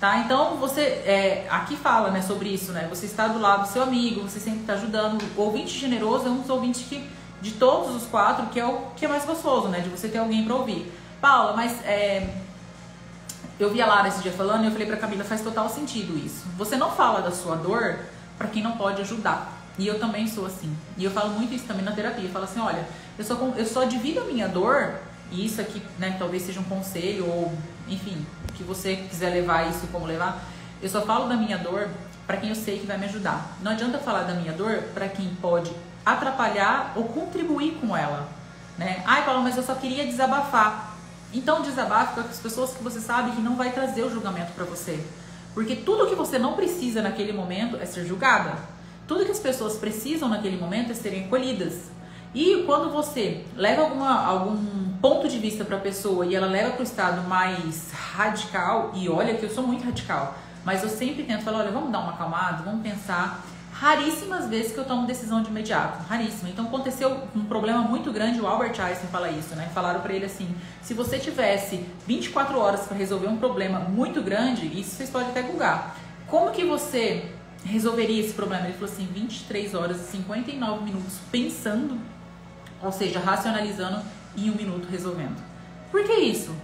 Tá? 0.00 0.18
Então 0.18 0.56
você 0.56 0.80
é, 0.80 1.46
aqui 1.50 1.76
fala 1.76 2.10
né, 2.10 2.22
sobre 2.22 2.48
isso, 2.50 2.70
né? 2.70 2.86
Você 2.88 3.06
está 3.06 3.26
do 3.26 3.40
lado 3.40 3.62
do 3.62 3.68
seu 3.68 3.82
amigo, 3.82 4.20
você 4.22 4.38
sempre 4.38 4.60
está 4.60 4.74
ajudando. 4.74 5.20
O 5.36 5.42
ouvinte 5.42 5.76
generoso 5.76 6.28
é 6.28 6.30
um 6.30 6.40
dos 6.40 6.50
ouvintes 6.50 6.82
que, 6.88 7.04
de 7.40 7.52
todos 7.52 7.96
os 7.96 8.06
quatro, 8.06 8.46
que 8.46 8.60
é 8.60 8.64
o 8.64 8.92
que 8.94 9.04
é 9.04 9.08
mais 9.08 9.24
gostoso, 9.24 9.66
né? 9.66 9.80
De 9.80 9.88
você 9.88 10.06
ter 10.06 10.18
alguém 10.18 10.44
para 10.44 10.54
ouvir. 10.54 10.92
Paula, 11.20 11.52
mas 11.54 11.84
é, 11.84 12.32
eu 13.58 13.70
vi 13.72 13.82
a 13.82 13.86
Lara 13.86 14.06
esse 14.06 14.22
dia 14.22 14.30
falando 14.30 14.62
e 14.62 14.66
eu 14.66 14.70
falei 14.70 14.86
para 14.86 14.96
Camila, 14.96 15.24
faz 15.24 15.40
total 15.40 15.68
sentido 15.68 16.16
isso. 16.16 16.44
Você 16.56 16.76
não 16.76 16.92
fala 16.92 17.20
da 17.20 17.32
sua 17.32 17.56
dor 17.56 17.98
para 18.36 18.46
quem 18.46 18.62
não 18.62 18.72
pode 18.72 19.02
ajudar. 19.02 19.57
E 19.78 19.86
eu 19.86 19.98
também 19.98 20.26
sou 20.26 20.44
assim. 20.44 20.76
E 20.96 21.04
eu 21.04 21.10
falo 21.10 21.30
muito 21.30 21.54
isso 21.54 21.64
também 21.64 21.84
na 21.84 21.92
terapia. 21.92 22.24
Eu 22.24 22.30
falo 22.30 22.44
assim, 22.44 22.60
olha, 22.60 22.86
eu 23.18 23.24
só, 23.24 23.34
eu 23.56 23.64
só 23.64 23.84
divido 23.84 24.20
a 24.20 24.24
minha 24.24 24.48
dor, 24.48 24.94
e 25.30 25.46
isso 25.46 25.60
aqui, 25.60 25.82
né, 25.98 26.16
talvez 26.18 26.42
seja 26.42 26.58
um 26.58 26.64
conselho 26.64 27.26
ou 27.26 27.52
enfim, 27.88 28.24
que 28.54 28.62
você 28.62 28.96
quiser 28.96 29.30
levar 29.30 29.68
isso 29.70 29.86
como 29.90 30.06
levar, 30.06 30.44
eu 30.82 30.88
só 30.88 31.02
falo 31.02 31.28
da 31.28 31.36
minha 31.36 31.58
dor 31.58 31.88
para 32.26 32.36
quem 32.36 32.50
eu 32.50 32.54
sei 32.54 32.78
que 32.78 32.86
vai 32.86 32.98
me 32.98 33.06
ajudar. 33.06 33.56
Não 33.62 33.72
adianta 33.72 33.98
falar 33.98 34.22
da 34.22 34.34
minha 34.34 34.52
dor 34.52 34.82
para 34.94 35.08
quem 35.08 35.28
pode 35.40 35.72
atrapalhar 36.04 36.92
ou 36.94 37.04
contribuir 37.04 37.78
com 37.80 37.96
ela, 37.96 38.28
né? 38.76 39.02
Ai, 39.06 39.24
Paulo, 39.24 39.42
mas 39.42 39.56
eu 39.56 39.62
só 39.62 39.74
queria 39.74 40.06
desabafar. 40.06 40.96
Então 41.32 41.62
desabafe 41.62 42.14
com 42.14 42.20
as 42.20 42.38
pessoas 42.38 42.72
que 42.72 42.82
você 42.82 43.00
sabe 43.00 43.32
que 43.32 43.40
não 43.40 43.56
vai 43.56 43.70
trazer 43.72 44.02
o 44.02 44.10
julgamento 44.10 44.52
para 44.52 44.64
você. 44.64 45.04
Porque 45.54 45.76
tudo 45.76 46.06
que 46.06 46.14
você 46.14 46.38
não 46.38 46.54
precisa 46.54 47.02
naquele 47.02 47.32
momento 47.32 47.76
é 47.76 47.86
ser 47.86 48.06
julgada. 48.06 48.52
Tudo 49.08 49.24
que 49.24 49.32
as 49.32 49.40
pessoas 49.40 49.76
precisam 49.76 50.28
naquele 50.28 50.58
momento 50.58 50.92
é 50.92 50.94
serem 50.94 51.24
acolhidas. 51.24 51.84
E 52.34 52.62
quando 52.66 52.92
você 52.92 53.42
leva 53.56 53.80
alguma, 53.80 54.22
algum 54.22 54.92
ponto 55.00 55.26
de 55.26 55.38
vista 55.38 55.64
para 55.64 55.78
a 55.78 55.80
pessoa 55.80 56.26
e 56.26 56.34
ela 56.34 56.46
leva 56.46 56.72
para 56.72 56.80
o 56.80 56.84
estado 56.84 57.26
mais 57.26 57.90
radical, 57.90 58.92
e 58.94 59.08
olha 59.08 59.34
que 59.34 59.44
eu 59.44 59.50
sou 59.50 59.66
muito 59.66 59.82
radical, 59.82 60.36
mas 60.62 60.82
eu 60.82 60.90
sempre 60.90 61.22
tento 61.22 61.42
falar: 61.42 61.60
olha, 61.60 61.70
vamos 61.70 61.90
dar 61.90 62.00
uma 62.00 62.12
acalmada, 62.12 62.62
vamos 62.62 62.82
pensar. 62.82 63.42
Raríssimas 63.72 64.46
vezes 64.46 64.72
que 64.72 64.78
eu 64.78 64.84
tomo 64.84 65.06
decisão 65.06 65.40
de 65.40 65.48
imediato, 65.48 66.02
raríssima. 66.06 66.50
Então 66.50 66.66
aconteceu 66.66 67.16
um 67.34 67.44
problema 67.44 67.80
muito 67.80 68.12
grande, 68.12 68.40
o 68.40 68.46
Albert 68.46 68.78
Einstein 68.78 69.08
fala 69.08 69.30
isso, 69.30 69.54
né? 69.54 69.70
Falaram 69.72 70.00
para 70.00 70.12
ele 70.12 70.26
assim: 70.26 70.54
se 70.82 70.92
você 70.92 71.18
tivesse 71.18 71.82
24 72.06 72.58
horas 72.58 72.82
para 72.82 72.96
resolver 72.96 73.28
um 73.28 73.38
problema 73.38 73.78
muito 73.78 74.20
grande, 74.20 74.66
isso 74.78 74.96
vocês 74.96 75.08
podem 75.08 75.30
até 75.30 75.40
googar. 75.40 75.96
Como 76.26 76.50
que 76.50 76.62
você 76.62 77.32
resolveria 77.64 78.20
esse 78.22 78.34
problema? 78.34 78.66
Ele 78.66 78.74
falou 78.74 78.90
assim: 78.92 79.06
23 79.06 79.74
horas 79.74 80.00
e 80.00 80.10
59 80.12 80.84
minutos 80.84 81.14
pensando 81.30 81.98
ou 82.82 82.92
seja, 82.92 83.18
racionalizando 83.18 84.02
em 84.36 84.50
um 84.50 84.54
minuto 84.54 84.88
resolvendo. 84.88 85.42
Por 85.90 86.04
que 86.04 86.12
isso? 86.12 86.54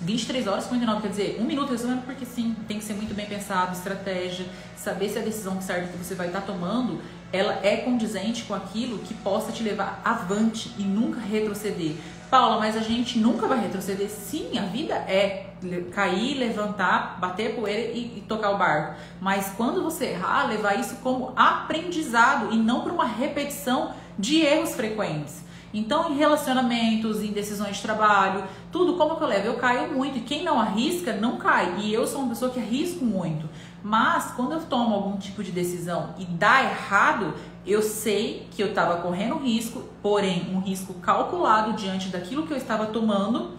23 0.00 0.46
horas 0.46 0.64
59, 0.64 1.02
quer 1.02 1.08
dizer, 1.08 1.38
um 1.40 1.44
minuto 1.44 1.70
resolvendo 1.70 2.04
porque 2.04 2.26
sim, 2.26 2.54
tem 2.68 2.78
que 2.78 2.84
ser 2.84 2.94
muito 2.94 3.14
bem 3.14 3.26
pensado, 3.26 3.72
estratégia, 3.72 4.46
saber 4.76 5.08
se 5.08 5.18
a 5.18 5.22
decisão 5.22 5.60
certa 5.62 5.88
que 5.88 5.96
você 5.96 6.14
vai 6.14 6.26
estar 6.26 6.42
tomando, 6.42 7.00
ela 7.32 7.60
é 7.62 7.78
condizente 7.78 8.42
com 8.42 8.54
aquilo 8.54 8.98
que 8.98 9.14
possa 9.14 9.50
te 9.50 9.62
levar 9.62 10.02
avante 10.04 10.72
e 10.78 10.82
nunca 10.82 11.20
retroceder. 11.20 11.94
Paula, 12.34 12.58
mas 12.58 12.76
a 12.76 12.80
gente 12.80 13.16
nunca 13.16 13.46
vai 13.46 13.60
retroceder. 13.60 14.10
Sim, 14.10 14.58
a 14.58 14.62
vida 14.62 14.92
é 14.92 15.50
cair, 15.92 16.36
levantar, 16.36 17.20
bater 17.20 17.54
poeira 17.54 17.92
e, 17.92 18.18
e 18.18 18.24
tocar 18.26 18.50
o 18.50 18.58
barco. 18.58 18.96
Mas 19.20 19.52
quando 19.56 19.80
você 19.84 20.06
errar, 20.06 20.48
levar 20.48 20.74
isso 20.74 20.96
como 20.96 21.32
aprendizado 21.36 22.52
e 22.52 22.56
não 22.56 22.80
para 22.80 22.92
uma 22.92 23.06
repetição 23.06 23.92
de 24.18 24.40
erros 24.40 24.74
frequentes. 24.74 25.44
Então, 25.72 26.10
em 26.10 26.16
relacionamentos, 26.16 27.22
em 27.22 27.30
decisões 27.30 27.76
de 27.76 27.82
trabalho, 27.82 28.42
tudo, 28.72 28.94
como 28.94 29.14
que 29.14 29.22
eu 29.22 29.28
levo? 29.28 29.46
Eu 29.46 29.54
caio 29.54 29.94
muito. 29.94 30.18
E 30.18 30.22
quem 30.22 30.42
não 30.42 30.58
arrisca, 30.58 31.12
não 31.12 31.36
cai. 31.36 31.76
E 31.82 31.94
eu 31.94 32.04
sou 32.04 32.20
uma 32.20 32.30
pessoa 32.30 32.50
que 32.50 32.58
arrisco 32.58 33.04
muito. 33.04 33.48
Mas, 33.80 34.32
quando 34.32 34.54
eu 34.54 34.60
tomo 34.62 34.92
algum 34.92 35.16
tipo 35.18 35.40
de 35.44 35.52
decisão 35.52 36.14
e 36.18 36.24
dá 36.24 36.64
errado, 36.64 37.34
eu 37.66 37.82
sei 37.82 38.46
que 38.50 38.62
eu 38.62 38.68
estava 38.68 38.96
correndo 39.00 39.36
risco, 39.38 39.84
porém, 40.02 40.54
um 40.54 40.60
risco 40.60 40.94
calculado 40.94 41.72
diante 41.72 42.08
daquilo 42.08 42.46
que 42.46 42.52
eu 42.52 42.56
estava 42.56 42.86
tomando, 42.86 43.52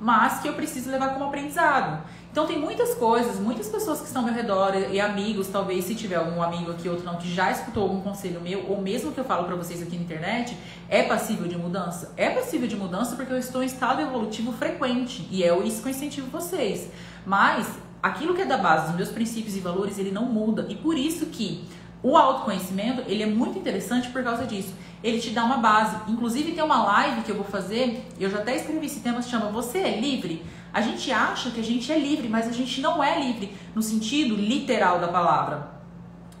mas 0.00 0.40
que 0.40 0.48
eu 0.48 0.54
preciso 0.54 0.90
levar 0.90 1.10
como 1.10 1.26
aprendizado. 1.26 2.02
Então 2.32 2.46
tem 2.46 2.58
muitas 2.58 2.94
coisas, 2.94 3.40
muitas 3.40 3.68
pessoas 3.68 4.00
que 4.00 4.06
estão 4.06 4.22
ao 4.22 4.26
meu 4.26 4.34
redor 4.34 4.72
e 4.92 5.00
amigos, 5.00 5.48
talvez 5.48 5.84
se 5.84 5.96
tiver 5.96 6.14
algum 6.14 6.40
amigo 6.40 6.70
aqui 6.70 6.88
outro 6.88 7.04
não 7.04 7.16
que 7.16 7.28
já 7.28 7.50
escutou 7.50 7.82
algum 7.82 8.00
conselho 8.00 8.40
meu 8.40 8.66
ou 8.68 8.80
mesmo 8.80 9.10
que 9.10 9.18
eu 9.18 9.24
falo 9.24 9.44
para 9.44 9.56
vocês 9.56 9.82
aqui 9.82 9.96
na 9.96 10.04
internet, 10.04 10.56
é 10.88 11.02
passível 11.02 11.48
de 11.48 11.58
mudança? 11.58 12.14
É 12.16 12.30
passível 12.30 12.68
de 12.68 12.76
mudança 12.76 13.16
porque 13.16 13.32
eu 13.32 13.38
estou 13.38 13.64
em 13.64 13.66
estado 13.66 14.00
evolutivo 14.00 14.52
frequente 14.52 15.26
e 15.28 15.42
é 15.42 15.54
isso 15.66 15.82
que 15.82 15.88
eu 15.88 15.90
incentivo 15.90 16.30
vocês. 16.30 16.88
Mas 17.26 17.66
aquilo 18.00 18.32
que 18.32 18.42
é 18.42 18.46
da 18.46 18.56
base 18.56 18.86
dos 18.86 18.96
meus 18.96 19.10
princípios 19.10 19.56
e 19.56 19.60
valores, 19.60 19.98
ele 19.98 20.12
não 20.12 20.24
muda 20.26 20.66
e 20.68 20.76
por 20.76 20.96
isso 20.96 21.26
que 21.26 21.64
o 22.02 22.16
autoconhecimento, 22.16 23.02
ele 23.06 23.22
é 23.22 23.26
muito 23.26 23.58
interessante 23.58 24.08
por 24.08 24.22
causa 24.22 24.46
disso. 24.46 24.72
Ele 25.02 25.18
te 25.18 25.30
dá 25.30 25.44
uma 25.44 25.58
base. 25.58 25.96
Inclusive 26.08 26.52
tem 26.52 26.64
uma 26.64 26.82
live 26.82 27.22
que 27.22 27.30
eu 27.30 27.36
vou 27.36 27.44
fazer, 27.44 28.06
eu 28.18 28.30
já 28.30 28.38
até 28.38 28.56
escrevi 28.56 28.86
esse 28.86 29.00
tema, 29.00 29.20
se 29.22 29.30
chama 29.30 29.50
Você 29.50 29.78
é 29.78 30.00
livre? 30.00 30.42
A 30.72 30.80
gente 30.80 31.10
acha 31.10 31.50
que 31.50 31.60
a 31.60 31.64
gente 31.64 31.90
é 31.90 31.98
livre, 31.98 32.28
mas 32.28 32.48
a 32.48 32.52
gente 32.52 32.80
não 32.80 33.02
é 33.02 33.18
livre 33.20 33.54
no 33.74 33.82
sentido 33.82 34.34
literal 34.36 35.00
da 35.00 35.08
palavra. 35.08 35.80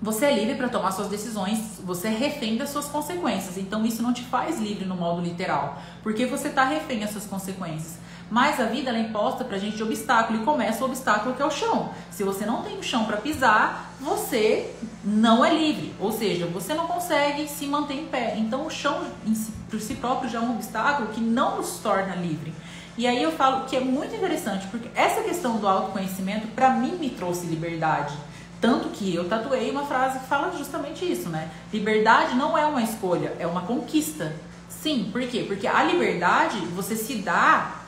Você 0.00 0.24
é 0.24 0.34
livre 0.34 0.54
para 0.54 0.68
tomar 0.68 0.92
suas 0.92 1.08
decisões, 1.08 1.78
você 1.84 2.08
é 2.08 2.10
refém 2.10 2.56
das 2.56 2.70
suas 2.70 2.86
consequências. 2.86 3.58
Então 3.58 3.84
isso 3.84 4.02
não 4.02 4.14
te 4.14 4.22
faz 4.22 4.58
livre 4.58 4.86
no 4.86 4.94
modo 4.94 5.20
literal, 5.20 5.78
porque 6.02 6.24
você 6.24 6.48
está 6.48 6.64
refém 6.64 7.00
das 7.00 7.10
suas 7.10 7.26
consequências. 7.26 7.98
Mas 8.30 8.60
a 8.60 8.64
vida 8.64 8.90
é 8.90 9.00
imposta 9.00 9.44
para 9.44 9.56
a 9.56 9.58
gente 9.58 9.76
de 9.76 9.82
obstáculo 9.82 10.40
e 10.40 10.44
começa 10.44 10.84
o 10.84 10.86
obstáculo 10.86 11.34
que 11.34 11.42
é 11.42 11.44
o 11.44 11.50
chão. 11.50 11.90
Se 12.12 12.22
você 12.22 12.46
não 12.46 12.62
tem 12.62 12.78
o 12.78 12.82
chão 12.82 13.04
para 13.04 13.16
pisar, 13.16 13.92
você 14.00 14.72
não 15.04 15.44
é 15.44 15.52
livre, 15.52 15.92
ou 15.98 16.12
seja, 16.12 16.46
você 16.46 16.72
não 16.72 16.86
consegue 16.86 17.48
se 17.48 17.66
manter 17.66 17.94
em 17.94 18.06
pé. 18.06 18.36
Então 18.38 18.64
o 18.66 18.70
chão 18.70 19.04
por 19.68 19.80
si 19.80 19.94
próprio 19.96 20.30
já 20.30 20.38
é 20.38 20.42
um 20.42 20.52
obstáculo 20.52 21.08
que 21.08 21.20
não 21.20 21.56
nos 21.56 21.78
torna 21.78 22.14
livre. 22.14 22.54
E 22.96 23.06
aí 23.06 23.22
eu 23.22 23.32
falo 23.32 23.64
que 23.64 23.76
é 23.76 23.80
muito 23.80 24.14
interessante, 24.14 24.66
porque 24.68 24.88
essa 24.94 25.22
questão 25.22 25.56
do 25.56 25.66
autoconhecimento, 25.66 26.46
para 26.48 26.70
mim, 26.70 26.98
me 27.00 27.10
trouxe 27.10 27.46
liberdade. 27.46 28.14
Tanto 28.60 28.90
que 28.90 29.14
eu 29.14 29.26
tatuei 29.28 29.70
uma 29.70 29.86
frase 29.86 30.18
que 30.18 30.26
fala 30.26 30.56
justamente 30.56 31.10
isso, 31.10 31.30
né? 31.30 31.50
Liberdade 31.72 32.34
não 32.36 32.56
é 32.58 32.66
uma 32.66 32.82
escolha, 32.82 33.34
é 33.38 33.46
uma 33.46 33.62
conquista. 33.62 34.36
Sim, 34.68 35.08
por 35.10 35.22
quê? 35.22 35.44
Porque 35.48 35.66
a 35.66 35.82
liberdade 35.82 36.58
você 36.76 36.94
se 36.94 37.16
dá, 37.16 37.79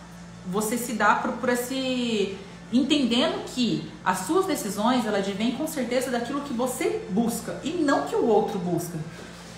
você 0.47 0.77
se 0.77 0.95
dá 0.95 1.15
por 1.17 1.49
esse 1.49 2.37
entendendo 2.73 3.45
que 3.55 3.91
as 4.05 4.21
suas 4.21 4.47
decisões 4.47 5.07
elas 5.07 5.27
vêm 5.27 5.53
com 5.53 5.67
certeza 5.67 6.11
daquilo 6.11 6.41
que 6.41 6.55
você 6.55 7.07
busca 7.11 7.61
e 7.63 7.71
não 7.71 8.07
que 8.07 8.17
o 8.17 8.27
outro 8.27 8.59
busca. 8.59 8.99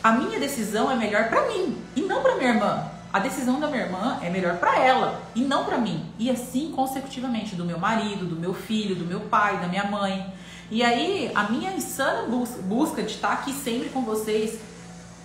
A 0.03 0.13
minha 0.13 0.39
decisão 0.39 0.91
é 0.91 0.97
melhor 0.97 1.29
para 1.29 1.49
mim 1.49 1.77
e 1.97 2.03
não 2.03 2.23
para 2.23 2.37
minha 2.37 2.51
irmã 2.51 2.91
a 3.15 3.21
decisão 3.21 3.61
da 3.61 3.69
minha 3.69 3.85
irmã 3.85 4.19
é 4.23 4.29
melhor 4.29 4.57
para 4.57 4.77
ela 4.77 5.23
e 5.37 5.43
não 5.43 5.65
para 5.65 5.79
mim. 5.79 6.05
E 6.19 6.29
assim 6.29 6.73
consecutivamente, 6.73 7.55
do 7.55 7.65
meu 7.65 7.79
marido, 7.79 8.27
do 8.27 8.35
meu 8.35 8.53
filho, 8.53 8.97
do 8.97 9.05
meu 9.05 9.21
pai, 9.21 9.61
da 9.61 9.69
minha 9.69 9.85
mãe. 9.85 10.35
E 10.69 10.83
aí, 10.83 11.31
a 11.33 11.45
minha 11.45 11.71
insana 11.71 12.27
busca 12.65 13.05
de 13.05 13.13
estar 13.13 13.35
aqui 13.35 13.53
sempre 13.53 13.89
com 13.91 14.03
vocês. 14.03 14.59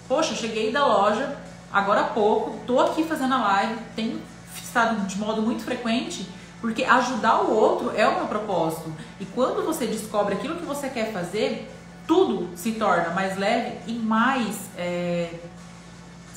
Poxa, 0.07 0.35
cheguei 0.35 0.71
da 0.71 0.85
loja 0.85 1.35
agora 1.73 2.01
há 2.01 2.03
pouco, 2.03 2.59
tô 2.67 2.79
aqui 2.79 3.03
fazendo 3.05 3.33
a 3.33 3.41
live, 3.41 3.79
tenho 3.95 4.21
estado 4.69 5.05
de 5.05 5.17
modo 5.17 5.41
muito 5.41 5.63
frequente, 5.63 6.27
porque 6.61 6.83
ajudar 6.83 7.41
o 7.41 7.53
outro 7.53 7.91
é 7.95 8.07
o 8.07 8.15
meu 8.15 8.27
propósito. 8.27 8.91
E 9.19 9.25
quando 9.25 9.65
você 9.65 9.85
descobre 9.85 10.35
aquilo 10.35 10.55
que 10.55 10.65
você 10.65 10.89
quer 10.89 11.11
fazer, 11.11 11.69
tudo 12.07 12.49
se 12.55 12.73
torna 12.73 13.09
mais 13.09 13.37
leve 13.37 13.77
e 13.87 13.93
mais 13.93 14.55
é, 14.77 15.29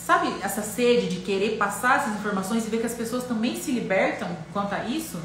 Sabe 0.05 0.35
essa 0.43 0.63
sede 0.63 1.09
de 1.09 1.21
querer 1.21 1.57
passar 1.57 2.01
essas 2.01 2.15
informações 2.15 2.67
e 2.67 2.71
ver 2.71 2.81
que 2.81 2.87
as 2.87 2.95
pessoas 2.95 3.23
também 3.23 3.55
se 3.57 3.71
libertam 3.71 4.29
quanto 4.53 4.75
a 4.75 4.85
isso? 4.85 5.17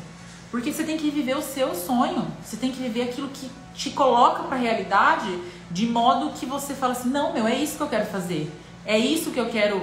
Porque 0.51 0.71
você 0.71 0.83
tem 0.83 0.97
que 0.97 1.09
viver 1.09 1.35
o 1.35 1.41
seu 1.41 1.73
sonho, 1.73 2.27
você 2.43 2.57
tem 2.57 2.71
que 2.71 2.77
viver 2.77 3.01
aquilo 3.09 3.27
que 3.29 3.49
te 3.73 3.89
coloca 3.89 4.43
para 4.43 4.55
a 4.55 4.59
realidade 4.59 5.41
de 5.71 5.87
modo 5.87 6.31
que 6.33 6.45
você 6.45 6.75
fala 6.75 6.93
assim: 6.93 7.09
não, 7.09 7.33
meu, 7.33 7.47
é 7.47 7.55
isso 7.55 7.75
que 7.75 7.83
eu 7.83 7.87
quero 7.87 8.05
fazer, 8.05 8.51
é 8.85 8.97
isso 8.99 9.31
que 9.31 9.39
eu 9.39 9.49
quero 9.49 9.81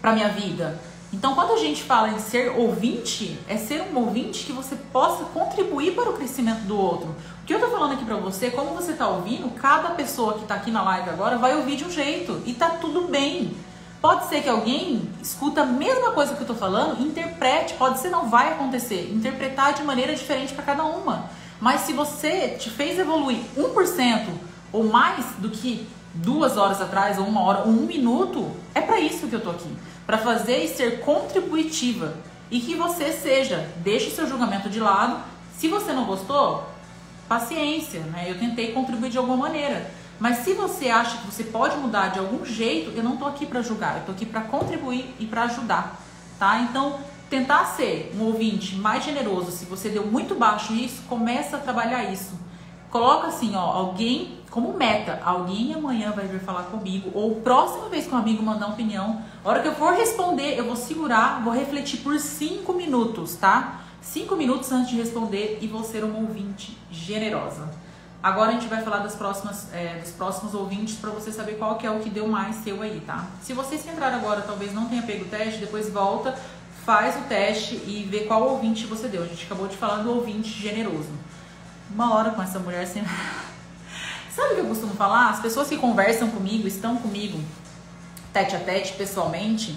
para 0.00 0.12
minha 0.12 0.30
vida. 0.30 0.80
Então, 1.12 1.34
quando 1.34 1.54
a 1.54 1.56
gente 1.56 1.82
fala 1.82 2.10
em 2.10 2.20
ser 2.20 2.52
ouvinte, 2.56 3.36
é 3.48 3.56
ser 3.56 3.82
um 3.82 3.98
ouvinte 3.98 4.46
que 4.46 4.52
você 4.52 4.76
possa 4.76 5.24
contribuir 5.24 5.92
para 5.92 6.08
o 6.08 6.12
crescimento 6.12 6.60
do 6.60 6.78
outro. 6.78 7.08
O 7.42 7.46
que 7.46 7.52
eu 7.52 7.58
tô 7.58 7.66
falando 7.66 7.94
aqui 7.94 8.04
para 8.04 8.16
você, 8.16 8.48
como 8.48 8.74
você 8.74 8.92
tá 8.92 9.08
ouvindo, 9.08 9.50
cada 9.56 9.90
pessoa 9.90 10.34
que 10.34 10.44
tá 10.44 10.54
aqui 10.54 10.70
na 10.70 10.82
live 10.82 11.10
agora 11.10 11.36
vai 11.36 11.56
ouvir 11.56 11.74
de 11.74 11.84
um 11.84 11.90
jeito 11.90 12.40
e 12.46 12.54
tá 12.54 12.70
tudo 12.70 13.08
bem. 13.08 13.56
Pode 14.00 14.28
ser 14.28 14.40
que 14.40 14.48
alguém 14.48 15.02
escuta 15.20 15.62
a 15.62 15.66
mesma 15.66 16.12
coisa 16.12 16.34
que 16.36 16.42
eu 16.42 16.46
tô 16.46 16.54
falando, 16.54 17.02
interprete, 17.02 17.74
pode 17.74 17.98
ser 17.98 18.08
não 18.08 18.30
vai 18.30 18.52
acontecer, 18.52 19.10
interpretar 19.12 19.74
de 19.74 19.82
maneira 19.82 20.14
diferente 20.14 20.54
para 20.54 20.64
cada 20.64 20.84
uma. 20.84 21.28
Mas 21.60 21.80
se 21.82 21.92
você 21.92 22.50
te 22.50 22.70
fez 22.70 22.98
evoluir 23.00 23.40
1% 23.58 24.28
ou 24.72 24.84
mais 24.84 25.26
do 25.38 25.50
que 25.50 25.86
duas 26.14 26.56
horas 26.56 26.80
atrás, 26.80 27.18
ou 27.18 27.26
uma 27.26 27.42
hora, 27.42 27.62
ou 27.62 27.68
um 27.68 27.86
minuto, 27.86 28.50
é 28.74 28.80
para 28.80 29.00
isso 29.00 29.26
que 29.26 29.34
eu 29.34 29.40
tô 29.40 29.50
aqui 29.50 29.68
para 30.10 30.18
fazer 30.18 30.64
e 30.64 30.68
ser 30.68 31.02
contributiva 31.02 32.14
e 32.50 32.58
que 32.58 32.74
você 32.74 33.12
seja, 33.12 33.70
deixe 33.76 34.10
seu 34.10 34.26
julgamento 34.26 34.68
de 34.68 34.80
lado. 34.80 35.22
Se 35.56 35.68
você 35.68 35.92
não 35.92 36.04
gostou, 36.04 36.68
paciência, 37.28 38.00
né? 38.00 38.28
Eu 38.28 38.36
tentei 38.36 38.72
contribuir 38.72 39.10
de 39.10 39.18
alguma 39.18 39.36
maneira. 39.36 39.88
Mas 40.18 40.38
se 40.38 40.52
você 40.52 40.88
acha 40.88 41.18
que 41.18 41.26
você 41.26 41.44
pode 41.44 41.76
mudar 41.76 42.08
de 42.08 42.18
algum 42.18 42.44
jeito, 42.44 42.90
eu 42.96 43.04
não 43.04 43.18
tô 43.18 43.24
aqui 43.24 43.46
para 43.46 43.62
julgar, 43.62 43.98
eu 43.98 44.06
tô 44.06 44.10
aqui 44.10 44.26
para 44.26 44.40
contribuir 44.40 45.14
e 45.20 45.26
para 45.26 45.44
ajudar, 45.44 46.00
tá? 46.40 46.58
Então, 46.58 46.98
tentar 47.30 47.64
ser 47.66 48.12
um 48.18 48.24
ouvinte 48.24 48.74
mais 48.74 49.04
generoso, 49.04 49.52
se 49.52 49.64
você 49.64 49.90
deu 49.90 50.04
muito 50.04 50.34
baixo 50.34 50.74
isso, 50.74 51.02
começa 51.08 51.56
a 51.56 51.60
trabalhar 51.60 52.02
isso. 52.12 52.32
Coloca 52.90 53.28
assim, 53.28 53.54
ó, 53.54 53.60
alguém 53.60 54.40
como 54.50 54.72
meta, 54.72 55.20
alguém 55.24 55.72
amanhã 55.72 56.10
vai 56.10 56.26
vir 56.26 56.40
falar 56.40 56.64
comigo, 56.64 57.10
ou 57.14 57.36
próxima 57.36 57.88
vez 57.88 58.06
que 58.06 58.14
um 58.14 58.18
amigo 58.18 58.42
mandar 58.42 58.66
opinião, 58.66 59.22
a 59.44 59.48
hora 59.48 59.62
que 59.62 59.68
eu 59.68 59.74
for 59.74 59.94
responder, 59.94 60.58
eu 60.58 60.64
vou 60.64 60.74
segurar, 60.74 61.40
vou 61.42 61.52
refletir 61.52 62.00
por 62.00 62.18
5 62.18 62.72
minutos, 62.72 63.36
tá? 63.36 63.82
5 64.02 64.34
minutos 64.34 64.72
antes 64.72 64.90
de 64.90 64.96
responder 64.96 65.58
e 65.62 65.68
vou 65.68 65.84
ser 65.84 66.02
uma 66.02 66.18
ouvinte 66.18 66.76
generosa. 66.90 67.70
Agora 68.22 68.50
a 68.50 68.52
gente 68.52 68.66
vai 68.66 68.82
falar 68.82 68.98
das 68.98 69.14
próximas, 69.14 69.72
é, 69.72 69.98
dos 70.00 70.10
próximos 70.10 70.52
ouvintes 70.52 70.96
para 70.96 71.10
você 71.10 71.32
saber 71.32 71.52
qual 71.52 71.76
que 71.76 71.86
é 71.86 71.90
o 71.90 72.00
que 72.00 72.10
deu 72.10 72.26
mais 72.26 72.56
seu 72.56 72.82
aí, 72.82 73.00
tá? 73.06 73.26
Se 73.40 73.52
vocês 73.54 73.82
que 73.82 73.90
entraram 73.90 74.18
agora 74.18 74.42
talvez 74.42 74.74
não 74.74 74.88
tenha 74.88 75.02
pego 75.02 75.24
o 75.24 75.28
teste, 75.28 75.60
depois 75.60 75.88
volta, 75.88 76.36
faz 76.84 77.16
o 77.16 77.28
teste 77.28 77.76
e 77.86 78.06
vê 78.10 78.20
qual 78.20 78.42
ouvinte 78.42 78.84
você 78.84 79.08
deu. 79.08 79.22
A 79.22 79.26
gente 79.26 79.46
acabou 79.46 79.68
de 79.68 79.76
falar 79.76 80.02
do 80.02 80.10
ouvinte 80.10 80.50
generoso. 80.50 81.08
Uma 81.92 82.14
hora 82.14 82.30
com 82.30 82.42
essa 82.42 82.58
mulher 82.58 82.86
sem. 82.86 83.04
Sabe 84.34 84.52
o 84.52 84.54
que 84.54 84.60
eu 84.60 84.66
costumo 84.66 84.94
falar? 84.94 85.30
As 85.30 85.40
pessoas 85.40 85.68
que 85.68 85.76
conversam 85.76 86.30
comigo, 86.30 86.66
estão 86.66 86.96
comigo 86.96 87.40
tete 88.32 88.56
a 88.56 88.60
tete, 88.60 88.92
pessoalmente, 88.92 89.76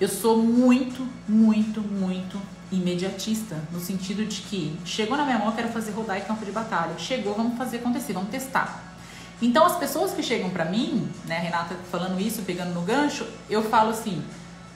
eu 0.00 0.08
sou 0.08 0.38
muito, 0.38 1.06
muito, 1.28 1.80
muito 1.80 2.40
imediatista. 2.70 3.56
No 3.70 3.78
sentido 3.78 4.24
de 4.24 4.42
que 4.42 4.76
chegou 4.84 5.16
na 5.16 5.24
minha 5.24 5.38
mão, 5.38 5.48
eu 5.48 5.52
quero 5.52 5.68
fazer 5.68 5.92
rodar 5.92 6.18
em 6.18 6.22
campo 6.22 6.44
de 6.44 6.50
batalha. 6.50 6.98
Chegou, 6.98 7.34
vamos 7.34 7.56
fazer 7.56 7.78
acontecer, 7.78 8.12
vamos 8.12 8.30
testar. 8.30 8.82
Então, 9.40 9.64
as 9.64 9.76
pessoas 9.76 10.12
que 10.12 10.22
chegam 10.22 10.50
pra 10.50 10.64
mim, 10.64 11.08
né, 11.26 11.38
Renata 11.38 11.76
falando 11.90 12.20
isso, 12.20 12.42
pegando 12.42 12.72
no 12.72 12.82
gancho, 12.82 13.26
eu 13.50 13.62
falo 13.62 13.90
assim: 13.90 14.22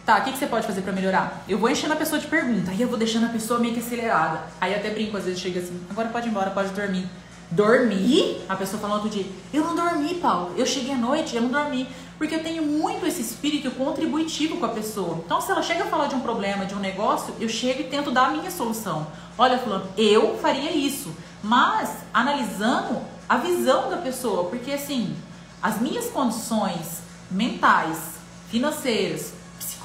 tá, 0.07 0.19
o 0.19 0.23
que, 0.23 0.33
que 0.33 0.39
você 0.39 0.47
pode 0.47 0.67
fazer 0.67 0.83
para 0.83 0.93
melhorar? 0.93 1.45
Eu 1.49 1.59
vou 1.59 1.69
enchendo 1.69 1.93
a 1.93 1.97
pessoa 1.97 2.21
de 2.21 2.29
pergunta, 2.29 2.71
aí 2.71 2.81
eu 2.81 2.89
vou 2.89 2.97
deixando 2.97 3.27
a 3.27 3.29
pessoa 3.29 3.59
meio 3.59 3.75
que 3.75 3.81
acelerada. 3.81 4.41
Aí 4.61 4.73
até 4.73 4.89
brinco, 4.91 5.17
às 5.17 5.25
vezes 5.25 5.41
chega 5.41 5.59
assim: 5.59 5.79
agora 5.91 6.09
pode 6.09 6.29
ir 6.29 6.31
embora, 6.31 6.51
pode 6.51 6.71
dormir. 6.71 7.07
Dormir? 7.51 8.45
A 8.49 8.57
pessoa 8.57 8.81
falou 8.81 8.97
outro 8.97 9.11
dia, 9.11 9.27
eu 9.53 9.63
não 9.65 9.75
dormi, 9.75 10.15
Paulo. 10.15 10.55
Eu 10.57 10.65
cheguei 10.65 10.93
à 10.93 10.97
noite, 10.97 11.35
eu 11.37 11.43
não 11.43 11.51
dormi. 11.51 11.89
Porque 12.19 12.35
eu 12.35 12.43
tenho 12.43 12.63
muito 12.63 13.05
esse 13.07 13.21
espírito 13.21 13.71
contributivo 13.73 14.57
com 14.57 14.65
a 14.65 14.71
pessoa. 14.71 15.23
Então, 15.25 15.41
se 15.41 15.51
ela 15.51 15.63
chega 15.63 15.85
a 15.85 15.87
falar 15.87 16.07
de 16.07 16.15
um 16.15 16.21
problema, 16.21 16.65
de 16.65 16.75
um 16.75 16.79
negócio, 16.79 17.35
eu 17.39 17.49
chego 17.49 17.83
e 17.83 17.85
tento 17.85 18.11
dar 18.11 18.29
a 18.29 18.31
minha 18.31 18.51
solução. 18.51 19.07
Olha, 19.37 19.59
fulano, 19.59 19.87
eu 19.99 20.39
faria 20.39 20.73
isso. 20.73 21.15
Mas 21.43 21.91
analisando 22.15 23.03
a 23.29 23.37
visão 23.37 23.91
da 23.91 23.99
pessoa. 23.99 24.45
Porque, 24.45 24.73
assim, 24.73 25.15
as 25.63 25.79
minhas 25.79 26.07
condições 26.07 27.03
mentais, 27.31 27.99
financeiras, 28.49 29.35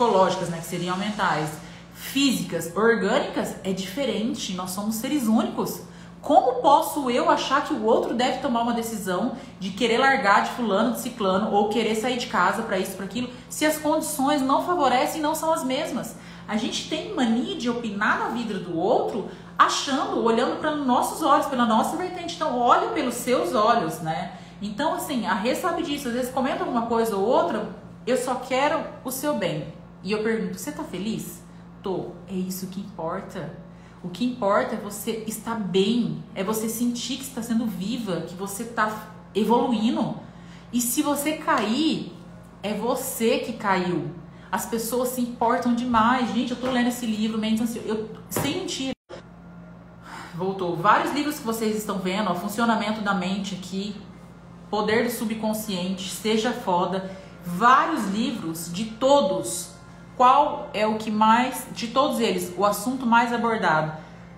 psicológicas, 0.01 0.49
né, 0.49 0.57
que 0.57 0.65
seriam 0.65 0.97
mentais, 0.97 1.49
físicas, 1.93 2.75
orgânicas, 2.75 3.55
é 3.63 3.71
diferente. 3.71 4.53
Nós 4.53 4.71
somos 4.71 4.95
seres 4.95 5.27
únicos. 5.27 5.81
Como 6.21 6.61
posso 6.61 7.09
eu 7.09 7.29
achar 7.29 7.63
que 7.63 7.73
o 7.73 7.83
outro 7.83 8.13
deve 8.13 8.39
tomar 8.39 8.61
uma 8.61 8.73
decisão 8.73 9.33
de 9.59 9.71
querer 9.71 9.99
largar 9.99 10.43
de 10.43 10.51
fulano, 10.51 10.93
de 10.93 11.01
ciclano 11.01 11.51
ou 11.51 11.69
querer 11.69 11.95
sair 11.95 12.17
de 12.17 12.27
casa 12.27 12.63
para 12.63 12.77
isso, 12.77 12.95
para 12.95 13.05
aquilo, 13.05 13.29
se 13.49 13.65
as 13.65 13.77
condições 13.77 14.41
não 14.41 14.63
favorecem 14.63 15.19
e 15.19 15.23
não 15.23 15.33
são 15.33 15.53
as 15.53 15.63
mesmas? 15.63 16.15
A 16.47 16.57
gente 16.57 16.89
tem 16.89 17.13
mania 17.13 17.55
de 17.55 17.69
opinar 17.69 18.19
na 18.19 18.27
vida 18.29 18.55
do 18.55 18.77
outro, 18.77 19.29
achando, 19.57 20.23
olhando 20.23 20.59
para 20.59 20.75
nossos 20.75 21.23
olhos, 21.23 21.45
pela 21.45 21.65
nossa 21.65 21.95
vertente. 21.95 22.35
Então, 22.35 22.59
olhe 22.59 22.89
pelos 22.89 23.15
seus 23.15 23.53
olhos, 23.55 23.99
né? 23.99 24.33
Então, 24.61 24.93
assim, 24.95 25.25
a 25.25 25.33
Rê 25.33 25.55
sabe 25.55 25.81
disso. 25.81 26.07
Às 26.07 26.13
vezes 26.13 26.31
comenta 26.31 26.63
alguma 26.63 26.87
coisa 26.87 27.15
ou 27.15 27.25
outra, 27.25 27.67
eu 28.05 28.17
só 28.17 28.35
quero 28.35 28.83
o 29.03 29.11
seu 29.11 29.35
bem. 29.35 29.80
E 30.03 30.11
eu 30.11 30.23
pergunto, 30.23 30.57
você 30.57 30.71
tá 30.71 30.83
feliz? 30.83 31.41
Tô. 31.81 32.11
É 32.27 32.33
isso 32.33 32.67
que 32.67 32.79
importa. 32.79 33.53
O 34.03 34.09
que 34.09 34.25
importa 34.25 34.75
é 34.75 34.77
você 34.79 35.23
estar 35.27 35.55
bem, 35.55 36.23
é 36.33 36.43
você 36.43 36.67
sentir 36.67 37.17
que 37.17 37.23
está 37.23 37.43
sendo 37.43 37.67
viva, 37.67 38.21
que 38.21 38.33
você 38.33 38.63
está 38.63 39.11
evoluindo. 39.35 40.15
E 40.73 40.81
se 40.81 41.03
você 41.03 41.33
cair, 41.33 42.11
é 42.63 42.73
você 42.73 43.39
que 43.39 43.53
caiu. 43.53 44.09
As 44.51 44.65
pessoas 44.65 45.09
se 45.09 45.21
importam 45.21 45.75
demais. 45.75 46.33
Gente, 46.33 46.51
eu 46.51 46.57
tô 46.57 46.69
lendo 46.71 46.87
esse 46.87 47.05
livro, 47.05 47.37
Mentes 47.37 47.61
Ansiosas. 47.61 47.89
Eu, 47.89 48.09
sem 48.29 48.55
mentira. 48.55 48.93
Voltou. 50.35 50.75
Vários 50.75 51.13
livros 51.13 51.37
que 51.37 51.45
vocês 51.45 51.77
estão 51.77 51.99
vendo, 51.99 52.29
ó, 52.29 52.35
Funcionamento 52.35 53.01
da 53.01 53.13
Mente 53.13 53.55
aqui, 53.55 53.95
Poder 54.69 55.03
do 55.03 55.11
Subconsciente, 55.11 56.09
Seja 56.09 56.51
Foda. 56.51 57.11
Vários 57.45 58.05
livros 58.07 58.71
de 58.73 58.85
todos 58.85 59.70
qual 60.21 60.69
é 60.71 60.85
o 60.85 60.99
que 60.99 61.09
mais, 61.09 61.65
de 61.71 61.87
todos 61.87 62.19
eles, 62.19 62.53
o 62.55 62.63
assunto 62.63 63.07
mais 63.07 63.33
abordado? 63.33 63.93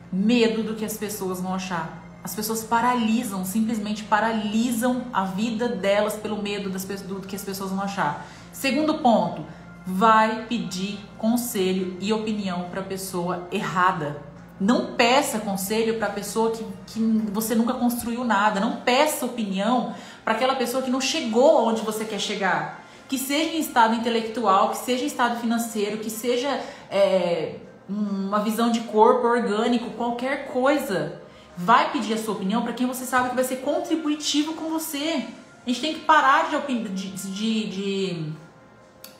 Medo 0.09 0.63
do 0.63 0.75
que 0.75 0.85
as 0.85 0.95
pessoas 0.95 1.41
vão 1.41 1.53
achar. 1.53 2.01
As 2.23 2.33
pessoas 2.33 2.63
paralisam, 2.63 3.43
simplesmente 3.43 4.01
paralisam 4.05 5.01
a 5.11 5.25
vida 5.25 5.67
delas 5.67 6.13
pelo 6.13 6.41
medo 6.41 6.69
das, 6.69 6.85
do 6.85 7.19
que 7.19 7.35
as 7.35 7.43
pessoas 7.43 7.69
vão 7.71 7.81
achar. 7.81 8.25
Segundo 8.53 8.99
ponto, 8.99 9.45
vai 9.85 10.45
pedir 10.45 11.01
conselho 11.17 11.97
e 11.99 12.13
opinião 12.13 12.69
para 12.71 12.81
pessoa 12.81 13.45
errada. 13.51 14.21
Não 14.61 14.93
peça 14.93 15.39
conselho 15.39 15.99
para 15.99 16.07
pessoa 16.07 16.51
que, 16.51 16.65
que 16.87 16.99
você 17.33 17.55
nunca 17.55 17.73
construiu 17.73 18.23
nada. 18.23 18.61
Não 18.61 18.77
peça 18.77 19.25
opinião 19.25 19.93
para 20.23 20.33
aquela 20.33 20.55
pessoa 20.55 20.81
que 20.81 20.89
não 20.89 21.01
chegou 21.01 21.67
onde 21.67 21.81
você 21.81 22.05
quer 22.05 22.19
chegar 22.19 22.82
que 23.13 23.19
seja 23.19 23.55
em 23.55 23.59
estado 23.59 23.93
intelectual, 23.93 24.71
que 24.71 24.77
seja 24.77 25.03
em 25.03 25.05
estado 25.05 25.39
financeiro, 25.39 25.99
que 25.99 26.09
seja 26.09 26.59
é, 26.89 27.57
uma 27.87 28.39
visão 28.39 28.71
de 28.71 28.79
corpo 28.79 29.27
orgânico, 29.27 29.91
qualquer 29.91 30.47
coisa, 30.47 31.21
vai 31.55 31.91
pedir 31.91 32.15
a 32.15 32.17
sua 32.17 32.33
opinião 32.33 32.63
para 32.63 32.73
quem 32.73 32.87
você 32.87 33.05
sabe 33.05 33.29
que 33.29 33.35
vai 33.35 33.43
ser 33.43 33.57
contributivo 33.57 34.53
com 34.53 34.67
você. 34.67 35.27
A 35.63 35.69
gente 35.69 35.79
tem 35.79 35.93
que 35.93 35.99
parar 35.99 36.49
de, 36.49 36.79
de, 36.89 37.09
de, 37.11 37.69
de 37.69 38.33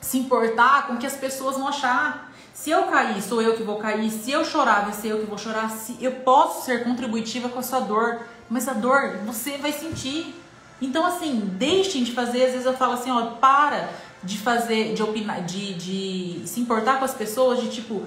se 0.00 0.18
importar 0.18 0.88
com 0.88 0.94
o 0.94 0.98
que 0.98 1.06
as 1.06 1.16
pessoas 1.16 1.56
vão 1.56 1.68
achar. 1.68 2.32
Se 2.52 2.70
eu 2.70 2.88
cair, 2.88 3.22
sou 3.22 3.40
eu 3.40 3.54
que 3.54 3.62
vou 3.62 3.76
cair. 3.76 4.10
Se 4.10 4.32
eu 4.32 4.44
chorar, 4.44 4.86
vai 4.86 4.92
ser 4.92 5.12
eu 5.12 5.20
que 5.20 5.26
vou 5.26 5.38
chorar. 5.38 5.70
Se 5.70 5.96
eu 6.00 6.10
posso 6.10 6.64
ser 6.64 6.82
contributiva 6.82 7.48
com 7.48 7.60
a 7.60 7.62
sua 7.62 7.78
dor, 7.78 8.22
mas 8.50 8.66
a 8.66 8.72
dor 8.72 9.18
você 9.24 9.56
vai 9.56 9.70
sentir. 9.70 10.34
Então, 10.80 11.06
assim, 11.06 11.40
deixem 11.56 12.02
de 12.02 12.12
fazer, 12.12 12.44
às 12.44 12.52
vezes 12.52 12.66
eu 12.66 12.74
falo 12.74 12.94
assim, 12.94 13.10
ó, 13.10 13.22
para 13.36 13.88
de 14.22 14.38
fazer, 14.38 14.94
de 14.94 15.02
opinar, 15.02 15.42
de, 15.42 15.74
de 15.74 16.48
se 16.48 16.60
importar 16.60 16.98
com 16.98 17.04
as 17.04 17.14
pessoas, 17.14 17.60
de 17.60 17.68
tipo, 17.68 18.02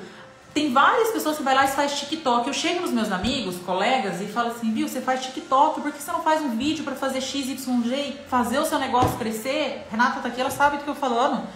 tem 0.54 0.74
várias 0.74 1.10
pessoas 1.10 1.38
que 1.38 1.44
vai 1.44 1.54
lá 1.54 1.66
e 1.66 1.68
faz 1.68 2.00
TikTok. 2.00 2.48
Eu 2.48 2.54
chego 2.54 2.82
nos 2.82 2.92
meus 2.92 3.12
amigos, 3.12 3.58
colegas, 3.58 4.20
e 4.22 4.26
falo 4.26 4.50
assim, 4.50 4.74
viu, 4.74 4.88
você 4.88 5.00
faz 5.00 5.24
TikTok, 5.24 5.82
por 5.82 5.92
que 5.92 6.02
você 6.02 6.12
não 6.12 6.24
faz 6.24 6.42
um 6.42 6.58
vídeo 6.58 6.84
para 6.84 6.96
fazer 6.96 7.22
XYG, 7.22 8.18
fazer 8.28 8.58
o 8.58 8.66
seu 8.66 8.80
negócio 8.80 9.18
crescer? 9.20 9.86
Renata 9.92 10.20
tá 10.20 10.28
aqui, 10.30 10.42
ela 10.42 10.50
sabe 10.50 10.78
do 10.78 10.84
que 10.84 10.90
eu 10.90 10.96
tô 10.96 11.00
falando. 11.00 11.48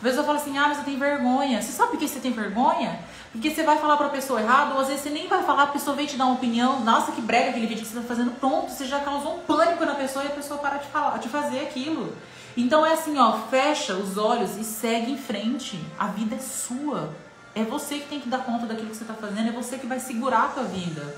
Às 0.00 0.04
vezes 0.04 0.18
eu 0.18 0.24
falo 0.24 0.38
assim, 0.38 0.56
ah, 0.56 0.68
mas 0.68 0.78
você 0.78 0.84
tem 0.84 0.98
vergonha. 0.98 1.60
Você 1.60 1.72
sabe 1.72 1.90
por 1.90 1.98
que 1.98 2.08
você 2.08 2.20
tem 2.20 2.32
vergonha? 2.32 2.98
Porque 3.30 3.50
você 3.50 3.62
vai 3.62 3.78
falar 3.78 3.98
pra 3.98 4.08
pessoa 4.08 4.40
errado, 4.40 4.72
ou 4.72 4.80
às 4.80 4.88
vezes 4.88 5.02
você 5.02 5.10
nem 5.10 5.28
vai 5.28 5.42
falar, 5.42 5.64
a 5.64 5.66
pessoa 5.66 5.94
vem 5.94 6.06
te 6.06 6.16
dar 6.16 6.24
uma 6.24 6.34
opinião. 6.34 6.80
Nossa, 6.80 7.12
que 7.12 7.20
brega 7.20 7.50
aquele 7.50 7.66
vídeo 7.66 7.82
que 7.82 7.88
você 7.88 8.00
tá 8.00 8.06
fazendo. 8.06 8.30
Pronto, 8.32 8.70
você 8.70 8.86
já 8.86 9.00
causou 9.00 9.36
um 9.36 9.40
pânico 9.40 9.84
na 9.84 9.94
pessoa 9.94 10.24
e 10.24 10.28
a 10.28 10.30
pessoa 10.30 10.58
para 10.58 10.78
de 10.78 10.86
falar, 10.86 11.18
de 11.18 11.28
fazer 11.28 11.60
aquilo. 11.60 12.16
Então 12.56 12.84
é 12.84 12.94
assim, 12.94 13.18
ó, 13.18 13.32
fecha 13.50 13.94
os 13.94 14.16
olhos 14.16 14.56
e 14.56 14.64
segue 14.64 15.12
em 15.12 15.18
frente. 15.18 15.78
A 15.98 16.06
vida 16.06 16.34
é 16.34 16.38
sua. 16.38 17.14
É 17.54 17.62
você 17.62 17.98
que 17.98 18.08
tem 18.08 18.20
que 18.20 18.28
dar 18.28 18.38
conta 18.38 18.64
daquilo 18.64 18.88
que 18.88 18.96
você 18.96 19.04
tá 19.04 19.14
fazendo, 19.14 19.50
é 19.50 19.52
você 19.52 19.76
que 19.76 19.86
vai 19.86 20.00
segurar 20.00 20.44
a 20.44 20.48
tua 20.48 20.64
vida. 20.64 21.14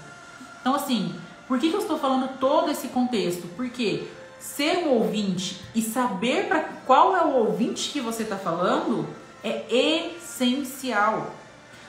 Então, 0.61 0.75
assim, 0.75 1.15
por 1.47 1.59
que, 1.59 1.71
que 1.71 1.77
eu 1.77 1.81
estou 1.81 1.99
falando 1.99 2.37
todo 2.39 2.71
esse 2.71 2.89
contexto? 2.89 3.47
Porque 3.57 4.09
ser 4.43 4.79
um 4.79 4.91
ouvinte 4.91 5.63
e 5.75 5.81
saber 5.81 6.49
para 6.49 6.61
qual 6.85 7.17
é 7.17 7.23
o 7.23 7.31
ouvinte 7.31 7.91
que 7.91 8.01
você 8.01 8.25
está 8.25 8.37
falando 8.37 9.09
É 9.45 9.65
essencial. 9.69 11.33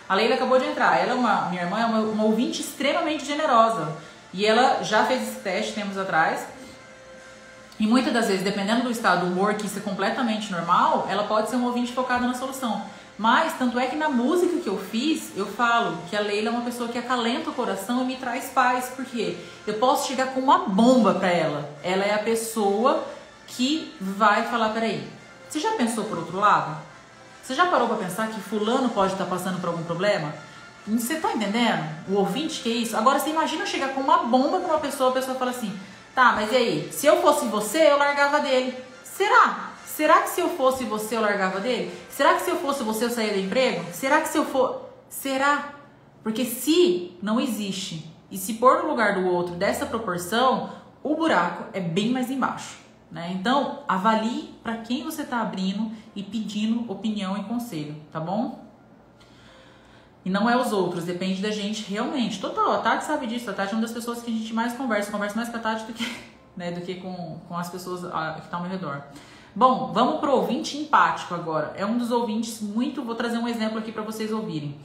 A 0.08 0.16
Leila 0.16 0.36
acabou 0.36 0.60
de 0.60 0.66
entrar. 0.66 1.00
Ela 1.00 1.12
é 1.12 1.16
uma, 1.16 1.50
minha 1.50 1.64
irmã 1.64 1.80
é 1.80 1.86
uma, 1.86 2.00
uma 2.00 2.24
ouvinte 2.24 2.62
extremamente 2.62 3.26
generosa. 3.26 3.96
E 4.34 4.46
ela 4.46 4.84
já 4.84 5.06
fez 5.06 5.22
esse 5.22 5.40
teste 5.40 5.74
tempos 5.74 5.98
atrás. 5.98 6.48
E 7.80 7.86
muitas 7.86 8.14
das 8.14 8.28
vezes, 8.28 8.44
dependendo 8.44 8.84
do 8.84 8.92
estado 8.92 9.26
do 9.26 9.32
humor, 9.32 9.56
que 9.56 9.66
isso 9.66 9.80
é 9.80 9.82
completamente 9.82 10.52
normal, 10.52 11.08
ela 11.10 11.24
pode 11.26 11.50
ser 11.50 11.58
um 11.58 11.66
ouvinte 11.66 11.92
focada 11.94 12.26
na 12.26 12.34
solução. 12.34 12.84
Mas, 13.18 13.54
tanto 13.54 13.80
é 13.80 13.86
que 13.88 13.96
na 13.96 14.10
música 14.10 14.58
que 14.58 14.68
eu 14.68 14.78
fiz, 14.78 15.32
eu 15.36 15.46
falo 15.46 15.98
que 16.10 16.16
a 16.16 16.20
Leila 16.20 16.50
é 16.50 16.52
uma 16.52 16.66
pessoa 16.66 16.90
que 16.90 16.98
acalenta 16.98 17.52
o 17.52 17.54
coração 17.54 18.02
e 18.02 18.06
me 18.06 18.16
traz 18.16 18.46
paz, 18.46 18.92
porque 18.96 19.38
eu 19.68 19.76
posso 19.76 20.08
chegar 20.08 20.34
com 20.34 20.40
uma 20.40 20.60
bomba 20.60 21.14
para 21.14 21.30
ela. 21.30 21.70
Ela 21.84 22.04
é 22.04 22.14
a 22.14 22.20
pessoa 22.20 23.06
que 23.48 23.94
vai 24.02 24.48
falar: 24.48 24.70
peraí, 24.70 25.08
você 25.48 25.60
já 25.60 25.72
pensou 25.74 26.06
por 26.06 26.18
outro 26.18 26.40
lado? 26.40 26.76
Você 27.44 27.54
já 27.54 27.68
parou 27.68 27.88
para 27.88 27.98
pensar 27.98 28.30
que 28.30 28.40
Fulano 28.40 28.90
pode 28.90 29.14
estar 29.14 29.26
tá 29.26 29.30
passando 29.30 29.60
por 29.60 29.70
algum 29.70 29.84
problema? 29.84 30.34
Você 30.88 31.16
tá 31.16 31.34
entendendo? 31.34 31.84
O 32.10 32.16
ouvinte 32.16 32.62
que 32.62 32.72
é 32.72 32.76
isso? 32.76 32.98
Agora 32.98 33.20
você 33.20 33.30
imagina 33.30 33.66
chegar 33.66 33.90
com 33.90 34.02
uma 34.02 34.20
bomba 34.20 34.60
pra 34.60 34.70
uma 34.70 34.80
pessoa, 34.80 35.12
a 35.12 35.14
pessoa 35.14 35.38
fala 35.38 35.52
assim: 35.52 35.78
tá, 36.16 36.32
mas 36.34 36.52
e 36.52 36.56
aí? 36.56 36.90
Se 36.92 37.06
eu 37.06 37.22
fosse 37.22 37.46
você, 37.46 37.92
eu 37.92 37.98
largava 37.98 38.40
dele. 38.40 38.76
Será? 39.04 39.73
Será 39.96 40.24
que 40.24 40.30
se 40.32 40.42
eu 40.42 40.50
fosse 40.50 40.86
você 40.86 41.16
eu 41.16 41.22
largava 41.22 41.60
dele? 41.60 41.96
Será 42.10 42.34
que 42.34 42.42
se 42.42 42.50
eu 42.50 42.58
fosse 42.58 42.82
você 42.82 43.06
eu 43.06 43.12
saía 43.12 43.32
do 43.32 43.40
emprego? 43.40 43.86
Será 43.94 44.22
que 44.22 44.28
se 44.28 44.40
eu 44.40 44.44
for. 44.44 44.90
Será? 45.08 45.76
Porque 46.24 46.46
se 46.46 47.16
não 47.22 47.40
existe 47.40 48.12
e 48.32 48.36
se 48.36 48.56
pôr 48.56 48.82
no 48.82 48.90
lugar 48.90 49.14
do 49.14 49.28
outro 49.28 49.54
dessa 49.54 49.86
proporção, 49.86 50.72
o 51.04 51.16
buraco 51.16 51.66
é 51.74 51.80
bem 51.80 52.10
mais 52.10 52.32
embaixo. 52.32 52.80
Né? 53.12 53.34
Então, 53.36 53.84
avalie 53.88 54.56
para 54.64 54.78
quem 54.78 55.04
você 55.04 55.22
está 55.22 55.42
abrindo 55.42 55.92
e 56.16 56.24
pedindo 56.24 56.92
opinião 56.92 57.38
e 57.38 57.44
conselho, 57.44 57.96
tá 58.12 58.20
bom? 58.20 58.66
E 60.26 60.30
não 60.32 60.50
é 60.50 60.58
os 60.58 60.74
outros, 60.74 61.04
depende 61.04 61.40
da 61.40 61.52
gente 61.52 61.84
realmente. 61.84 62.42
Total, 62.42 62.72
a 62.72 62.78
Tati 62.80 63.06
sabe 63.06 63.28
disso. 63.28 63.48
A 63.48 63.54
Tati 63.54 63.74
é 63.74 63.76
uma 63.76 63.84
das 63.84 63.92
pessoas 63.92 64.24
que 64.24 64.32
a 64.32 64.34
gente 64.34 64.56
mais 64.56 64.74
conversa. 64.74 65.12
Conversa 65.12 65.36
mais 65.36 65.50
com 65.50 65.58
a 65.58 65.60
Tati 65.60 65.84
do 65.86 65.94
que, 65.94 66.04
né, 66.58 66.72
do 66.72 66.82
que 66.82 66.96
com, 66.96 67.40
com 67.48 67.56
as 67.56 67.70
pessoas 67.70 68.00
que 68.00 68.42
estão 68.42 68.58
ao 68.58 68.66
meu 68.66 68.72
redor. 68.72 69.04
Bom, 69.56 69.92
vamos 69.94 70.20
pro 70.20 70.36
ouvinte 70.36 70.78
empático 70.78 71.36
agora. 71.36 71.74
É 71.78 71.86
um 71.86 71.96
dos 71.96 72.10
ouvintes 72.10 72.60
muito. 72.60 73.04
Vou 73.04 73.14
trazer 73.14 73.38
um 73.38 73.48
exemplo 73.48 73.78
aqui 73.78 73.92
para 73.92 74.02
vocês 74.02 74.32
ouvirem. 74.32 74.76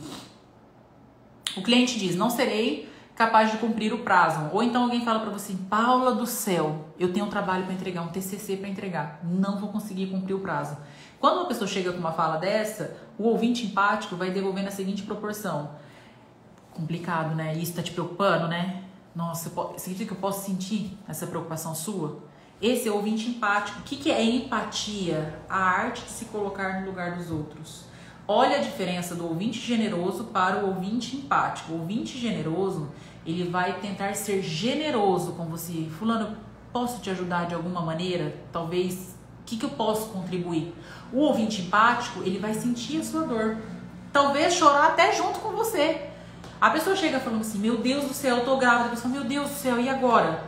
O 1.56 1.62
cliente 1.62 1.98
diz: 1.98 2.14
Não 2.14 2.28
serei 2.28 2.86
capaz 3.16 3.50
de 3.50 3.56
cumprir 3.56 3.94
o 3.94 4.00
prazo. 4.00 4.50
Ou 4.52 4.62
então 4.62 4.82
alguém 4.82 5.02
fala 5.04 5.20
para 5.20 5.30
você: 5.30 5.54
Paula 5.70 6.14
do 6.14 6.26
céu, 6.26 6.84
eu 6.98 7.12
tenho 7.14 7.24
um 7.24 7.30
trabalho 7.30 7.64
para 7.64 7.72
entregar, 7.72 8.02
um 8.02 8.08
TCC 8.08 8.58
para 8.58 8.68
entregar, 8.68 9.20
não 9.24 9.58
vou 9.58 9.70
conseguir 9.70 10.08
cumprir 10.08 10.34
o 10.34 10.40
prazo. 10.40 10.76
Quando 11.18 11.38
uma 11.38 11.46
pessoa 11.46 11.66
chega 11.66 11.90
com 11.90 11.98
uma 11.98 12.12
fala 12.12 12.36
dessa, 12.36 12.94
o 13.18 13.24
ouvinte 13.24 13.64
empático 13.64 14.16
vai 14.16 14.30
devolver 14.30 14.62
na 14.62 14.70
seguinte 14.70 15.02
proporção: 15.02 15.70
Complicado, 16.72 17.34
né? 17.34 17.56
Isso 17.56 17.72
tá 17.72 17.82
te 17.82 17.90
preocupando, 17.90 18.46
né? 18.46 18.84
Nossa, 19.16 19.50
significa 19.78 20.10
que 20.10 20.16
eu 20.16 20.20
posso 20.20 20.44
sentir 20.44 20.96
essa 21.08 21.26
preocupação 21.26 21.74
sua? 21.74 22.27
Esse 22.60 22.88
é 22.88 22.90
o 22.90 22.96
ouvinte 22.96 23.28
empático. 23.28 23.78
O 23.78 23.82
que, 23.82 23.96
que 23.96 24.10
é 24.10 24.22
empatia? 24.24 25.38
A 25.48 25.58
arte 25.58 26.02
de 26.02 26.10
se 26.10 26.24
colocar 26.24 26.80
no 26.80 26.86
lugar 26.86 27.16
dos 27.16 27.30
outros. 27.30 27.84
Olha 28.26 28.56
a 28.56 28.60
diferença 28.60 29.14
do 29.14 29.26
ouvinte 29.26 29.60
generoso 29.60 30.24
para 30.24 30.58
o 30.58 30.66
ouvinte 30.66 31.16
empático. 31.16 31.72
O 31.72 31.80
ouvinte 31.80 32.18
generoso, 32.18 32.90
ele 33.24 33.48
vai 33.48 33.78
tentar 33.80 34.14
ser 34.14 34.42
generoso 34.42 35.32
com 35.32 35.44
você. 35.44 35.88
Fulano, 35.98 36.36
posso 36.72 37.00
te 37.00 37.10
ajudar 37.10 37.46
de 37.46 37.54
alguma 37.54 37.80
maneira? 37.80 38.34
Talvez, 38.52 39.16
o 39.42 39.44
que, 39.46 39.56
que 39.56 39.64
eu 39.64 39.70
posso 39.70 40.08
contribuir? 40.08 40.74
O 41.12 41.20
ouvinte 41.20 41.62
empático, 41.62 42.22
ele 42.24 42.40
vai 42.40 42.54
sentir 42.54 43.00
a 43.00 43.04
sua 43.04 43.22
dor. 43.22 43.56
Talvez 44.12 44.54
chorar 44.54 44.88
até 44.88 45.12
junto 45.12 45.38
com 45.38 45.50
você. 45.52 46.08
A 46.60 46.70
pessoa 46.70 46.96
chega 46.96 47.20
falando 47.20 47.42
assim, 47.42 47.58
meu 47.58 47.78
Deus 47.78 48.04
do 48.04 48.12
céu, 48.12 48.38
eu 48.38 48.44
tô 48.44 48.56
grávida. 48.56 48.86
A 48.86 48.90
pessoa, 48.90 49.14
meu 49.14 49.22
Deus 49.22 49.48
do 49.48 49.54
céu, 49.54 49.78
e 49.78 49.88
agora? 49.88 50.47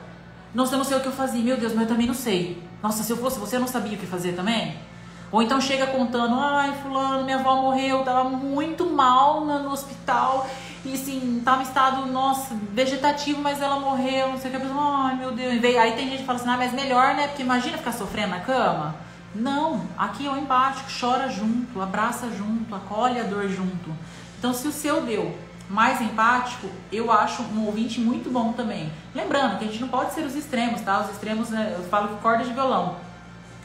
Nossa, 0.54 0.74
eu 0.74 0.78
não 0.78 0.84
sei 0.84 0.96
o 0.96 1.00
que 1.00 1.06
eu 1.06 1.12
fazia. 1.12 1.42
Meu 1.42 1.56
Deus, 1.56 1.72
mas 1.72 1.82
eu 1.82 1.88
também 1.88 2.06
não 2.06 2.14
sei. 2.14 2.62
Nossa, 2.82 3.02
se 3.02 3.12
eu 3.12 3.16
fosse 3.16 3.38
você, 3.38 3.56
eu 3.56 3.60
não 3.60 3.68
sabia 3.68 3.96
o 3.96 4.00
que 4.00 4.06
fazer 4.06 4.32
também? 4.32 4.76
Ou 5.30 5.40
então 5.42 5.60
chega 5.60 5.86
contando, 5.86 6.34
ai, 6.34 6.74
fulano, 6.82 7.24
minha 7.24 7.38
avó 7.38 7.54
morreu, 7.62 8.02
tava 8.02 8.28
muito 8.28 8.84
mal 8.86 9.44
no 9.44 9.70
hospital. 9.70 10.48
E 10.84 10.94
assim, 10.94 11.40
tava 11.44 11.60
em 11.60 11.64
estado, 11.64 12.06
nossa, 12.06 12.56
vegetativo, 12.72 13.40
mas 13.40 13.60
ela 13.60 13.78
morreu, 13.78 14.28
não 14.28 14.38
sei 14.38 14.50
o 14.50 14.50
que. 14.50 14.56
A 14.56 14.60
pessoa, 14.60 15.06
ai, 15.06 15.16
meu 15.16 15.30
Deus. 15.30 15.62
Aí 15.62 15.92
tem 15.92 16.08
gente 16.08 16.20
que 16.20 16.26
fala 16.26 16.38
assim, 16.38 16.48
ah, 16.48 16.56
mas 16.56 16.72
melhor, 16.72 17.14
né? 17.14 17.28
Porque 17.28 17.42
imagina 17.42 17.78
ficar 17.78 17.92
sofrendo 17.92 18.30
na 18.30 18.40
cama. 18.40 18.96
Não, 19.32 19.82
aqui 19.96 20.26
é 20.26 20.30
o 20.30 20.36
empático, 20.36 20.90
chora 21.00 21.28
junto, 21.28 21.80
abraça 21.80 22.28
junto, 22.30 22.74
acolhe 22.74 23.20
a 23.20 23.22
dor 23.22 23.48
junto. 23.48 23.94
Então, 24.38 24.52
se 24.52 24.66
o 24.66 24.72
seu 24.72 25.02
deu 25.02 25.38
mais 25.70 26.00
empático, 26.00 26.68
eu 26.90 27.12
acho 27.12 27.42
um 27.44 27.64
ouvinte 27.64 28.00
muito 28.00 28.28
bom 28.28 28.52
também. 28.52 28.92
Lembrando 29.14 29.56
que 29.56 29.64
a 29.64 29.68
gente 29.68 29.80
não 29.80 29.88
pode 29.88 30.12
ser 30.12 30.22
os 30.22 30.34
extremos, 30.34 30.80
tá? 30.80 31.00
Os 31.00 31.10
extremos, 31.12 31.50
né, 31.50 31.76
eu 31.78 31.84
falo 31.84 32.08
que 32.08 32.22
corda 32.22 32.42
de 32.42 32.52
violão. 32.52 32.96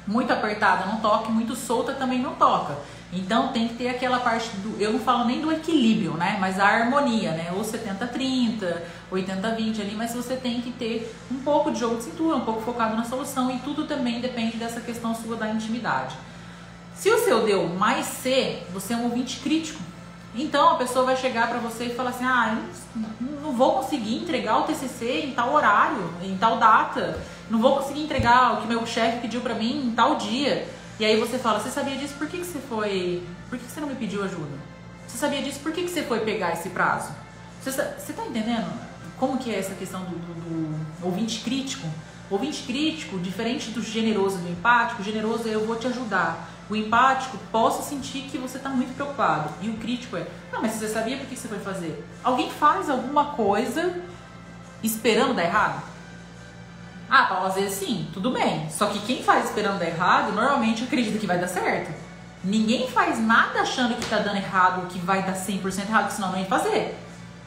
Muito 0.05 0.31
apertada 0.31 0.85
não 0.85 0.97
toca, 0.97 1.29
muito 1.29 1.55
solta 1.55 1.93
também 1.93 2.19
não 2.19 2.35
toca. 2.35 2.77
Então 3.11 3.47
tem 3.47 3.67
que 3.67 3.73
ter 3.73 3.87
aquela 3.87 4.19
parte 4.19 4.49
do. 4.57 4.79
Eu 4.79 4.93
não 4.93 4.99
falo 4.99 5.25
nem 5.25 5.41
do 5.41 5.51
equilíbrio, 5.51 6.13
né? 6.13 6.37
Mas 6.39 6.59
a 6.59 6.67
harmonia, 6.67 7.31
né? 7.31 7.51
Ou 7.55 7.63
70-30, 7.63 8.81
80-20 9.11 9.81
ali, 9.81 9.95
mas 9.95 10.13
você 10.13 10.35
tem 10.35 10.61
que 10.61 10.71
ter 10.71 11.15
um 11.31 11.37
pouco 11.37 11.71
de 11.71 11.79
jogo 11.79 11.95
de 11.95 12.03
cintura, 12.03 12.35
um 12.35 12.41
pouco 12.41 12.61
focado 12.61 12.95
na 12.95 13.03
solução 13.03 13.49
e 13.49 13.57
tudo 13.59 13.87
também 13.87 14.21
depende 14.21 14.57
dessa 14.57 14.79
questão 14.79 15.15
sua 15.15 15.37
da 15.37 15.49
intimidade. 15.49 16.15
Se 16.93 17.09
o 17.09 17.17
seu 17.19 17.43
deu 17.43 17.67
mais 17.69 18.05
C, 18.05 18.63
você 18.71 18.93
é 18.93 18.97
um 18.97 19.05
ouvinte 19.05 19.39
crítico. 19.39 19.81
Então 20.37 20.71
a 20.71 20.75
pessoa 20.75 21.05
vai 21.05 21.15
chegar 21.15 21.47
para 21.47 21.59
você 21.59 21.85
e 21.85 21.95
falar 21.95 22.09
assim: 22.09 22.25
ah, 22.25 22.61
não, 22.95 23.09
não 23.41 23.51
vou 23.53 23.73
conseguir 23.73 24.15
entregar 24.15 24.59
o 24.59 24.63
TCC 24.63 25.21
em 25.25 25.31
tal 25.31 25.53
horário, 25.53 26.13
em 26.21 26.37
tal 26.37 26.57
data, 26.57 27.19
não 27.49 27.59
vou 27.59 27.77
conseguir 27.77 28.03
entregar 28.03 28.53
o 28.53 28.61
que 28.61 28.67
meu 28.67 28.85
chefe 28.85 29.21
pediu 29.21 29.41
para 29.41 29.53
mim 29.53 29.87
em 29.87 29.91
tal 29.91 30.15
dia. 30.15 30.67
E 30.99 31.05
aí 31.05 31.19
você 31.19 31.37
fala: 31.37 31.59
você 31.59 31.69
sabia 31.69 31.95
disso? 31.95 32.15
Por 32.15 32.27
que, 32.27 32.39
que 32.39 32.45
você 32.45 32.59
foi? 32.59 33.23
Por 33.49 33.57
que, 33.57 33.65
que 33.65 33.71
você 33.71 33.79
não 33.79 33.87
me 33.87 33.95
pediu 33.95 34.23
ajuda? 34.23 34.57
Você 35.07 35.17
sabia 35.17 35.41
disso? 35.41 35.59
Por 35.59 35.71
que, 35.71 35.83
que 35.83 35.89
você 35.89 36.03
foi 36.03 36.19
pegar 36.19 36.53
esse 36.53 36.69
prazo? 36.69 37.11
Você, 37.63 37.71
você 37.71 38.13
tá 38.13 38.25
entendendo 38.25 38.67
como 39.17 39.37
que 39.37 39.53
é 39.53 39.59
essa 39.59 39.73
questão 39.75 40.01
do, 40.01 40.17
do, 40.17 40.99
do 40.99 41.05
ouvinte 41.05 41.41
crítico? 41.41 41.87
Ouvinte 42.29 42.63
crítico, 42.63 43.19
diferente 43.19 43.69
do 43.69 43.81
generoso 43.81 44.37
e 44.39 44.41
do 44.41 44.49
empático, 44.49 45.03
generoso 45.03 45.47
é 45.47 45.53
eu 45.53 45.65
vou 45.65 45.75
te 45.75 45.87
ajudar. 45.87 46.49
O 46.69 46.75
empático, 46.75 47.37
posso 47.51 47.87
sentir 47.87 48.23
que 48.23 48.37
você 48.37 48.57
está 48.57 48.69
muito 48.69 48.95
preocupado. 48.95 49.49
E 49.61 49.69
o 49.69 49.77
crítico 49.77 50.17
é, 50.17 50.25
não, 50.51 50.61
mas 50.61 50.73
você 50.73 50.87
sabia 50.87 51.17
por 51.17 51.27
que 51.27 51.35
você 51.35 51.47
foi 51.47 51.59
fazer? 51.59 52.03
Alguém 52.23 52.49
faz 52.49 52.89
alguma 52.89 53.25
coisa 53.33 54.01
esperando 54.81 55.35
dar 55.35 55.43
errado? 55.43 55.83
Ah, 57.09 57.25
Paulo, 57.25 57.47
às 57.47 57.55
vezes 57.55 57.77
sim, 57.77 58.07
tudo 58.13 58.31
bem. 58.31 58.67
Só 58.69 58.87
que 58.87 58.99
quem 58.99 59.21
faz 59.21 59.45
esperando 59.45 59.77
dar 59.77 59.85
errado, 59.85 60.33
normalmente 60.33 60.83
acredita 60.83 61.19
que 61.19 61.27
vai 61.27 61.37
dar 61.37 61.47
certo. 61.47 61.93
Ninguém 62.43 62.87
faz 62.89 63.19
nada 63.19 63.61
achando 63.61 63.95
que 63.95 64.03
está 64.03 64.17
dando 64.17 64.37
errado, 64.37 64.87
que 64.87 64.99
vai 64.99 65.23
dar 65.23 65.33
100% 65.33 65.87
errado, 65.87 66.11
senão 66.11 66.31
não 66.31 66.39
ia 66.39 66.45
fazer. 66.45 66.97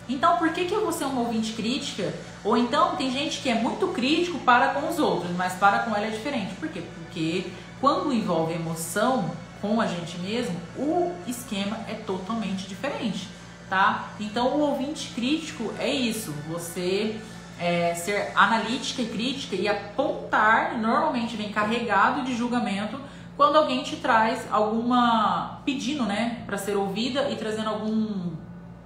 Então, 0.08 0.38
por 0.38 0.48
que, 0.50 0.64
que 0.64 0.74
eu 0.74 0.80
vou 0.80 0.92
ser 0.92 1.04
uma 1.04 1.20
ouvinte 1.20 1.52
crítica? 1.52 2.14
Ou 2.42 2.56
então, 2.56 2.96
tem 2.96 3.10
gente 3.10 3.40
que 3.40 3.50
é 3.50 3.54
muito 3.54 3.88
crítico 3.88 4.38
para 4.38 4.68
com 4.68 4.88
os 4.88 4.98
outros, 4.98 5.30
mas 5.36 5.52
para 5.54 5.80
com 5.80 5.94
ela 5.94 6.06
é 6.06 6.10
diferente. 6.10 6.54
Por 6.54 6.68
quê? 6.68 6.82
Porque 6.94 7.50
quando 7.80 8.12
envolve 8.12 8.54
emoção 8.54 9.30
com 9.60 9.80
a 9.80 9.86
gente 9.86 10.18
mesmo, 10.18 10.56
o 10.76 11.12
esquema 11.26 11.78
é 11.88 11.94
totalmente 11.94 12.68
diferente, 12.68 13.28
tá? 13.68 14.10
Então 14.20 14.56
o 14.56 14.60
ouvinte 14.60 15.12
crítico 15.14 15.72
é 15.78 15.88
isso, 15.88 16.32
você 16.48 17.20
é, 17.58 17.94
ser 17.94 18.32
analítica 18.34 19.02
e 19.02 19.06
crítica 19.08 19.56
e 19.56 19.68
apontar, 19.68 20.78
normalmente 20.78 21.36
vem 21.36 21.50
carregado 21.50 22.22
de 22.24 22.36
julgamento 22.36 22.98
quando 23.36 23.56
alguém 23.56 23.82
te 23.82 23.96
traz 23.96 24.46
alguma 24.50 25.60
pedindo, 25.64 26.04
né, 26.04 26.42
para 26.46 26.58
ser 26.58 26.76
ouvida 26.76 27.30
e 27.30 27.36
trazendo 27.36 27.68
algum 27.68 28.32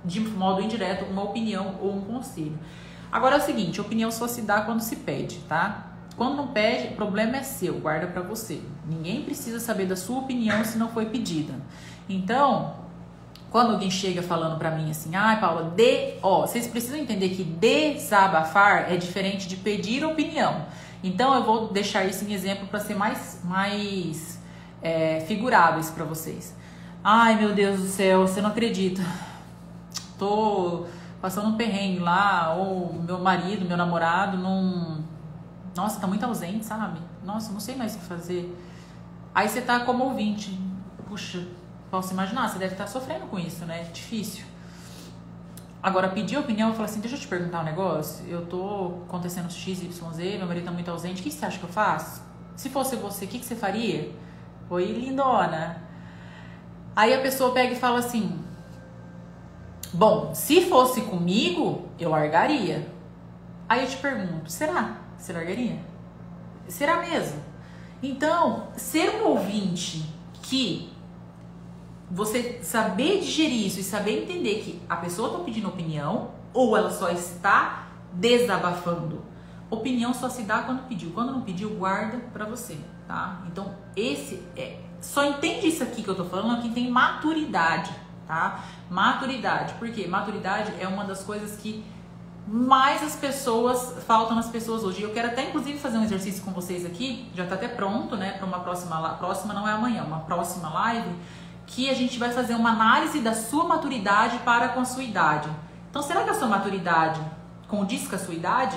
de 0.05 0.21
modo 0.21 0.61
indireto 0.61 1.05
uma 1.05 1.23
opinião 1.23 1.77
ou 1.81 1.95
um 1.95 2.01
conselho. 2.03 2.59
Agora 3.11 3.37
é 3.37 3.39
o 3.39 3.43
seguinte, 3.43 3.81
opinião 3.81 4.11
só 4.11 4.27
se 4.27 4.43
dá 4.43 4.63
quando 4.63 4.81
se 4.81 4.97
pede, 4.97 5.39
tá? 5.49 5.92
Quando 6.17 6.37
não 6.37 6.49
pede, 6.49 6.93
o 6.93 6.97
problema 6.97 7.37
é 7.37 7.43
seu, 7.43 7.79
guarda 7.79 8.07
para 8.07 8.23
você. 8.23 8.61
Ninguém 8.87 9.23
precisa 9.23 9.59
saber 9.59 9.87
da 9.87 9.97
sua 9.97 10.19
opinião 10.21 10.65
se 10.65 10.77
não 10.77 10.89
foi 10.89 11.07
pedida. 11.07 11.55
Então, 12.09 12.75
quando 13.51 13.73
alguém 13.73 13.91
chega 13.91 14.23
falando 14.23 14.59
para 14.59 14.71
mim 14.71 14.91
assim, 14.91 15.15
ai, 15.15 15.37
ah, 15.37 15.39
Paula, 15.39 15.71
de, 15.71 16.15
ó, 16.23 16.47
vocês 16.47 16.67
precisam 16.67 16.99
entender 16.99 17.31
que 17.31 17.43
desabafar 17.43 18.93
é 18.93 18.97
diferente 18.97 19.49
de 19.49 19.57
pedir 19.57 20.05
opinião. 20.05 20.67
Então, 21.03 21.35
eu 21.35 21.45
vou 21.45 21.69
deixar 21.69 22.05
isso 22.05 22.25
em 22.25 22.33
exemplo 22.33 22.67
para 22.69 22.81
ser 22.81 22.95
mais, 22.95 23.41
mais 23.45 24.39
é, 24.83 25.21
figurado 25.27 25.81
isso 25.81 25.93
para 25.93 26.05
vocês. 26.05 26.55
Ai, 27.03 27.37
meu 27.37 27.55
Deus 27.55 27.81
do 27.81 27.87
céu, 27.87 28.27
você 28.27 28.41
não 28.41 28.51
acredita. 28.51 29.03
Tô 30.19 30.87
passando 31.21 31.49
um 31.49 31.57
perrengue 31.57 31.99
lá, 31.99 32.55
ou 32.55 32.93
meu 32.93 33.19
marido, 33.19 33.65
meu 33.65 33.77
namorado 33.77 34.37
não 34.37 35.03
nossa, 35.75 36.01
tá 36.01 36.07
muito 36.07 36.25
ausente, 36.25 36.65
sabe? 36.65 37.01
Nossa, 37.25 37.53
não 37.53 37.61
sei 37.61 37.75
mais 37.75 37.95
o 37.95 37.99
que 37.99 38.05
fazer. 38.05 38.57
Aí 39.35 39.49
você 39.49 39.61
tá 39.63 39.81
como 39.81 40.05
ouvinte. 40.05 40.59
Puxa, 41.09 41.47
posso 41.91 42.13
imaginar, 42.13 42.49
você 42.49 42.59
deve 42.59 42.75
estar 42.75 42.87
sofrendo 42.87 43.27
com 43.27 43.39
isso, 43.39 43.65
né? 43.65 43.85
Difícil. 43.93 44.45
Agora, 45.83 46.09
pedir 46.09 46.37
opinião, 46.37 46.69
eu 46.69 46.75
falo 46.75 46.85
assim, 46.85 47.01
deixa 47.01 47.17
eu 47.17 47.21
te 47.21 47.27
perguntar 47.27 47.61
um 47.61 47.65
negócio. 47.65 48.25
Eu 48.29 48.47
tô 48.47 49.03
acontecendo 49.09 49.51
X, 49.51 49.83
Y, 49.83 50.13
Z, 50.13 50.39
meu 50.39 50.47
marido 50.47 50.65
tá 50.65 50.71
muito 50.71 50.91
ausente, 50.91 51.21
o 51.21 51.25
que 51.25 51.31
você 51.31 51.45
acha 51.45 51.59
que 51.59 51.65
eu 51.65 51.71
faço? 51.71 52.23
Se 52.55 52.71
fosse 52.71 52.95
você, 52.95 53.25
o 53.25 53.29
que, 53.29 53.39
que 53.39 53.45
você 53.45 53.57
faria? 53.57 54.13
Oi, 54.71 54.85
lindona. 54.85 55.83
Aí 56.95 57.13
a 57.13 57.21
pessoa 57.21 57.53
pega 57.53 57.73
e 57.73 57.77
fala 57.77 57.99
assim, 57.99 58.39
bom, 59.93 60.33
se 60.35 60.67
fosse 60.69 61.01
comigo, 61.01 61.89
eu 61.99 62.11
largaria. 62.11 62.89
Aí 63.69 63.83
eu 63.83 63.89
te 63.89 63.97
pergunto, 63.97 64.53
será? 64.53 65.02
Você 65.23 65.33
largaria? 65.33 65.79
Será 66.67 67.01
mesmo? 67.01 67.41
Então, 68.03 68.67
ser 68.77 69.23
um 69.23 69.29
ouvinte 69.29 70.05
que 70.43 70.93
você 72.11 72.59
saber 72.65 73.21
digerir 73.21 73.69
isso 73.69 73.79
e 73.79 73.85
saber 73.85 74.25
entender 74.25 74.57
que 74.57 74.83
a 74.89 74.97
pessoa 74.97 75.29
está 75.29 75.45
pedindo 75.45 75.69
opinião 75.69 76.33
ou 76.53 76.77
ela 76.77 76.91
só 76.91 77.09
está 77.09 77.87
desabafando. 78.13 79.23
Opinião 79.71 80.13
só 80.13 80.29
se 80.29 80.43
dá 80.43 80.63
quando 80.63 80.89
pediu. 80.89 81.13
Quando 81.13 81.31
não 81.31 81.43
pediu, 81.43 81.71
guarda 81.71 82.19
para 82.33 82.45
você, 82.45 82.77
tá? 83.07 83.45
Então, 83.47 83.77
esse 83.95 84.43
é 84.57 84.81
só 85.01 85.25
entende 85.25 85.69
isso 85.69 85.85
aqui 85.85 86.03
que 86.03 86.09
eu 86.09 86.17
tô 86.17 86.25
falando, 86.25 86.63
quem 86.63 86.73
tem 86.73 86.91
maturidade, 86.91 87.93
tá? 88.27 88.65
Maturidade. 88.91 89.75
Por 89.75 89.89
quê? 89.93 90.09
Maturidade 90.09 90.73
é 90.81 90.89
uma 90.89 91.05
das 91.05 91.23
coisas 91.23 91.57
que 91.61 91.85
mais 92.47 93.03
as 93.03 93.17
pessoas 93.17 94.03
faltam 94.05 94.37
nas 94.37 94.49
pessoas 94.49 94.83
hoje. 94.83 95.03
Eu 95.03 95.13
quero 95.13 95.29
até 95.29 95.49
inclusive 95.49 95.79
fazer 95.79 95.99
um 95.99 96.05
exercício 96.05 96.43
com 96.43 96.51
vocês 96.51 96.85
aqui, 96.85 97.31
já 97.35 97.47
tá 97.47 97.55
até 97.55 97.69
pronto, 97.69 98.17
né, 98.17 98.33
para 98.33 98.47
uma 98.47 98.61
próxima 98.61 98.97
próxima 99.15 99.55
não 99.55 99.67
é 99.67 99.73
amanhã, 99.73 100.03
uma 100.03 100.21
próxima 100.21 100.69
live 100.69 101.15
que 101.67 101.89
a 101.89 101.95
gente 101.95 102.19
vai 102.19 102.31
fazer 102.31 102.55
uma 102.55 102.71
análise 102.71 103.21
da 103.21 103.35
sua 103.35 103.65
maturidade 103.65 104.39
para 104.41 104.69
com 104.69 104.81
a 104.81 104.85
sua 104.85 105.03
idade. 105.03 105.49
Então, 105.91 106.03
será 106.03 106.25
que 106.25 106.31
a 106.31 106.35
sua 106.35 106.49
maturidade 106.49 107.21
condiz 107.69 108.07
com 108.07 108.17
a 108.17 108.19
sua 108.19 108.35
idade? 108.35 108.77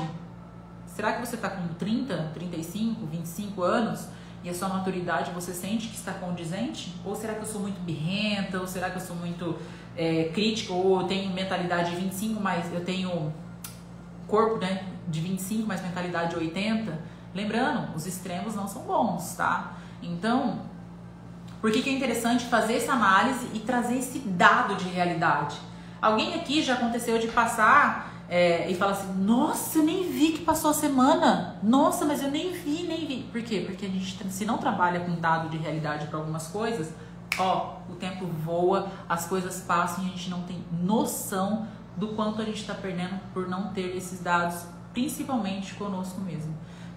Será 0.85 1.13
que 1.13 1.25
você 1.25 1.35
está 1.35 1.49
com 1.49 1.67
30, 1.73 2.31
35, 2.33 3.05
25 3.05 3.63
anos 3.63 4.07
e 4.43 4.49
a 4.49 4.53
sua 4.53 4.69
maturidade 4.69 5.31
você 5.31 5.53
sente 5.53 5.87
que 5.87 5.95
está 5.95 6.13
condizente? 6.13 6.93
Ou 7.03 7.15
será 7.15 7.33
que 7.33 7.41
eu 7.41 7.45
sou 7.45 7.59
muito 7.59 7.79
birrenta? 7.81 8.59
Ou 8.59 8.67
será 8.67 8.89
que 8.89 8.97
eu 8.97 9.01
sou 9.01 9.15
muito 9.15 9.57
é, 9.97 10.29
crítica? 10.33 10.71
Ou 10.71 11.01
eu 11.01 11.07
tenho 11.07 11.33
mentalidade 11.33 11.91
de 11.91 11.97
25, 11.97 12.39
mas 12.39 12.73
eu 12.73 12.85
tenho 12.85 13.33
corpo 14.35 14.57
né, 14.57 14.83
de 15.07 15.21
25, 15.21 15.65
mas 15.65 15.81
mentalidade 15.81 16.31
de 16.31 16.35
80? 16.35 16.99
Lembrando, 17.33 17.95
os 17.95 18.05
extremos 18.05 18.53
não 18.53 18.67
são 18.67 18.81
bons, 18.81 19.33
tá? 19.35 19.73
Então, 20.03 20.59
por 21.61 21.71
que, 21.71 21.81
que 21.81 21.89
é 21.89 21.93
interessante 21.93 22.45
fazer 22.45 22.75
essa 22.75 22.91
análise 22.91 23.47
e 23.53 23.59
trazer 23.59 23.97
esse 23.97 24.19
dado 24.19 24.75
de 24.75 24.89
realidade? 24.89 25.57
Alguém 26.01 26.35
aqui 26.35 26.61
já 26.61 26.73
aconteceu 26.73 27.17
de 27.17 27.27
passar 27.29 28.11
é, 28.27 28.69
e 28.69 28.75
falar 28.75 28.91
assim: 28.91 29.13
Nossa, 29.13 29.79
eu 29.79 29.83
nem 29.83 30.11
vi 30.11 30.33
que 30.33 30.43
passou 30.43 30.71
a 30.71 30.73
semana. 30.73 31.55
Nossa, 31.63 32.03
mas 32.03 32.21
eu 32.21 32.29
nem 32.29 32.51
vi, 32.51 32.83
nem 32.83 33.07
vi. 33.07 33.23
Por 33.31 33.41
quê? 33.41 33.63
Porque 33.65 33.85
a 33.85 33.89
gente, 33.89 34.29
se 34.29 34.45
não 34.45 34.57
trabalha 34.57 34.99
com 34.99 35.15
dado 35.15 35.49
de 35.49 35.57
realidade 35.57 36.07
para 36.07 36.19
algumas 36.19 36.47
coisas, 36.47 36.93
ó, 37.37 37.77
o 37.89 37.95
tempo 37.95 38.25
voa, 38.27 38.89
as 39.07 39.27
coisas 39.27 39.61
passam 39.61 40.03
e 40.03 40.07
a 40.07 40.09
gente 40.11 40.29
não 40.29 40.41
tem 40.41 40.61
noção 40.83 41.67
do 41.95 42.09
quanto 42.09 42.41
a 42.41 42.45
gente 42.45 42.61
está 42.61 42.73
perdendo 42.73 43.19
por 43.33 43.47
não 43.47 43.69
ter 43.73 43.95
esses 43.95 44.21
dados, 44.21 44.65
principalmente 44.93 45.75
conosco 45.75 46.19
mesmo 46.21 46.53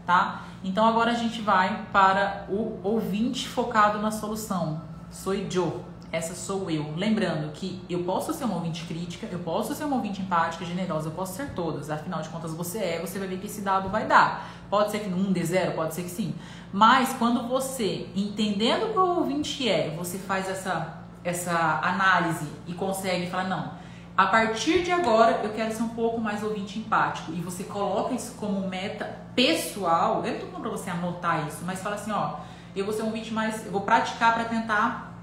tá? 0.08 0.44
Então 0.64 0.87
agora 0.87 1.11
a 1.11 1.14
gente 1.14 1.42
vai 1.42 1.84
para 1.92 2.46
o 2.48 2.80
ouvinte 2.82 3.46
focado 3.46 3.98
na 3.98 4.11
solução. 4.11 4.80
Sou 5.11 5.34
Joe, 5.50 5.70
essa 6.11 6.34
sou 6.34 6.70
eu. 6.70 6.94
Lembrando 6.96 7.52
que 7.52 7.82
eu 7.90 8.04
posso 8.04 8.32
ser 8.32 8.44
uma 8.44 8.54
ouvinte 8.54 8.87
crítica, 8.87 9.28
eu 9.30 9.40
posso 9.40 9.74
ser 9.74 9.84
uma 9.84 9.96
ouvinte 9.96 10.22
empática, 10.22 10.64
generosa, 10.64 11.08
eu 11.08 11.12
posso 11.12 11.37
ser 11.37 11.50
todas. 11.50 11.90
Afinal 11.90 12.22
de 12.22 12.30
contas, 12.30 12.54
você 12.54 12.78
é, 12.78 13.00
você 13.02 13.18
vai 13.18 13.28
ver 13.28 13.38
que 13.38 13.48
esse 13.48 13.61
dado 13.61 13.90
vai 13.90 14.06
dar. 14.06 14.48
Pode 14.70 14.90
ser 14.90 15.00
que 15.00 15.11
um 15.11 15.30
dê 15.30 15.44
zero, 15.44 15.72
pode 15.72 15.94
ser 15.94 16.04
que 16.04 16.11
sim. 16.11 16.34
Mas 16.72 17.12
quando 17.18 17.46
você, 17.46 18.08
entendendo 18.16 18.94
qual 18.94 19.08
o 19.08 19.18
ouvinte 19.18 19.68
é, 19.68 19.94
você 19.94 20.16
faz 20.16 20.48
essa, 20.48 21.02
essa 21.22 21.80
análise 21.82 22.48
e 22.66 22.72
consegue 22.72 23.28
falar, 23.28 23.44
não, 23.44 23.72
a 24.18 24.26
partir 24.26 24.83
de 24.83 24.90
agora, 24.90 25.42
eu 25.44 25.52
quero 25.52 25.72
ser 25.72 25.85
um 25.85 25.90
pouco 25.90 26.20
mais 26.20 26.42
ouvinte 26.42 26.76
empático. 26.81 27.31
E 27.33 27.40
você 27.40 27.62
coloca 27.62 28.12
isso 28.12 28.35
como 28.35 28.66
meta 28.66 29.16
pessoal. 29.33 30.24
Eu 30.24 30.33
não 30.33 30.40
tô 30.40 30.46
falando 30.46 30.62
pra 30.62 30.70
você 30.72 30.90
anotar 30.90 31.46
isso, 31.46 31.59
mas 31.64 31.81
fala 31.81 31.94
assim, 31.94 32.11
ó, 32.11 32.40
eu 32.74 32.85
vou 32.85 32.92
ser 32.92 33.02
um 33.02 33.07
ouvinte 33.07 33.33
mais. 33.33 33.64
Eu 33.64 33.70
vou 33.70 33.83
praticar 33.83 34.35
para 34.35 34.46
tentar 34.46 35.14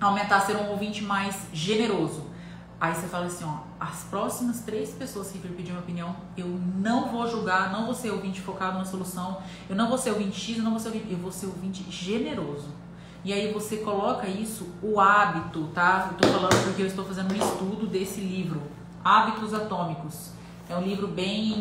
aumentar, 0.00 0.42
ser 0.42 0.54
um 0.54 0.70
ouvinte 0.70 1.02
mais 1.02 1.36
generoso. 1.52 2.30
Aí 2.80 2.94
você 2.94 3.08
fala 3.08 3.26
assim, 3.26 3.44
ó, 3.44 3.64
as 3.80 4.04
próximas 4.04 4.60
três 4.60 4.90
pessoas 4.90 5.32
que 5.32 5.38
vir 5.38 5.50
pedir 5.50 5.72
uma 5.72 5.80
opinião, 5.80 6.14
eu 6.36 6.46
não 6.46 7.08
vou 7.08 7.28
julgar, 7.28 7.72
não 7.72 7.86
vou 7.86 7.94
ser 7.96 8.10
ouvinte 8.10 8.40
focado 8.40 8.78
na 8.78 8.84
solução, 8.84 9.38
eu 9.68 9.74
não 9.74 9.88
vou 9.88 9.98
ser 9.98 10.10
ouvinte 10.10 10.38
X, 10.38 10.58
eu 10.58 10.62
não 10.62 10.70
vou 10.70 10.78
ser 10.78 10.88
ouvinte, 10.90 11.10
eu 11.10 11.18
vou 11.18 11.32
ser 11.32 11.46
ouvinte 11.46 11.84
generoso. 11.90 12.68
E 13.26 13.32
aí 13.32 13.52
você 13.52 13.78
coloca 13.78 14.28
isso, 14.28 14.68
o 14.80 15.00
hábito, 15.00 15.64
tá? 15.74 16.10
Eu 16.12 16.16
tô 16.16 16.28
falando 16.28 16.62
porque 16.62 16.82
eu 16.82 16.86
estou 16.86 17.04
fazendo 17.04 17.32
um 17.32 17.36
estudo 17.36 17.84
desse 17.88 18.20
livro, 18.20 18.62
Hábitos 19.02 19.52
Atômicos. 19.52 20.30
É 20.70 20.76
um 20.76 20.82
livro 20.82 21.08
bem 21.08 21.60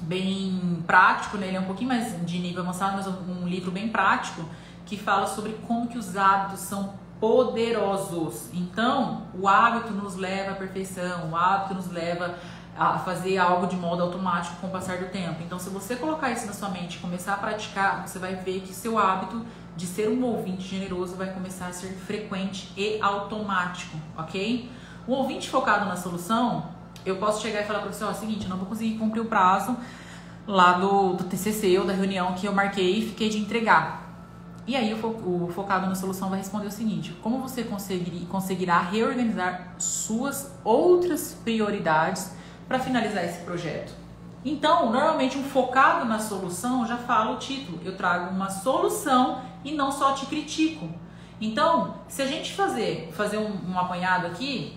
bem 0.00 0.82
prático, 0.86 1.36
né? 1.36 1.48
Ele 1.48 1.58
é 1.58 1.60
um 1.60 1.66
pouquinho 1.66 1.88
mais 1.88 2.24
de 2.24 2.38
nível 2.38 2.62
avançado, 2.62 2.96
mas 2.96 3.06
um 3.06 3.46
livro 3.46 3.70
bem 3.70 3.90
prático 3.90 4.42
que 4.86 4.96
fala 4.96 5.26
sobre 5.26 5.52
como 5.66 5.86
que 5.86 5.98
os 5.98 6.16
hábitos 6.16 6.60
são 6.60 6.94
poderosos. 7.20 8.48
Então, 8.54 9.24
o 9.38 9.46
hábito 9.46 9.92
nos 9.92 10.16
leva 10.16 10.52
à 10.52 10.54
perfeição, 10.54 11.30
o 11.30 11.36
hábito 11.36 11.74
nos 11.74 11.90
leva 11.90 12.38
a 12.78 12.98
fazer 12.98 13.38
algo 13.38 13.66
de 13.66 13.76
modo 13.76 14.02
automático 14.02 14.56
com 14.60 14.68
o 14.68 14.70
passar 14.70 14.98
do 14.98 15.06
tempo. 15.06 15.42
Então, 15.42 15.58
se 15.58 15.68
você 15.68 15.96
colocar 15.96 16.30
isso 16.30 16.46
na 16.46 16.52
sua 16.52 16.68
mente 16.68 16.96
e 16.96 16.98
começar 17.00 17.34
a 17.34 17.36
praticar, 17.36 18.06
você 18.06 18.18
vai 18.18 18.36
ver 18.36 18.60
que 18.60 18.72
seu 18.72 18.96
hábito 18.96 19.44
de 19.76 19.86
ser 19.86 20.08
um 20.08 20.24
ouvinte 20.24 20.62
generoso 20.62 21.16
vai 21.16 21.32
começar 21.32 21.66
a 21.66 21.72
ser 21.72 21.88
frequente 21.88 22.72
e 22.76 23.00
automático, 23.00 23.96
ok? 24.16 24.70
Um 25.08 25.12
ouvinte 25.12 25.50
focado 25.50 25.86
na 25.86 25.96
solução, 25.96 26.66
eu 27.04 27.16
posso 27.16 27.42
chegar 27.42 27.62
e 27.62 27.64
falar 27.64 27.80
para 27.80 27.92
você, 27.92 28.04
ó, 28.04 28.12
seguinte, 28.12 28.44
eu 28.44 28.50
não 28.50 28.58
vou 28.58 28.66
conseguir 28.66 28.96
cumprir 28.96 29.20
o 29.20 29.24
prazo 29.24 29.76
lá 30.46 30.74
do, 30.74 31.14
do 31.14 31.24
TCC 31.24 31.78
ou 31.78 31.86
da 31.86 31.92
reunião 31.92 32.34
que 32.34 32.46
eu 32.46 32.52
marquei 32.52 32.98
e 32.98 33.08
fiquei 33.08 33.28
de 33.28 33.38
entregar. 33.38 34.08
E 34.66 34.76
aí 34.76 34.92
o, 34.92 34.98
fo 34.98 35.08
o 35.08 35.50
focado 35.52 35.86
na 35.86 35.94
solução 35.94 36.28
vai 36.28 36.38
responder 36.38 36.66
o 36.66 36.70
seguinte: 36.70 37.16
como 37.22 37.38
você 37.40 37.64
conseguir, 37.64 38.26
conseguirá 38.26 38.80
reorganizar 38.80 39.74
suas 39.78 40.52
outras 40.62 41.34
prioridades 41.42 42.37
para 42.68 42.78
finalizar 42.78 43.24
esse 43.24 43.40
projeto. 43.42 43.92
Então, 44.44 44.92
normalmente 44.92 45.36
um 45.36 45.42
focado 45.42 46.04
na 46.04 46.18
solução 46.18 46.86
já 46.86 46.96
fala 46.96 47.32
o 47.32 47.36
título. 47.38 47.80
Eu 47.84 47.96
trago 47.96 48.30
uma 48.30 48.50
solução 48.50 49.40
e 49.64 49.72
não 49.72 49.90
só 49.90 50.12
te 50.12 50.26
critico. 50.26 50.88
Então, 51.40 51.94
se 52.08 52.22
a 52.22 52.26
gente 52.26 52.52
fazer, 52.52 53.10
fazer 53.12 53.38
um, 53.38 53.72
um 53.72 53.78
apanhado 53.78 54.26
aqui, 54.26 54.76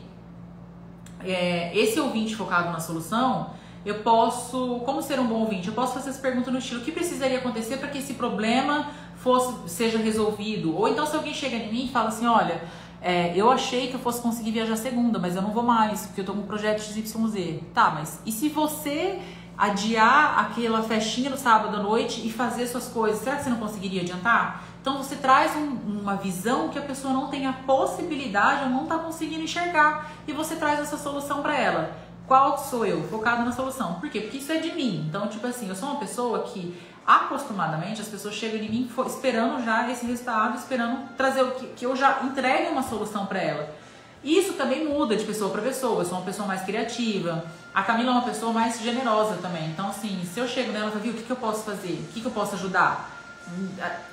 é, 1.23 1.75
esse 1.77 1.99
ouvinte 1.99 2.35
focado 2.35 2.71
na 2.71 2.79
solução, 2.79 3.51
eu 3.85 3.99
posso, 3.99 4.79
como 4.85 5.01
ser 5.01 5.19
um 5.19 5.27
bom 5.27 5.41
ouvinte, 5.41 5.67
eu 5.67 5.73
posso 5.73 5.93
fazer 5.93 6.11
essa 6.11 6.21
pergunta 6.21 6.51
no 6.51 6.59
estilo: 6.59 6.81
o 6.81 6.83
que 6.83 6.91
precisaria 6.91 7.39
acontecer 7.39 7.77
para 7.77 7.87
que 7.87 7.97
esse 7.97 8.13
problema 8.13 8.87
fosse, 9.15 9.69
seja 9.69 9.97
resolvido? 9.97 10.75
Ou 10.75 10.87
então, 10.87 11.05
se 11.05 11.15
alguém 11.15 11.33
chega 11.33 11.55
em 11.55 11.71
mim 11.71 11.85
e 11.85 11.89
fala 11.89 12.09
assim: 12.09 12.27
olha, 12.27 12.63
é, 13.01 13.33
eu 13.35 13.49
achei 13.49 13.87
que 13.87 13.95
eu 13.95 13.99
fosse 13.99 14.21
conseguir 14.21 14.51
viajar 14.51 14.75
segunda, 14.75 15.17
mas 15.17 15.35
eu 15.35 15.41
não 15.41 15.51
vou 15.51 15.63
mais, 15.63 16.05
porque 16.05 16.21
eu 16.21 16.25
tô 16.25 16.33
com 16.33 16.41
um 16.41 16.47
projeto 16.47 16.81
XYZ. 16.81 17.61
Tá, 17.73 17.89
mas 17.89 18.19
e 18.25 18.31
se 18.31 18.47
você 18.47 19.19
adiar 19.57 20.39
aquela 20.39 20.81
festinha 20.83 21.29
no 21.29 21.37
sábado 21.37 21.75
à 21.75 21.79
noite 21.81 22.25
e 22.25 22.31
fazer 22.31 22.67
suas 22.67 22.87
coisas, 22.87 23.21
será 23.21 23.35
que 23.35 23.43
você 23.43 23.49
não 23.49 23.57
conseguiria 23.57 24.01
adiantar? 24.01 24.63
Então 24.81 24.97
você 24.97 25.15
traz 25.15 25.55
um, 25.55 25.99
uma 26.01 26.15
visão 26.15 26.69
que 26.69 26.79
a 26.79 26.81
pessoa 26.81 27.13
não 27.13 27.27
tem 27.27 27.45
a 27.45 27.53
possibilidade 27.53 28.63
ou 28.63 28.69
não 28.69 28.83
está 28.83 28.97
conseguindo 28.97 29.43
enxergar 29.43 30.11
e 30.27 30.33
você 30.33 30.55
traz 30.55 30.79
essa 30.79 30.97
solução 30.97 31.41
para 31.41 31.57
ela. 31.57 31.91
Qual 32.27 32.57
sou 32.57 32.85
eu? 32.85 33.03
Focado 33.09 33.43
na 33.43 33.51
solução. 33.51 33.95
Por 33.95 34.09
quê? 34.09 34.21
Porque 34.21 34.37
isso 34.37 34.51
é 34.51 34.57
de 34.57 34.71
mim. 34.71 35.05
Então, 35.09 35.27
tipo 35.27 35.45
assim, 35.45 35.67
eu 35.67 35.75
sou 35.75 35.89
uma 35.89 35.99
pessoa 35.99 36.43
que 36.43 36.75
acostumadamente 37.05 38.01
as 38.01 38.07
pessoas 38.07 38.35
chegam 38.35 38.59
em 38.59 38.69
mim 38.69 38.91
esperando 39.07 39.63
já 39.63 39.89
esse 39.89 40.05
resultado, 40.05 40.57
esperando 40.57 41.09
trazer 41.17 41.41
o 41.41 41.51
que, 41.51 41.67
que 41.67 41.85
eu 41.85 41.95
já 41.95 42.21
entregue 42.23 42.69
uma 42.69 42.83
solução 42.83 43.25
para 43.25 43.39
ela. 43.39 43.75
Isso 44.23 44.53
também 44.53 44.87
muda 44.87 45.15
de 45.15 45.25
pessoa 45.25 45.49
para 45.49 45.61
pessoa. 45.61 46.01
Eu 46.01 46.05
sou 46.05 46.17
uma 46.17 46.25
pessoa 46.25 46.47
mais 46.47 46.61
criativa. 46.61 47.43
A 47.73 47.81
Camila 47.81 48.11
é 48.11 48.13
uma 48.13 48.21
pessoa 48.21 48.53
mais 48.53 48.79
generosa 48.79 49.37
também. 49.41 49.69
Então, 49.69 49.89
assim, 49.89 50.21
se 50.31 50.39
eu 50.39 50.47
chego 50.47 50.71
nela 50.71 50.89
e 50.89 50.91
falo, 50.91 51.03
viu, 51.03 51.13
o 51.13 51.15
que, 51.15 51.23
que 51.23 51.31
eu 51.31 51.37
posso 51.37 51.63
fazer? 51.63 51.93
O 51.93 52.13
que, 52.13 52.21
que 52.21 52.27
eu 52.27 52.31
posso 52.31 52.55
ajudar? 52.55 53.09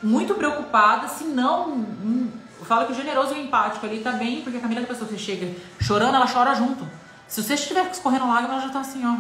Muito 0.03 0.35
preocupada, 0.35 1.09
se 1.09 1.25
não. 1.25 1.73
Hum, 1.73 2.31
fala 2.63 2.87
que 2.87 2.93
o 2.93 2.95
generoso 2.95 3.35
e 3.35 3.39
o 3.39 3.43
empático 3.43 3.85
ali 3.85 4.01
tá 4.01 4.13
bem, 4.13 4.41
porque 4.41 4.57
a 4.59 4.61
Camila 4.61 4.81
é 4.81 4.85
a 4.85 4.87
pessoa 4.87 5.09
que 5.09 5.19
chega 5.19 5.55
chorando, 5.81 6.15
ela 6.15 6.27
chora 6.27 6.55
junto. 6.55 6.89
Se 7.27 7.43
você 7.43 7.55
estiver 7.55 7.91
escorrendo 7.91 8.27
lágrimas, 8.27 8.59
ela 8.59 8.67
já 8.67 8.73
tá 8.73 8.81
assim, 8.81 9.03
ó. 9.05 9.17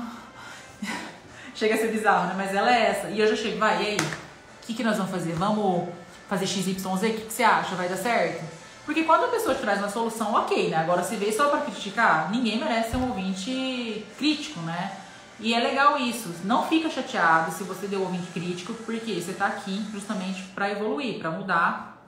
Chega 1.59 1.74
a 1.74 1.78
ser 1.78 1.88
bizarro, 1.88 2.28
né? 2.28 2.34
Mas 2.36 2.54
ela 2.54 2.72
é 2.72 2.90
essa. 2.90 3.09
E 3.09 3.18
eu 3.18 3.26
já 3.26 3.34
chego, 3.34 3.59
vai, 3.59 3.82
e 3.82 3.86
aí? 3.88 3.96
O 3.96 4.66
que, 4.66 4.74
que 4.74 4.84
nós 4.84 4.96
vamos 4.96 5.11
fazer? 5.11 5.32
Vamos 5.32 5.88
fazer 6.28 6.46
XYZ? 6.46 6.84
O 6.84 6.98
que, 7.00 7.22
que 7.22 7.32
você 7.32 7.42
acha? 7.42 7.74
Vai 7.74 7.88
dar 7.88 7.96
certo? 7.96 8.44
Porque 8.84 9.02
quando 9.02 9.24
a 9.24 9.28
pessoa 9.28 9.56
te 9.56 9.61
traz 9.61 9.80
uma 9.80 9.88
solução, 9.88 10.34
ok, 10.34 10.70
né? 10.70 10.76
Agora 10.76 11.02
se 11.02 11.16
vê 11.16 11.32
só 11.32 11.48
para 11.48 11.62
criticar, 11.62 12.30
ninguém 12.30 12.61
merece 12.61 12.92
ser 12.92 12.96
um 12.98 13.09
ouvinte 13.09 14.06
crítico, 14.16 14.61
né? 14.61 14.92
E 15.40 15.52
é 15.52 15.59
legal 15.59 15.98
isso. 15.98 16.32
Não 16.44 16.64
fica 16.68 16.88
chateado 16.88 17.50
se 17.50 17.64
você 17.64 17.88
deu 17.88 18.02
ouvinte 18.02 18.28
crítico, 18.28 18.72
porque 18.74 19.20
você 19.20 19.32
está 19.32 19.46
aqui 19.48 19.84
justamente 19.90 20.44
para 20.54 20.70
evoluir, 20.70 21.18
para 21.18 21.32
mudar 21.32 22.00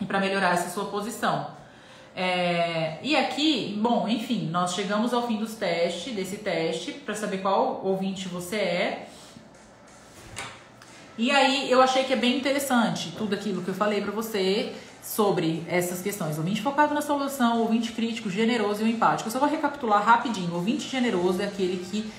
e 0.00 0.06
para 0.06 0.18
melhorar 0.18 0.54
essa 0.54 0.70
sua 0.70 0.86
posição. 0.86 1.50
É, 2.16 2.98
e 3.02 3.16
aqui, 3.16 3.76
bom, 3.80 4.06
enfim, 4.08 4.48
nós 4.50 4.74
chegamos 4.74 5.12
ao 5.12 5.26
fim 5.26 5.36
dos 5.36 5.54
testes, 5.54 6.14
desse 6.14 6.36
teste, 6.36 6.92
para 6.92 7.14
saber 7.14 7.38
qual 7.38 7.80
ouvinte 7.84 8.28
você 8.28 8.56
é. 8.56 9.08
E 11.18 11.30
aí 11.30 11.70
eu 11.70 11.80
achei 11.80 12.04
que 12.04 12.12
é 12.12 12.16
bem 12.16 12.36
interessante 12.36 13.12
tudo 13.16 13.34
aquilo 13.34 13.62
que 13.62 13.68
eu 13.68 13.74
falei 13.74 14.00
para 14.00 14.12
você 14.12 14.72
sobre 15.02 15.62
essas 15.68 16.00
questões. 16.00 16.38
Ouvinte 16.38 16.62
focado 16.62 16.94
na 16.94 17.02
solução, 17.02 17.60
ouvinte 17.60 17.92
crítico, 17.92 18.30
generoso 18.30 18.84
e 18.84 18.90
empático. 18.90 19.28
Eu 19.28 19.32
só 19.32 19.38
vou 19.38 19.48
recapitular 19.48 20.02
rapidinho. 20.02 20.54
Ouvinte 20.54 20.88
generoso 20.88 21.42
é 21.42 21.44
aquele 21.44 21.84
que 21.84 22.10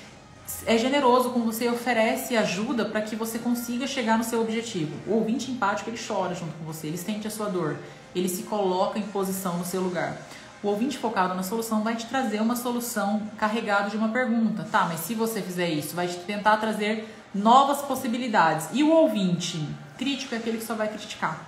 é 0.65 0.77
generoso 0.77 1.31
com 1.31 1.41
você, 1.41 1.67
oferece 1.69 2.37
ajuda 2.37 2.85
para 2.85 3.01
que 3.01 3.15
você 3.15 3.39
consiga 3.39 3.87
chegar 3.87 4.17
no 4.17 4.23
seu 4.23 4.41
objetivo. 4.41 4.95
O 5.07 5.15
ouvinte 5.15 5.51
empático, 5.51 5.89
ele 5.89 5.99
chora 5.99 6.35
junto 6.35 6.53
com 6.57 6.65
você, 6.65 6.87
ele 6.87 6.97
sente 6.97 7.27
a 7.27 7.31
sua 7.31 7.49
dor, 7.49 7.77
ele 8.15 8.29
se 8.29 8.43
coloca 8.43 8.99
em 8.99 9.03
posição 9.03 9.57
no 9.57 9.65
seu 9.65 9.81
lugar. 9.81 10.17
O 10.63 10.67
ouvinte 10.67 10.97
focado 10.97 11.33
na 11.33 11.43
solução 11.43 11.83
vai 11.83 11.95
te 11.95 12.05
trazer 12.05 12.41
uma 12.41 12.55
solução 12.55 13.21
carregada 13.37 13.89
de 13.89 13.97
uma 13.97 14.09
pergunta. 14.09 14.67
Tá, 14.71 14.85
mas 14.85 15.01
se 15.01 15.13
você 15.13 15.41
fizer 15.41 15.69
isso, 15.69 15.95
vai 15.95 16.07
te 16.07 16.17
tentar 16.19 16.57
trazer 16.57 17.07
novas 17.33 17.81
possibilidades. 17.81 18.67
E 18.71 18.83
o 18.83 18.89
ouvinte 18.89 19.67
crítico 19.97 20.33
é 20.33 20.37
aquele 20.37 20.57
que 20.57 20.63
só 20.63 20.73
vai 20.73 20.87
criticar. 20.87 21.43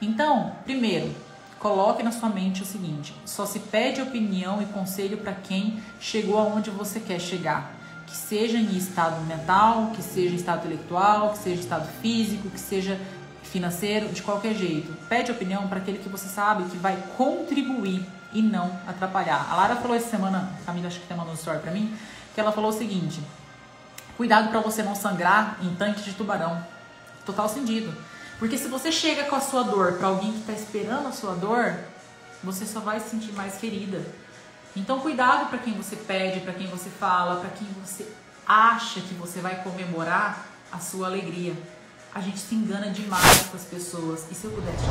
Então, 0.00 0.52
primeiro, 0.64 1.12
coloque 1.58 2.02
na 2.02 2.12
sua 2.12 2.28
mente 2.28 2.62
o 2.62 2.66
seguinte: 2.66 3.14
só 3.24 3.46
se 3.46 3.58
pede 3.58 4.00
opinião 4.00 4.60
e 4.62 4.66
conselho 4.66 5.18
para 5.18 5.32
quem 5.32 5.82
chegou 5.98 6.38
aonde 6.38 6.70
você 6.70 7.00
quer 7.00 7.20
chegar 7.20 7.81
que 8.12 8.18
seja 8.18 8.58
em 8.58 8.76
estado 8.76 9.24
mental, 9.24 9.90
que 9.96 10.02
seja 10.02 10.34
em 10.34 10.36
estado 10.36 10.58
intelectual, 10.66 11.30
que 11.30 11.38
seja 11.38 11.56
em 11.56 11.60
estado 11.60 11.88
físico, 12.02 12.50
que 12.50 12.60
seja 12.60 13.00
financeiro, 13.42 14.08
de 14.10 14.22
qualquer 14.22 14.54
jeito. 14.54 14.92
Pede 15.08 15.32
opinião 15.32 15.66
para 15.66 15.78
aquele 15.78 15.96
que 15.96 16.10
você 16.10 16.28
sabe 16.28 16.64
que 16.64 16.76
vai 16.76 17.02
contribuir 17.16 18.06
e 18.30 18.42
não 18.42 18.78
atrapalhar. 18.86 19.50
A 19.50 19.56
Lara 19.56 19.76
falou 19.76 19.96
essa 19.96 20.10
semana, 20.10 20.50
a 20.60 20.66
Camila 20.66 20.88
acho 20.88 21.00
que 21.00 21.06
tem 21.06 21.16
mandado 21.16 21.32
um 21.32 21.38
story 21.38 21.60
para 21.60 21.70
mim, 21.72 21.96
que 22.34 22.40
ela 22.40 22.52
falou 22.52 22.68
o 22.68 22.74
seguinte: 22.74 23.18
cuidado 24.14 24.50
para 24.50 24.60
você 24.60 24.82
não 24.82 24.94
sangrar 24.94 25.56
em 25.62 25.74
tanque 25.74 26.02
de 26.02 26.12
tubarão. 26.12 26.62
Total 27.24 27.48
sentido. 27.48 27.96
Porque 28.38 28.58
se 28.58 28.68
você 28.68 28.92
chega 28.92 29.24
com 29.24 29.36
a 29.36 29.40
sua 29.40 29.62
dor 29.62 29.94
para 29.94 30.08
alguém 30.08 30.32
que 30.32 30.40
está 30.40 30.52
esperando 30.52 31.08
a 31.08 31.12
sua 31.12 31.34
dor, 31.34 31.78
você 32.44 32.66
só 32.66 32.80
vai 32.80 33.00
se 33.00 33.08
sentir 33.08 33.32
mais 33.32 33.58
ferida. 33.58 34.02
Então, 34.74 35.00
cuidado 35.00 35.50
para 35.50 35.58
quem 35.58 35.74
você 35.74 35.96
pede, 35.96 36.40
para 36.40 36.54
quem 36.54 36.66
você 36.66 36.88
fala, 36.88 37.40
para 37.40 37.50
quem 37.50 37.68
você 37.84 38.10
acha 38.46 39.00
que 39.00 39.14
você 39.14 39.40
vai 39.40 39.62
comemorar 39.62 40.46
a 40.70 40.78
sua 40.78 41.06
alegria. 41.06 41.54
A 42.14 42.20
gente 42.20 42.38
se 42.38 42.54
engana 42.54 42.90
demais 42.90 43.46
com 43.50 43.56
as 43.56 43.64
pessoas. 43.64 44.26
E 44.30 44.34
se 44.34 44.44
eu 44.44 44.50
pudesse 44.50 44.84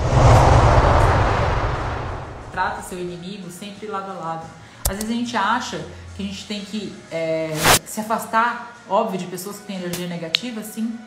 trata 2.51 2.81
seu 2.81 2.99
inimigo 2.99 3.49
sempre 3.49 3.87
lado 3.87 4.11
a 4.11 4.13
lado. 4.13 4.45
Às 4.87 4.97
vezes 4.97 5.09
a 5.09 5.13
gente 5.13 5.37
acha 5.37 5.77
que 6.15 6.23
a 6.23 6.25
gente 6.25 6.45
tem 6.45 6.61
que 6.61 6.93
é, 7.09 7.53
se 7.85 8.01
afastar, 8.01 8.75
óbvio, 8.89 9.17
de 9.17 9.25
pessoas 9.25 9.57
que 9.57 9.63
têm 9.63 9.77
energia 9.77 10.07
negativa, 10.07 10.61
sim. 10.61 10.99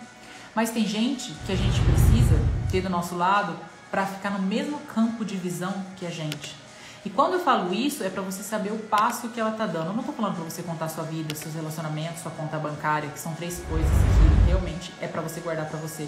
Mas 0.54 0.70
tem 0.70 0.86
gente 0.86 1.32
que 1.46 1.52
a 1.52 1.56
gente 1.56 1.80
precisa 1.80 2.40
ter 2.70 2.80
do 2.80 2.88
nosso 2.88 3.14
lado 3.14 3.56
para 3.90 4.06
ficar 4.06 4.30
no 4.30 4.40
mesmo 4.40 4.78
campo 4.94 5.24
de 5.24 5.36
visão 5.36 5.84
que 5.96 6.06
a 6.06 6.10
gente. 6.10 6.63
E 7.04 7.10
quando 7.10 7.34
eu 7.34 7.40
falo 7.40 7.74
isso, 7.74 8.02
é 8.02 8.08
para 8.08 8.22
você 8.22 8.42
saber 8.42 8.72
o 8.72 8.78
passo 8.78 9.28
que 9.28 9.38
ela 9.38 9.50
tá 9.50 9.66
dando. 9.66 9.88
Eu 9.88 9.92
não 9.92 10.02
tô 10.02 10.12
falando 10.12 10.36
para 10.36 10.44
você 10.44 10.62
contar 10.62 10.88
sua 10.88 11.04
vida, 11.04 11.34
seus 11.34 11.54
relacionamentos, 11.54 12.22
sua 12.22 12.30
conta 12.32 12.58
bancária, 12.58 13.10
que 13.10 13.18
são 13.18 13.34
três 13.34 13.62
coisas 13.68 13.90
que 13.90 14.46
realmente 14.46 14.90
é 15.02 15.06
para 15.06 15.20
você 15.20 15.40
guardar 15.40 15.68
para 15.68 15.78
você. 15.78 16.02